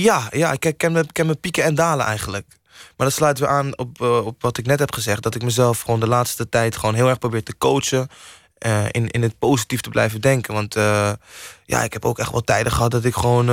[0.02, 2.57] Ja, ja ik, ken ik ken mijn pieken en dalen eigenlijk.
[2.98, 5.22] Maar dat sluit weer aan op, eh, op wat ik net heb gezegd.
[5.22, 8.08] Dat ik mezelf gewoon de laatste tijd gewoon heel erg probeer te coachen.
[8.58, 10.54] eh, in, in het positief te blijven denken.
[10.54, 11.12] Want eh,
[11.64, 13.46] ja, ik heb ook echt wel tijden gehad dat ik gewoon,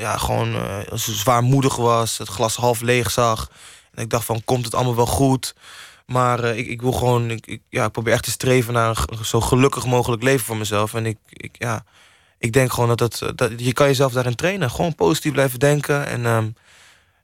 [0.00, 0.56] ja, gewoon
[0.94, 2.18] zwaarmoedig was.
[2.18, 3.50] Het glas half leeg zag.
[3.94, 5.54] En ik dacht van, komt het allemaal wel goed?
[6.06, 9.40] Maar ik, ik wil gewoon, ik, ja, ik probeer echt te streven naar een zo
[9.40, 10.94] gelukkig mogelijk leven voor mezelf.
[10.94, 11.84] En ik, ik, ja,
[12.38, 14.70] ik denk gewoon dat, dat, dat je kan jezelf daarin trainen.
[14.70, 16.06] Gewoon positief blijven denken.
[16.06, 16.48] En, ehm,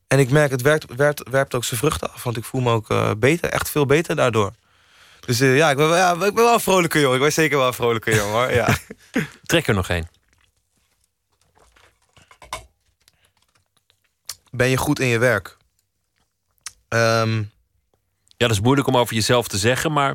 [0.08, 2.22] en ik merk, het werkt, werkt, werpt ook zijn vruchten af.
[2.22, 4.52] Want ik voel me ook eh, beter, echt veel beter daardoor.
[5.20, 7.16] Dus eh, ja, ik ben, wel- ja, ik ben wel een vrolijke jongen.
[7.16, 8.52] Ik ben zeker wel een vrolijke jongen, hoor.
[8.52, 8.76] Ja.
[9.42, 10.08] Trek er nog één.
[14.50, 15.56] Ben je goed in je werk?
[16.88, 17.36] Ehm,
[18.38, 20.14] Ja, dat is moeilijk om over jezelf te zeggen, maar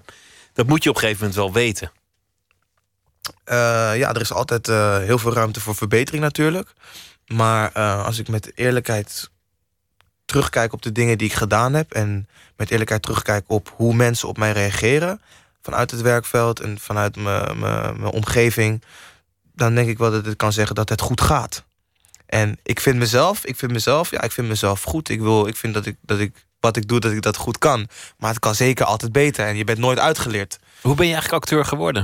[0.54, 1.92] dat moet je op een gegeven moment wel weten.
[3.44, 3.56] Eh,
[3.98, 6.74] ja, er is altijd eh, heel veel ruimte voor verbetering natuurlijk.
[7.28, 9.30] Maar eh, als ik met eerlijkheid
[10.32, 11.92] terugkijk op de dingen die ik gedaan heb...
[11.92, 15.22] en met eerlijkheid terugkijk op hoe mensen op mij reageren...
[15.62, 18.84] vanuit het werkveld en vanuit mijn- omgeving...
[19.56, 21.64] dan denk ik wel dat ik kan zeggen dat het goed gaat.
[22.26, 25.10] En ik vind mezelf, ik vind mezelf, ja, ik vind mezelf goed.
[25.10, 27.58] Ik, wil, ik vind dat ik, dat ik wat ik doe, dat ik dat goed
[27.58, 27.88] kan.
[28.18, 30.60] Maar het kan zeker altijd beter en je bent nooit uitgeleerd.
[30.82, 32.04] Hoe ben je eigenlijk acteur geworden?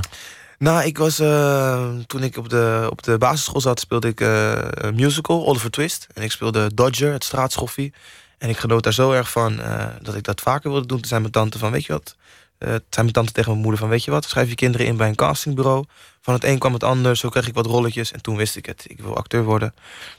[0.58, 4.58] Nou, ik was eh, toen ik op de, op de basisschool zat, speelde ik eh,
[4.70, 6.06] een musical, Oliver Twist.
[6.14, 7.92] En ik speelde Dodger, het straatschoffie.
[8.38, 10.98] En ik genoot daar zo erg van eh, dat ik dat vaker wilde doen.
[10.98, 12.16] Toen zei mijn tante van, weet je wat?
[12.58, 14.24] Eh, toen zei mijn tante tegen mijn moeder van, weet je wat?
[14.24, 15.84] Schrijf je kinderen in bij een castingbureau.
[16.20, 18.12] Van het een kwam het ander, zo kreeg ik wat rolletjes.
[18.12, 19.74] En toen wist ik het, ik wil acteur worden.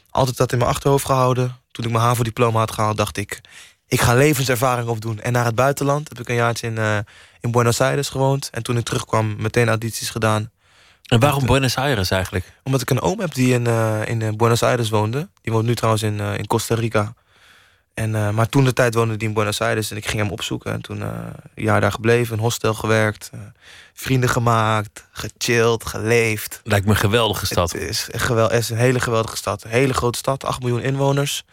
[0.10, 1.58] Altijd dat in mijn achterhoofd gehouden.
[1.72, 3.42] Toen ik mijn HAVO-diploma had gehaald, dacht ik...
[3.88, 5.20] ik ga levenservaring opdoen.
[5.20, 7.06] En naar het buitenland heb ik een jaartje in,
[7.42, 8.50] in Buenos Aires gewoond.
[8.52, 10.52] En toen ik terugkwam, meteen audities gedaan.
[11.06, 12.46] En waarom Buenos Aires eigenlijk?
[12.64, 15.30] Omdat ik een oom heb die in, eh, in eh, Buenos Aires woonde.
[15.42, 17.14] Die woont nu trouwens in, eh, in Costa Rica.
[17.94, 20.32] En, eh, maar toen de tijd woonde die in Buenos Aires en ik ging hem
[20.32, 20.72] opzoeken.
[20.72, 21.08] En toen eh,
[21.56, 23.30] een jaar daar gebleven, een hostel gewerkt.
[23.34, 23.40] eh,
[23.94, 26.62] vrienden gemaakt, gechilled, geleefd.
[26.64, 27.72] Lijkt me een geweldige stad.
[27.72, 29.64] Het is, een gewel, het is een hele geweldige stad.
[29.64, 31.44] Een hele grote stad, 8 miljoen inwoners.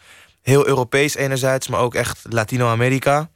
[0.41, 3.29] Heel Europees enerzijds, maar ook echt Latino-Amerika.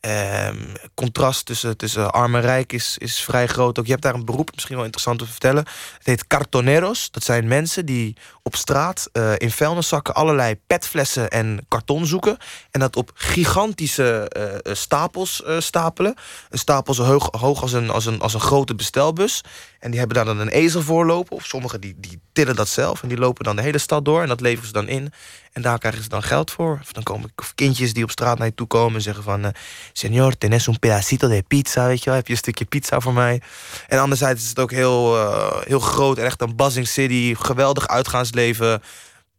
[0.00, 0.56] Ehm,
[0.94, 3.78] contrast tussen, tussen arm en rijk is, is vrij groot.
[3.78, 5.64] Ook je hebt daar een beroep, misschien wel interessant te vertellen.
[5.98, 7.10] Het heet cartoneros.
[7.10, 12.36] Dat zijn mensen die op straat eh, in vuilniszakken allerlei petflessen en karton zoeken.
[12.70, 16.14] En dat op gigantische eh, stapels eh, stapelen.
[16.50, 19.40] Een stapel zo hoog, hoog als, een, als, een, als een grote bestelbus.
[19.78, 21.36] En die hebben daar dan een ezel voor lopen.
[21.36, 23.02] Of sommigen die, die tillen dat zelf.
[23.02, 24.22] En die lopen dan de hele stad door.
[24.22, 25.12] En dat leveren ze dan in.
[25.52, 26.78] En daar krijgen ze dan geld voor.
[26.82, 29.44] Of dan komen kindjes die op straat naar je toe komen en zeggen van...
[29.44, 29.50] eh,
[29.92, 32.14] Señor, tenés un pedacito de pizza, weet je wel?
[32.14, 33.42] Heb je een stukje pizza voor mij?
[33.88, 36.18] En anderzijds is het ook heel, eh, heel groot.
[36.18, 37.34] En echt een buzzing city.
[37.38, 38.82] Geweldig uitgaansleven.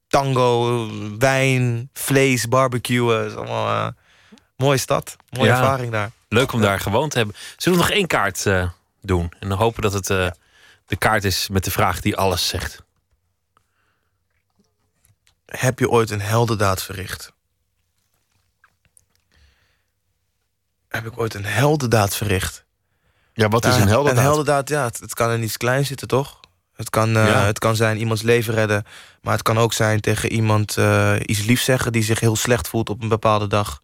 [0.07, 0.87] Tango,
[1.19, 3.13] wijn, vlees, barbecue.
[3.13, 3.87] Het is allemaal eh,
[4.57, 5.15] mooie stad.
[5.29, 5.57] Mooie Ja.
[5.59, 6.11] ervaring daar.
[6.29, 7.35] Leuk om daar gewoond te hebben.
[7.57, 8.69] Zullen we nog één kaart eh,
[9.01, 9.31] doen?
[9.39, 10.27] En dan hopen dat het eh,
[10.85, 12.83] de kaart is met de vraag die alles zegt.
[15.57, 17.31] Heb je ooit een heldendaad verricht?
[20.87, 22.65] Heb ik ooit een heldendaad verricht?
[23.33, 24.17] Ja, wat is Nou, een heldendaad?
[24.17, 26.39] Een heldendaad, ja, het, het kan in iets kleins zitten, toch?
[26.75, 27.45] Het kan, eh, Ja.
[27.45, 28.85] het kan zijn iemands leven redden.
[29.21, 31.91] Maar het kan ook zijn tegen iemand eh, iets liefs zeggen...
[31.91, 33.81] die zich heel slecht voelt op een bepaalde dag.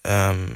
[0.00, 0.46] Ehm,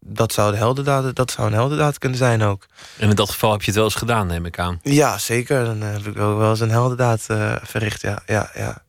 [0.00, 2.66] dat, zou de heldendaad, dat zou een heldendaad kunnen zijn ook.
[2.98, 4.78] En in dat geval heb je het wel eens gedaan, neem ik aan.
[4.82, 5.64] Ja, zeker.
[5.64, 8.84] Dan eh, heb ik ook wel eens een heldendaad eh, verricht, ja, ja, ja.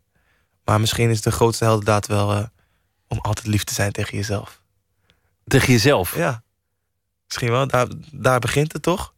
[0.68, 2.31] Maar misschien is de grootste heldendaad wel...
[2.31, 2.44] eh,
[3.07, 4.61] om altijd lief te zijn tegen jezelf.
[5.45, 6.15] Tegen jezelf?
[6.15, 6.44] Ja.
[7.26, 7.68] Misschien wel.
[7.68, 9.14] Daar, daar begint het toch?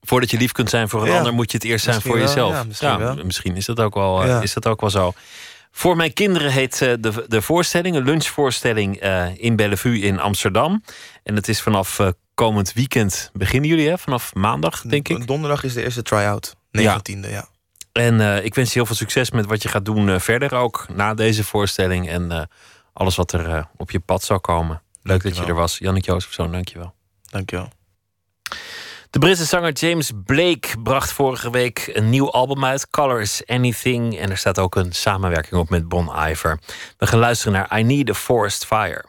[0.00, 1.16] Voordat je lief kunt zijn voor een Ja.
[1.16, 2.52] ander, moet je het eerst zijn voor wel, jezelf.
[2.52, 3.24] ja, misschien wel.
[3.24, 5.12] misschien is dat ook wel, eh, is dat ook wel zo.
[5.70, 8.96] Voor mijn kinderen heet eh, de, de voorstelling, een lunchvoorstelling
[9.38, 10.82] in Bellevue in Amsterdam.
[11.22, 12.00] En het is vanaf
[12.34, 13.98] komend weekend, beginnen jullie hè?
[13.98, 15.26] Vanaf maandag, denk ik.
[15.26, 16.54] Donderdag is de eerste try-out.
[16.78, 17.48] 19e, ja.
[17.94, 20.54] En eh, ik wens je heel veel succes met wat je gaat doen eh, verder
[20.54, 22.08] ook na deze voorstelling.
[22.08, 22.42] En eh,
[22.92, 24.82] alles wat er op je pad zal komen.
[25.02, 25.78] Leuk dat je er was.
[25.78, 26.94] Jannik Jozefzoon, dankjewel.
[27.30, 27.68] Dankjewel.
[29.10, 34.18] De Britse zanger James Blake bracht vorige week een nieuw album uit, Colors Anything.
[34.18, 36.58] En er staat ook een samenwerking op met Bon Iver.
[36.98, 39.04] We gaan luisteren naar I Need a Forest Fire.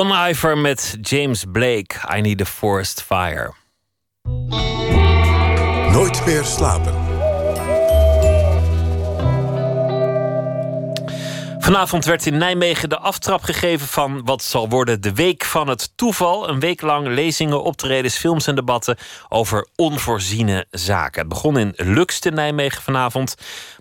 [0.00, 3.52] Bon Iver met James Blake, I Need a Forest Fire.
[5.92, 6.94] Nooit meer slapen.
[11.58, 15.92] Vanavond werd in Nijmegen de aftrap gegeven van wat zal worden de Week van het
[15.96, 16.48] Toeval.
[16.48, 18.96] Een week lang lezingen, optredens, films en debatten
[19.28, 21.20] over onvoorziene zaken.
[21.20, 23.34] Het begon in Lux te Nijmegen vanavond.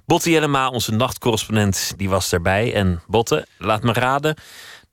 [0.05, 2.73] Botte Jellema, onze nachtcorrespondent, die was erbij.
[2.73, 4.35] En Botte, laat me raden.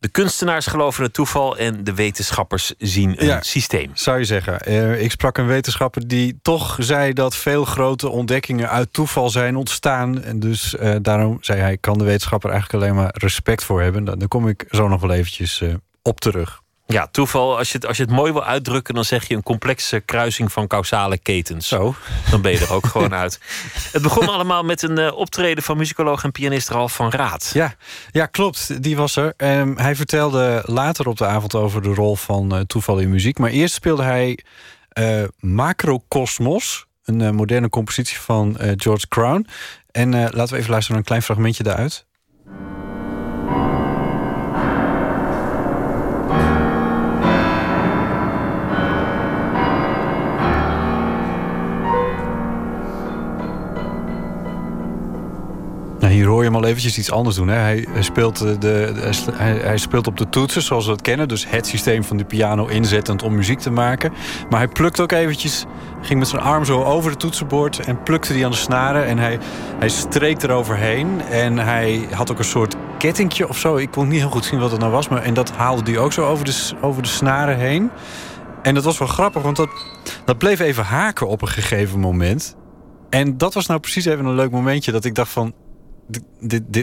[0.07, 3.91] De kunstenaars geloven het toeval en de wetenschappers zien een Ja, systeem.
[3.95, 4.61] Zou je zeggen.
[4.61, 9.57] Eh, ik sprak een wetenschapper die toch zei dat veel grote ontdekkingen uit toeval zijn
[9.57, 10.23] ontstaan.
[10.23, 14.05] En dus eh, daarom zei hij, kan de wetenschapper eigenlijk alleen maar respect voor hebben.
[14.05, 16.63] Daar, daar kom ik zo nog wel eventjes eh, op terug.
[16.89, 19.43] Ja, toeval, als je, het, als je het mooi wil uitdrukken, dan zeg je een
[19.43, 21.69] complexe kruising van causale ketens.
[21.69, 21.95] Zo.
[22.31, 23.41] Dan ben je er ook gewoon uit.
[23.93, 27.51] Het begon allemaal met een eh, optreden van muzikoloog en pianist Ralf van Raad.
[27.55, 27.75] Ja,
[28.11, 28.83] ja klopt.
[28.83, 29.35] Die was er.
[29.37, 33.39] Ehm, hij vertelde later op de avond over de rol van eh, toeval in muziek.
[33.39, 34.39] Maar eerst speelde hij
[34.89, 36.87] eh Macrocosmos.
[37.05, 39.47] Een moderne compositie van George Crown.
[39.91, 42.07] En laten we even luisteren naar een klein fragmentje daaruit.
[56.27, 57.49] Hier hoor je hem al eventjes iets anders doen.
[57.49, 57.59] Hè.
[57.59, 61.29] Hij, speelt eh, de, hij, hij speelt op de toetsen zoals we dat kennen.
[61.29, 64.13] Dus het systeem van de piano inzettend om muziek te maken.
[64.51, 65.65] Maar hij plukt ook eventjes...
[66.03, 67.79] ging met zijn arm zo over het toetsenbord...
[67.79, 69.07] en plukte die aan de snaren.
[69.07, 69.39] En hij,
[69.79, 71.21] hij streek eroverheen.
[71.31, 73.77] En hij had ook een soort kettingje of zo.
[73.77, 75.09] Ik kon niet heel goed zien wat het nou was.
[75.09, 77.91] Maar, en dat haalde hij ook zo over de, over de snaren heen.
[78.63, 79.69] En dat was wel grappig, want dat,
[80.25, 82.57] dat bleef even haken op een gegeven moment.
[83.11, 85.53] En dat was nou precies even een leuk momentje dat ik dacht van...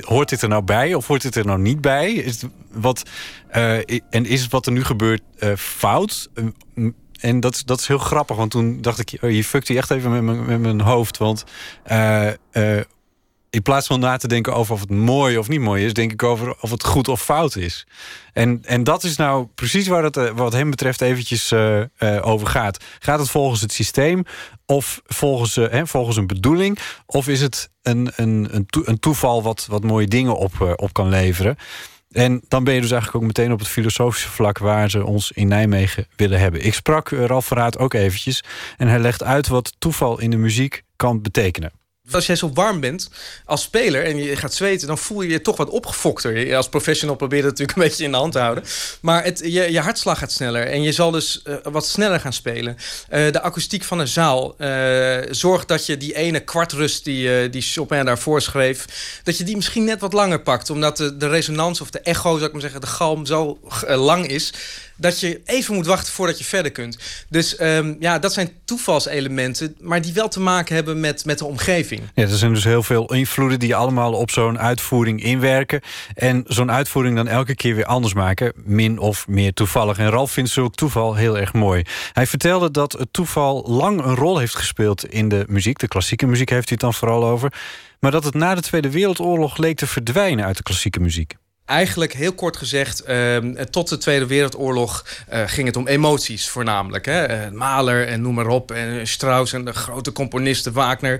[0.02, 2.14] Hoort dit er nou bij of hoort dit er nou niet bij?
[2.14, 3.04] Is wat,
[3.48, 3.78] eh,
[4.10, 6.30] en is wat er nu gebeurt eh, fout?
[6.34, 6.44] Eh,
[6.74, 6.90] m-
[7.20, 9.24] en dat, dat is heel grappig, want toen dacht ik...
[9.24, 11.18] Oh, je fukt hij echt even met mijn, met mijn hoofd.
[11.18, 11.44] Want
[11.84, 12.30] eh,
[13.50, 15.94] in plaats van na te denken over of het mooi of niet mooi is...
[15.94, 17.88] denk ik over of het goed of fout is.
[18.34, 21.82] En, en dat is nou precies waar eh, wat hem betreft eventjes eh,
[22.22, 22.84] over gaat.
[23.00, 24.24] Gaat het volgens het systeem
[24.66, 26.80] of volgens, eh, hè, volgens een bedoeling...
[27.06, 30.94] of is het een, een, een, een toeval wat, wat mooie dingen op, eh, op
[30.94, 31.58] kan leveren...
[32.14, 35.32] En dan ben je dus eigenlijk ook meteen op het filosofische vlak waar ze ons
[35.32, 36.66] in Nijmegen willen hebben.
[36.66, 38.44] Ik sprak eh, Ralf Verraad ook eventjes
[38.78, 41.72] en hij legt uit wat toeval in de muziek kan betekenen.
[42.12, 43.10] Als jij zo warm bent
[43.46, 46.56] als speler en je gaat zweten, dan voel je je toch wat opgefokter.
[46.56, 48.64] Als professional probeer je het natuurlijk een beetje in de hand te houden.
[49.02, 52.34] Maar het, je, je hartslag gaat sneller en je zal dus uh, wat sneller gaan
[52.34, 52.78] spelen.
[53.10, 57.62] Uh, de akoestiek van een zaal uh, zorgt dat je die ene kwartrust die, die
[57.62, 58.86] Chopin daarvoor schreef,
[59.24, 60.70] dat je die misschien net wat langer pakt.
[60.70, 64.28] Omdat de, de resonans of de echo, zou ik maar zeggen, de galm zo lang
[64.28, 64.54] is
[64.96, 66.98] dat je even moet wachten voordat je verder kunt.
[67.30, 71.46] Dus um, ja, dat zijn toevalselementen, maar die wel te maken hebben met, met de
[71.46, 72.02] omgeving.
[72.14, 75.82] Ja, er zijn dus heel veel invloeden die allemaal op zo'n uitvoering inwerken.
[76.14, 79.98] En zo'n uitvoering dan elke keer weer anders maken, min of meer toevallig.
[79.98, 81.84] En Ralf vindt zulk toeval heel erg mooi.
[82.14, 85.80] Hij vertelde dat het toeval lang een rol heeft gespeeld in de muziek.
[85.80, 87.54] De klassieke muziek heeft hij het dan vooral over.
[88.00, 91.36] Maar dat het na de Tweede Wereldoorlog leek te verdwijnen uit de klassieke muziek.
[91.74, 93.38] Eigenlijk heel kort gezegd, uh,
[93.70, 97.06] tot de Tweede Wereldoorlog uh, ging het om emoties voornamelijk.
[97.06, 97.46] Hè?
[97.46, 101.20] Uh, Mahler en noem maar op, en Strauss en de grote componisten, Wagner.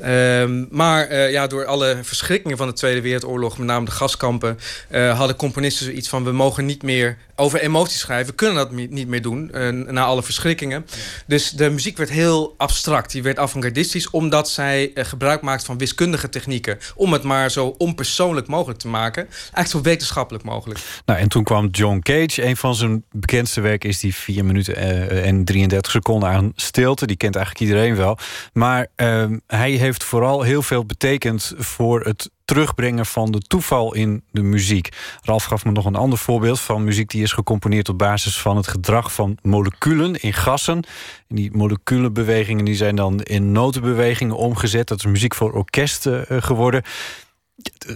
[0.00, 4.58] Ehm, maar ja, door alle verschrikkingen van de Tweede Wereldoorlog, met name de gaskampen,
[4.90, 9.08] hadden componisten zoiets van: we mogen niet meer over emoties schrijven, we kunnen dat niet
[9.08, 9.50] meer doen
[9.86, 10.86] na alle verschrikkingen.
[11.26, 16.28] Dus de muziek werd heel abstract, die werd avant-gardistisch, omdat zij gebruik maakte van wiskundige
[16.28, 19.26] technieken, om het maar zo onpersoonlijk mogelijk te maken.
[19.26, 20.80] Eigenlijk zo wetenschappelijk mogelijk.
[21.04, 22.44] Nou, en toen kwam John Cage.
[22.44, 27.06] Een van zijn bekendste werken is die 4 minuten eh, en 33 seconden aan stilte.
[27.06, 28.18] Die kent eigenlijk iedereen wel.
[28.52, 34.22] Maar uh, hij heeft vooral heel veel betekend voor het terugbrengen van de toeval in
[34.30, 34.88] de muziek.
[35.22, 38.56] Ralf gaf me nog een ander voorbeeld van muziek die is gecomponeerd op basis van
[38.56, 40.84] het gedrag van moleculen in gassen.
[41.28, 44.88] En die moleculenbewegingen die zijn dan in notenbewegingen omgezet.
[44.88, 46.82] Dat is muziek voor orkesten uh, geworden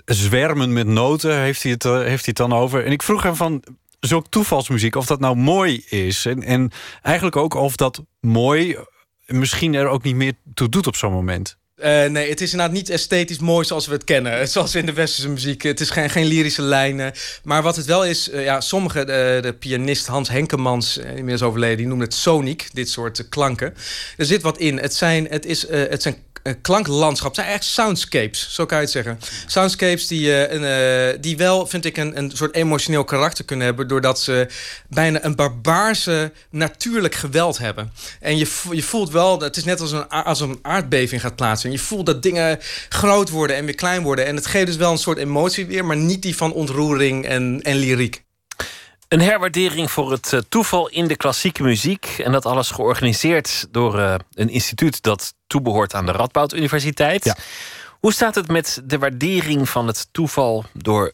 [0.05, 2.85] zwermen met noten heeft hij, het, eh, heeft hij het dan over.
[2.85, 3.63] En ik vroeg hem van
[4.01, 6.27] zulk toevalsmuziek, of dat nou mooi is.
[6.27, 6.71] En, en
[7.03, 8.77] eigenlijk ook of dat mooi
[9.27, 11.61] misschien er ook niet meer toe doet op zo'n moment.
[11.83, 14.49] Uh, nee, het is inderdaad niet esthetisch mooi zoals we het kennen.
[14.49, 15.63] Zoals in de westerse muziek.
[15.63, 17.13] Het is geen, geen lyrische lijnen.
[17.45, 21.77] Maar wat het wel is, uh, ja, sommige, de, de, pianist Hans Henkemans, inmiddels overleden,
[21.77, 23.75] die noemde het sonic, dit soort klanken.
[24.17, 24.79] Er zit wat in.
[24.79, 26.17] Het zijn, het is, het zijn
[26.63, 27.37] klanklandschap.
[27.37, 29.19] Het zijn echt soundscapes, zo kan je het zeggen.
[29.47, 33.67] Soundscapes die, uh, een, uh, die wel, vind ik, een, een soort emotioneel karakter kunnen
[33.67, 33.89] hebben...
[33.89, 34.47] doordat ze
[34.89, 37.93] bijna een barbaarse natuurlijk geweld hebben.
[38.21, 41.71] En je, je voelt wel, het is net als een, als een aardbeving gaat plaatsen.
[41.71, 42.59] Je voelt dat dingen
[42.89, 44.27] groot worden en weer klein worden.
[44.27, 45.85] En het geeft dus wel een soort emotie weer...
[45.85, 48.23] maar niet die van ontroering en, en lyriek.
[49.13, 52.07] Een herwaardering voor het uh, toeval in de klassieke muziek.
[52.19, 57.25] En dat alles georganiseerd door uh, een instituut dat toebehoort aan de Radboud Universiteit.
[57.25, 57.37] Ja.
[58.01, 61.13] Hoe staat het met de waardering van het toeval door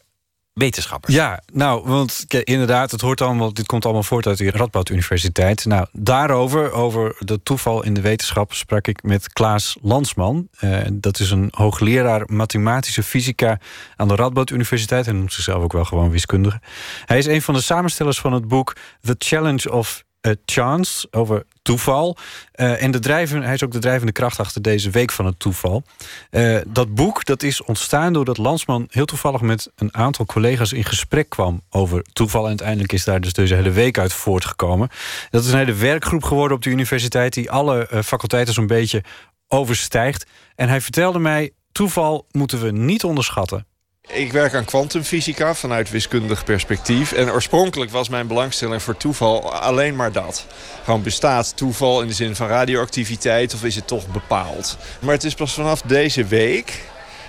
[0.59, 1.15] wetenschappers?
[1.15, 5.65] Ja, nou, want inderdaad, het hoort allemaal, dit komt allemaal voort uit de Radboud Universiteit.
[5.65, 10.49] Nou, daarover, over de toeval in de wetenschap, sprak ik met Klaas Lansman.
[10.61, 13.61] Uh, dat is een hoogleraar mathematische fysica
[13.97, 15.05] aan de Radboud Universiteit.
[15.05, 16.61] Hij noemt zichzelf ook wel gewoon wiskundige.
[17.05, 20.07] Hij is een van de samenstellers van het boek The Challenge of
[20.45, 22.17] Chance over toeval.
[22.57, 25.39] Uh, en de drijven, hij is ook de drijvende kracht achter deze week van het
[25.39, 25.83] toeval.
[26.31, 30.85] Uh, dat boek dat is ontstaan doordat Lansman heel toevallig met een aantal collega's in
[30.85, 32.43] gesprek kwam over toeval.
[32.43, 34.89] En uiteindelijk is daar dus deze hele week uit voortgekomen.
[35.31, 39.03] Dat is een hele werkgroep geworden op de universiteit die alle faculteiten zo'n beetje
[39.49, 40.27] overstijgt.
[40.55, 43.67] En hij vertelde mij: toeval moeten we niet onderschatten.
[44.13, 47.13] Ik werk aan kwantumfysica vanuit wiskundig perspectief.
[47.13, 50.47] En oorspronkelijk was mijn belangstelling voor toeval alleen maar dat.
[50.85, 54.77] Gewoon bestaat toeval in de zin van radioactiviteit of is het toch bepaald?
[55.01, 56.81] Maar het is pas vanaf deze week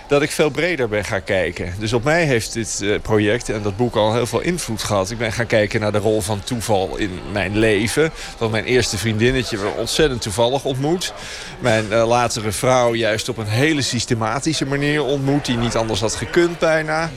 [0.09, 1.73] dat ik veel breder ben gaan kijken.
[1.79, 5.11] Dus op mij heeft dit uh, project en dat boek al heel veel invloed gehad.
[5.11, 8.11] Ik ben gaan kijken naar de rol van toeval in mijn leven.
[8.37, 11.13] Want mijn eerste vriendinnetje werd ontzettend toevallig ontmoet.
[11.59, 15.45] Mijn uh, latere vrouw juist op een hele systematische manier ontmoet...
[15.45, 17.11] die niet anders had gekund bijna.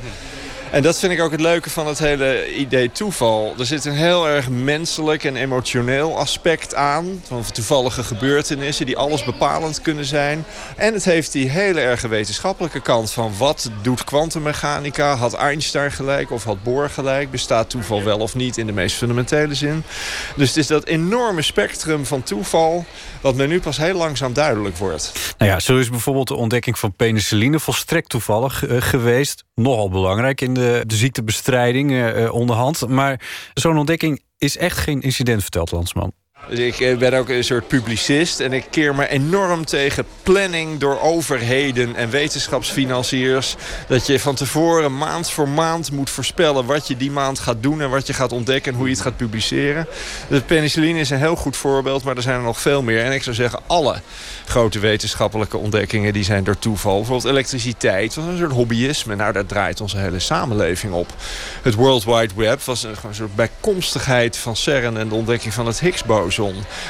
[0.73, 3.55] En dat vind ik ook het leuke van het hele idee toeval.
[3.59, 7.23] Er zit een heel erg menselijk en emotioneel aspect aan.
[7.27, 10.45] Van toevallige gebeurtenissen die alles bepalend kunnen zijn.
[10.77, 15.17] En het heeft die hele erg wetenschappelijke kant van wat doet kwantummechanica?
[15.17, 17.31] Had Einstein gelijk of had Bohr gelijk?
[17.31, 19.83] Bestaat toeval wel of niet in de meest fundamentele zin?
[20.37, 22.85] Dus het is dat enorme spectrum van toeval
[23.21, 25.13] wat me nu pas heel langzaam duidelijk wordt.
[25.39, 29.45] Nou ja, zo is bijvoorbeeld de ontdekking van penicilline volstrekt toevallig uh, geweest.
[29.55, 32.89] Nogal belangrijk in de, de ziektebestrijding uh, onderhand.
[32.89, 33.21] Maar
[33.55, 36.13] zo'n ontdekking is echt geen incident, vertelt Landsman.
[36.49, 41.01] Ik eh, ben ook een soort publicist en ik keer me enorm tegen planning door
[41.01, 43.57] overheden en wetenschapsfinanciers.
[43.89, 47.81] Dat je van tevoren maand voor maand moet voorspellen wat je die maand gaat doen
[47.81, 49.87] en wat je gaat ontdekken en hoe je het gaat publiceren.
[50.29, 53.05] De penicilline is een heel goed voorbeeld, maar er zijn er nog veel meer.
[53.05, 54.01] En ik zou zeggen, alle
[54.47, 56.97] grote wetenschappelijke ontdekkingen die zijn door toeval.
[56.97, 59.17] Bijvoorbeeld elektriciteit, was een soort hobbyisme.
[59.17, 61.15] Nou, daar draait onze hele samenleving op.
[61.63, 65.81] Het World Wide Web was een soort bijkomstigheid van CERN en de ontdekking van het
[65.81, 66.32] Higgs-boson.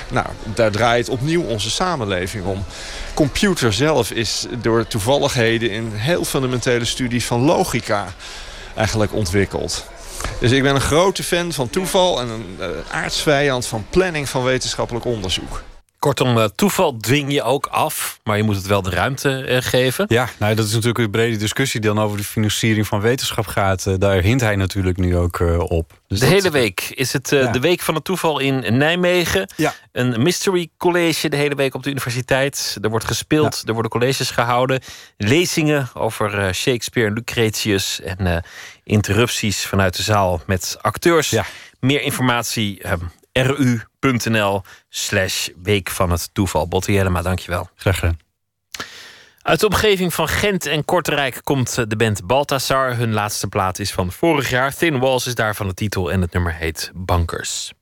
[0.08, 2.64] Nou, daar draait opnieuw onze samenleving om.
[3.14, 8.14] Computer zelf is door toevalligheden in heel fundamentele studies van logica
[8.74, 9.84] eigenlijk ontwikkeld.
[10.38, 14.44] Dus ik ben een grote fan van toeval en een uh, aardsvijand van planning van
[14.44, 15.62] wetenschappelijk onderzoek.
[16.02, 19.62] Kortom, eh, toeval dwing je ook af, maar je moet het wel de ruimte eh,
[19.62, 20.04] geven.
[20.08, 23.46] Ja, nou, dat is natuurlijk een brede discussie die dan over de financiering van wetenschap
[23.46, 23.86] gaat.
[23.86, 26.00] Eh, daar hint hij natuurlijk nu ook op.
[26.08, 27.50] Dus de dat- hele week is het Ja.
[27.52, 29.50] de week van het toeval in Nijmegen.
[29.56, 29.74] Ja.
[29.92, 32.76] Een mystery college de hele week op de universiteit.
[32.80, 34.80] Er wordt gespeeld, er worden colleges gehouden.
[35.16, 38.00] Lezingen over Shakespeare en Lucretius.
[38.00, 38.44] En
[38.84, 41.34] interrupties vanuit de zaal met acteurs.
[41.80, 42.98] Meer informatie ehm,
[44.04, 46.68] ru.nl slash week van het toeval.
[46.68, 47.68] Botti Jellema, dankjewel.
[47.76, 48.18] Graag gedaan.
[49.42, 52.96] Uit de omgeving van Gent en Kortrijk komt de band Balthasar.
[52.96, 54.74] Hun laatste plaat is van vorig jaar.
[54.74, 57.72] Thin Walls is daarvan de titel en het nummer heet Bankers.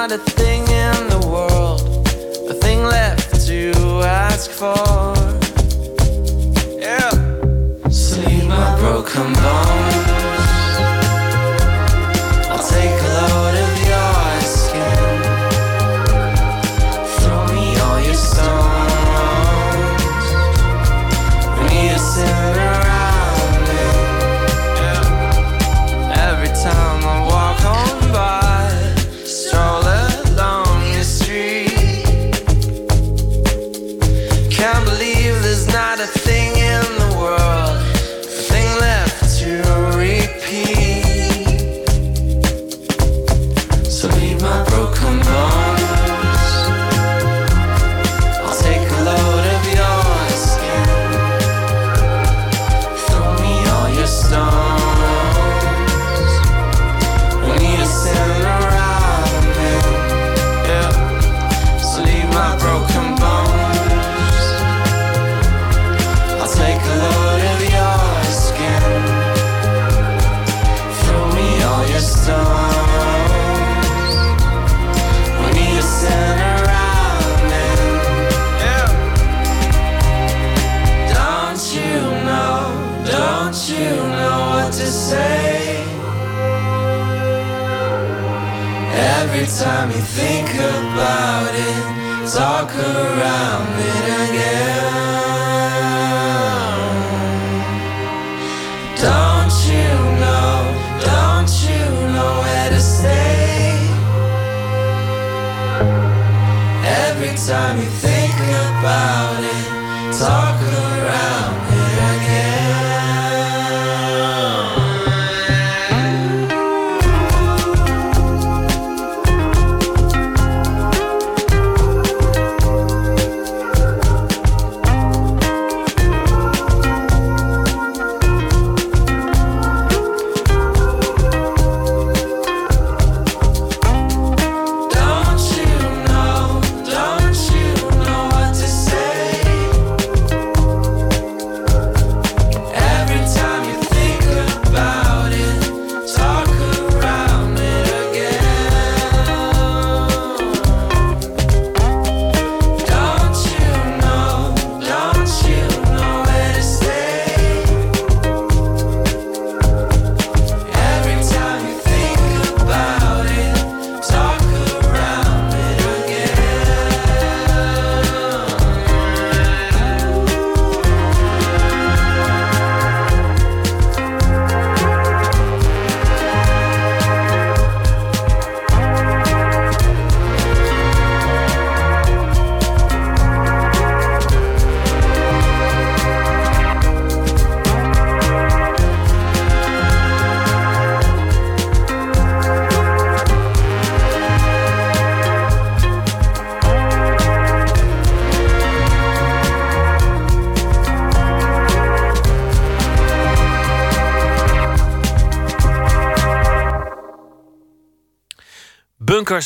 [0.00, 1.82] Not a thing in the world
[2.48, 3.70] a thing left to
[4.02, 5.19] ask for.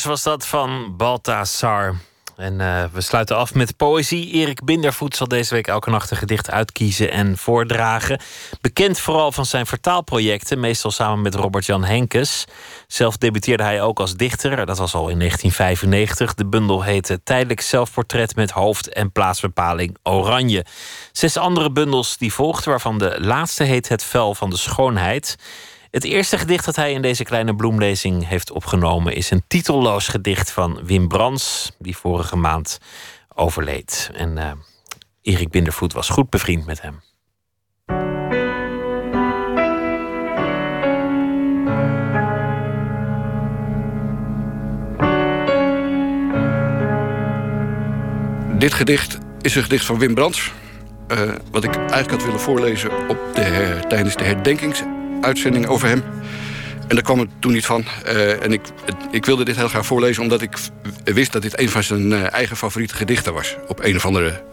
[0.03, 1.95] Was dat van Balthasar.
[2.35, 4.31] En eh, we sluiten af met poëzie.
[4.31, 8.19] Erik Bindervoet zal deze week elke nacht een gedicht uitkiezen en voordragen.
[8.61, 12.45] Bekend vooral van zijn vertaalprojecten, meestal samen met Robert-Jan Henkes.
[12.87, 16.33] Zelf debuteerde hij ook als dichter, dat was al in 1995.
[16.33, 20.65] De bundel heette Tijdelijk zelfportret met hoofd en plaatsbepaling Oranje.
[21.11, 25.35] Zes andere bundels die volgden, waarvan de laatste heet Het Vel van de Schoonheid.
[25.95, 30.51] Het eerste gedicht dat hij in deze kleine bloemlezing heeft opgenomen is een titelloos gedicht
[30.51, 32.79] van Wim Brands, die vorige maand
[33.35, 34.11] overleed.
[34.13, 34.51] En uh,
[35.21, 37.01] Erik Bindervoet was goed bevriend met hem.
[48.59, 50.51] Dit gedicht is een gedicht van Wim Brands.
[51.07, 54.83] Uh, wat ik eigenlijk had willen voorlezen op de, tijdens de herdenkings
[55.25, 56.03] uitzending over hem.
[56.87, 57.85] En daar kwam het toen niet van.
[58.05, 58.61] Uh, en ik,
[59.11, 60.57] ik wilde dit heel graag voorlezen omdat ik
[61.03, 63.55] wist dat dit een van zijn uh, eigen favoriete gedichten was.
[63.67, 64.43] Op een of andere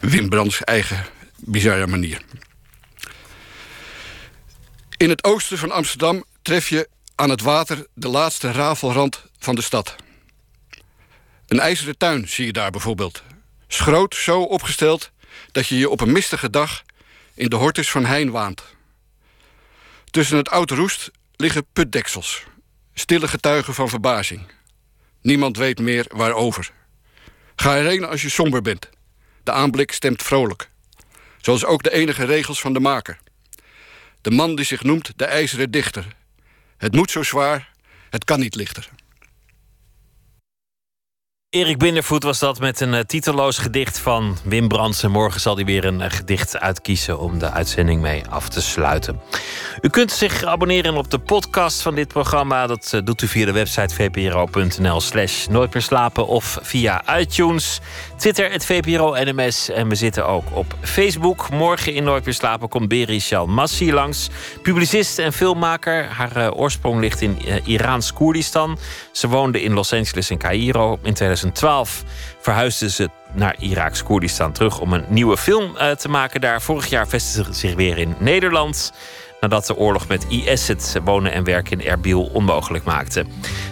[0.00, 1.04] Wim Brands eigen
[1.36, 2.20] bizarre manier.
[4.96, 9.62] In het oosten van Amsterdam tref je aan het water de laatste rafelrand van de
[9.62, 9.96] stad.
[11.46, 13.22] Een ijzeren tuin zie je daar bijvoorbeeld.
[13.68, 15.10] Schroot zo opgesteld
[15.52, 16.82] dat je je op een mistige dag
[17.34, 18.62] in de hortus van Hein waant.
[20.12, 22.44] Tussen het oud roest liggen putdeksels.
[22.94, 24.50] Stille getuigen van verbazing.
[25.22, 26.72] Niemand weet meer waarover.
[27.56, 28.88] Ga erheen als je somber bent.
[29.42, 30.70] De aanblik stemt vrolijk.
[31.40, 33.18] Zoals ook de enige regels van de maker.
[34.20, 36.06] De man die zich noemt de ijzeren dichter.
[36.76, 37.72] Het moet zo zwaar,
[38.10, 38.88] het kan niet lichter.
[41.52, 45.10] Erik Bindervoet was dat met een uh, titeloos gedicht van Wim Brandsen.
[45.10, 49.20] Morgen zal hij weer een uh, gedicht uitkiezen om de uitzending mee af te sluiten.
[49.80, 52.66] U kunt zich abonneren op de podcast van dit programma.
[52.66, 57.80] Dat uh, doet u via de website vpro.nl slash nooit meer slapen of via iTunes.
[58.16, 59.68] Twitter, het VPRO-NMS.
[59.68, 61.50] En we zitten ook op Facebook.
[61.50, 64.28] Morgen in Nooit meer slapen komt Beri Massi langs.
[64.62, 66.04] Publicist en filmmaker.
[66.04, 68.78] Haar oorsprong ligt in Iraans Koerdistan.
[69.12, 72.02] Ze woonde in Los Angeles en Cairo in 2012
[72.40, 76.62] verhuisde ze naar Iraaks Koerdistan terug om een nieuwe film uh, te maken daar.
[76.62, 78.92] Vorig jaar vestigde ze zich weer in Nederland.
[79.42, 83.24] Nadat de oorlog met IS het wonen en werken in Erbil onmogelijk maakte.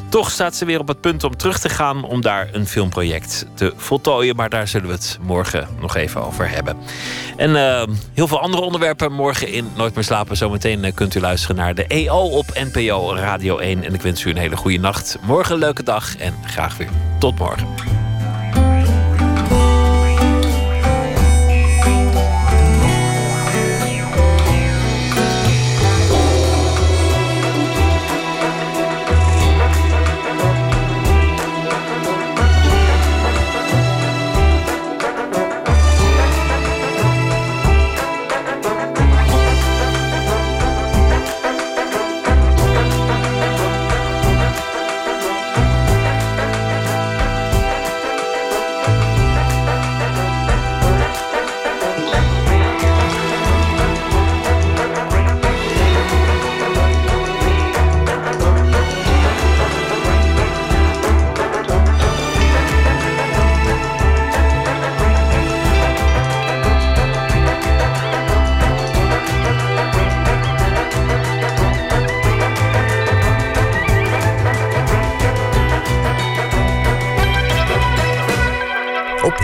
[0.08, 3.46] Toch staat ze weer op het punt om terug te gaan om daar een filmproject
[3.54, 4.36] te voltooien.
[4.36, 6.76] Maar daar zullen we het morgen nog even over hebben.
[7.36, 7.82] En uh,
[8.14, 10.36] heel veel andere onderwerpen morgen in Nooit meer slapen.
[10.36, 13.84] Zometeen uh, kunt u luisteren naar de EO op NPO Radio 1.
[13.84, 15.18] En ik wens u een hele goede nacht.
[15.22, 16.88] Morgen een leuke dag en graag weer
[17.18, 18.09] tot morgen.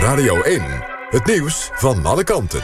[0.07, 0.61] Radio 1.
[1.09, 2.61] Het nieuws van alle kanten.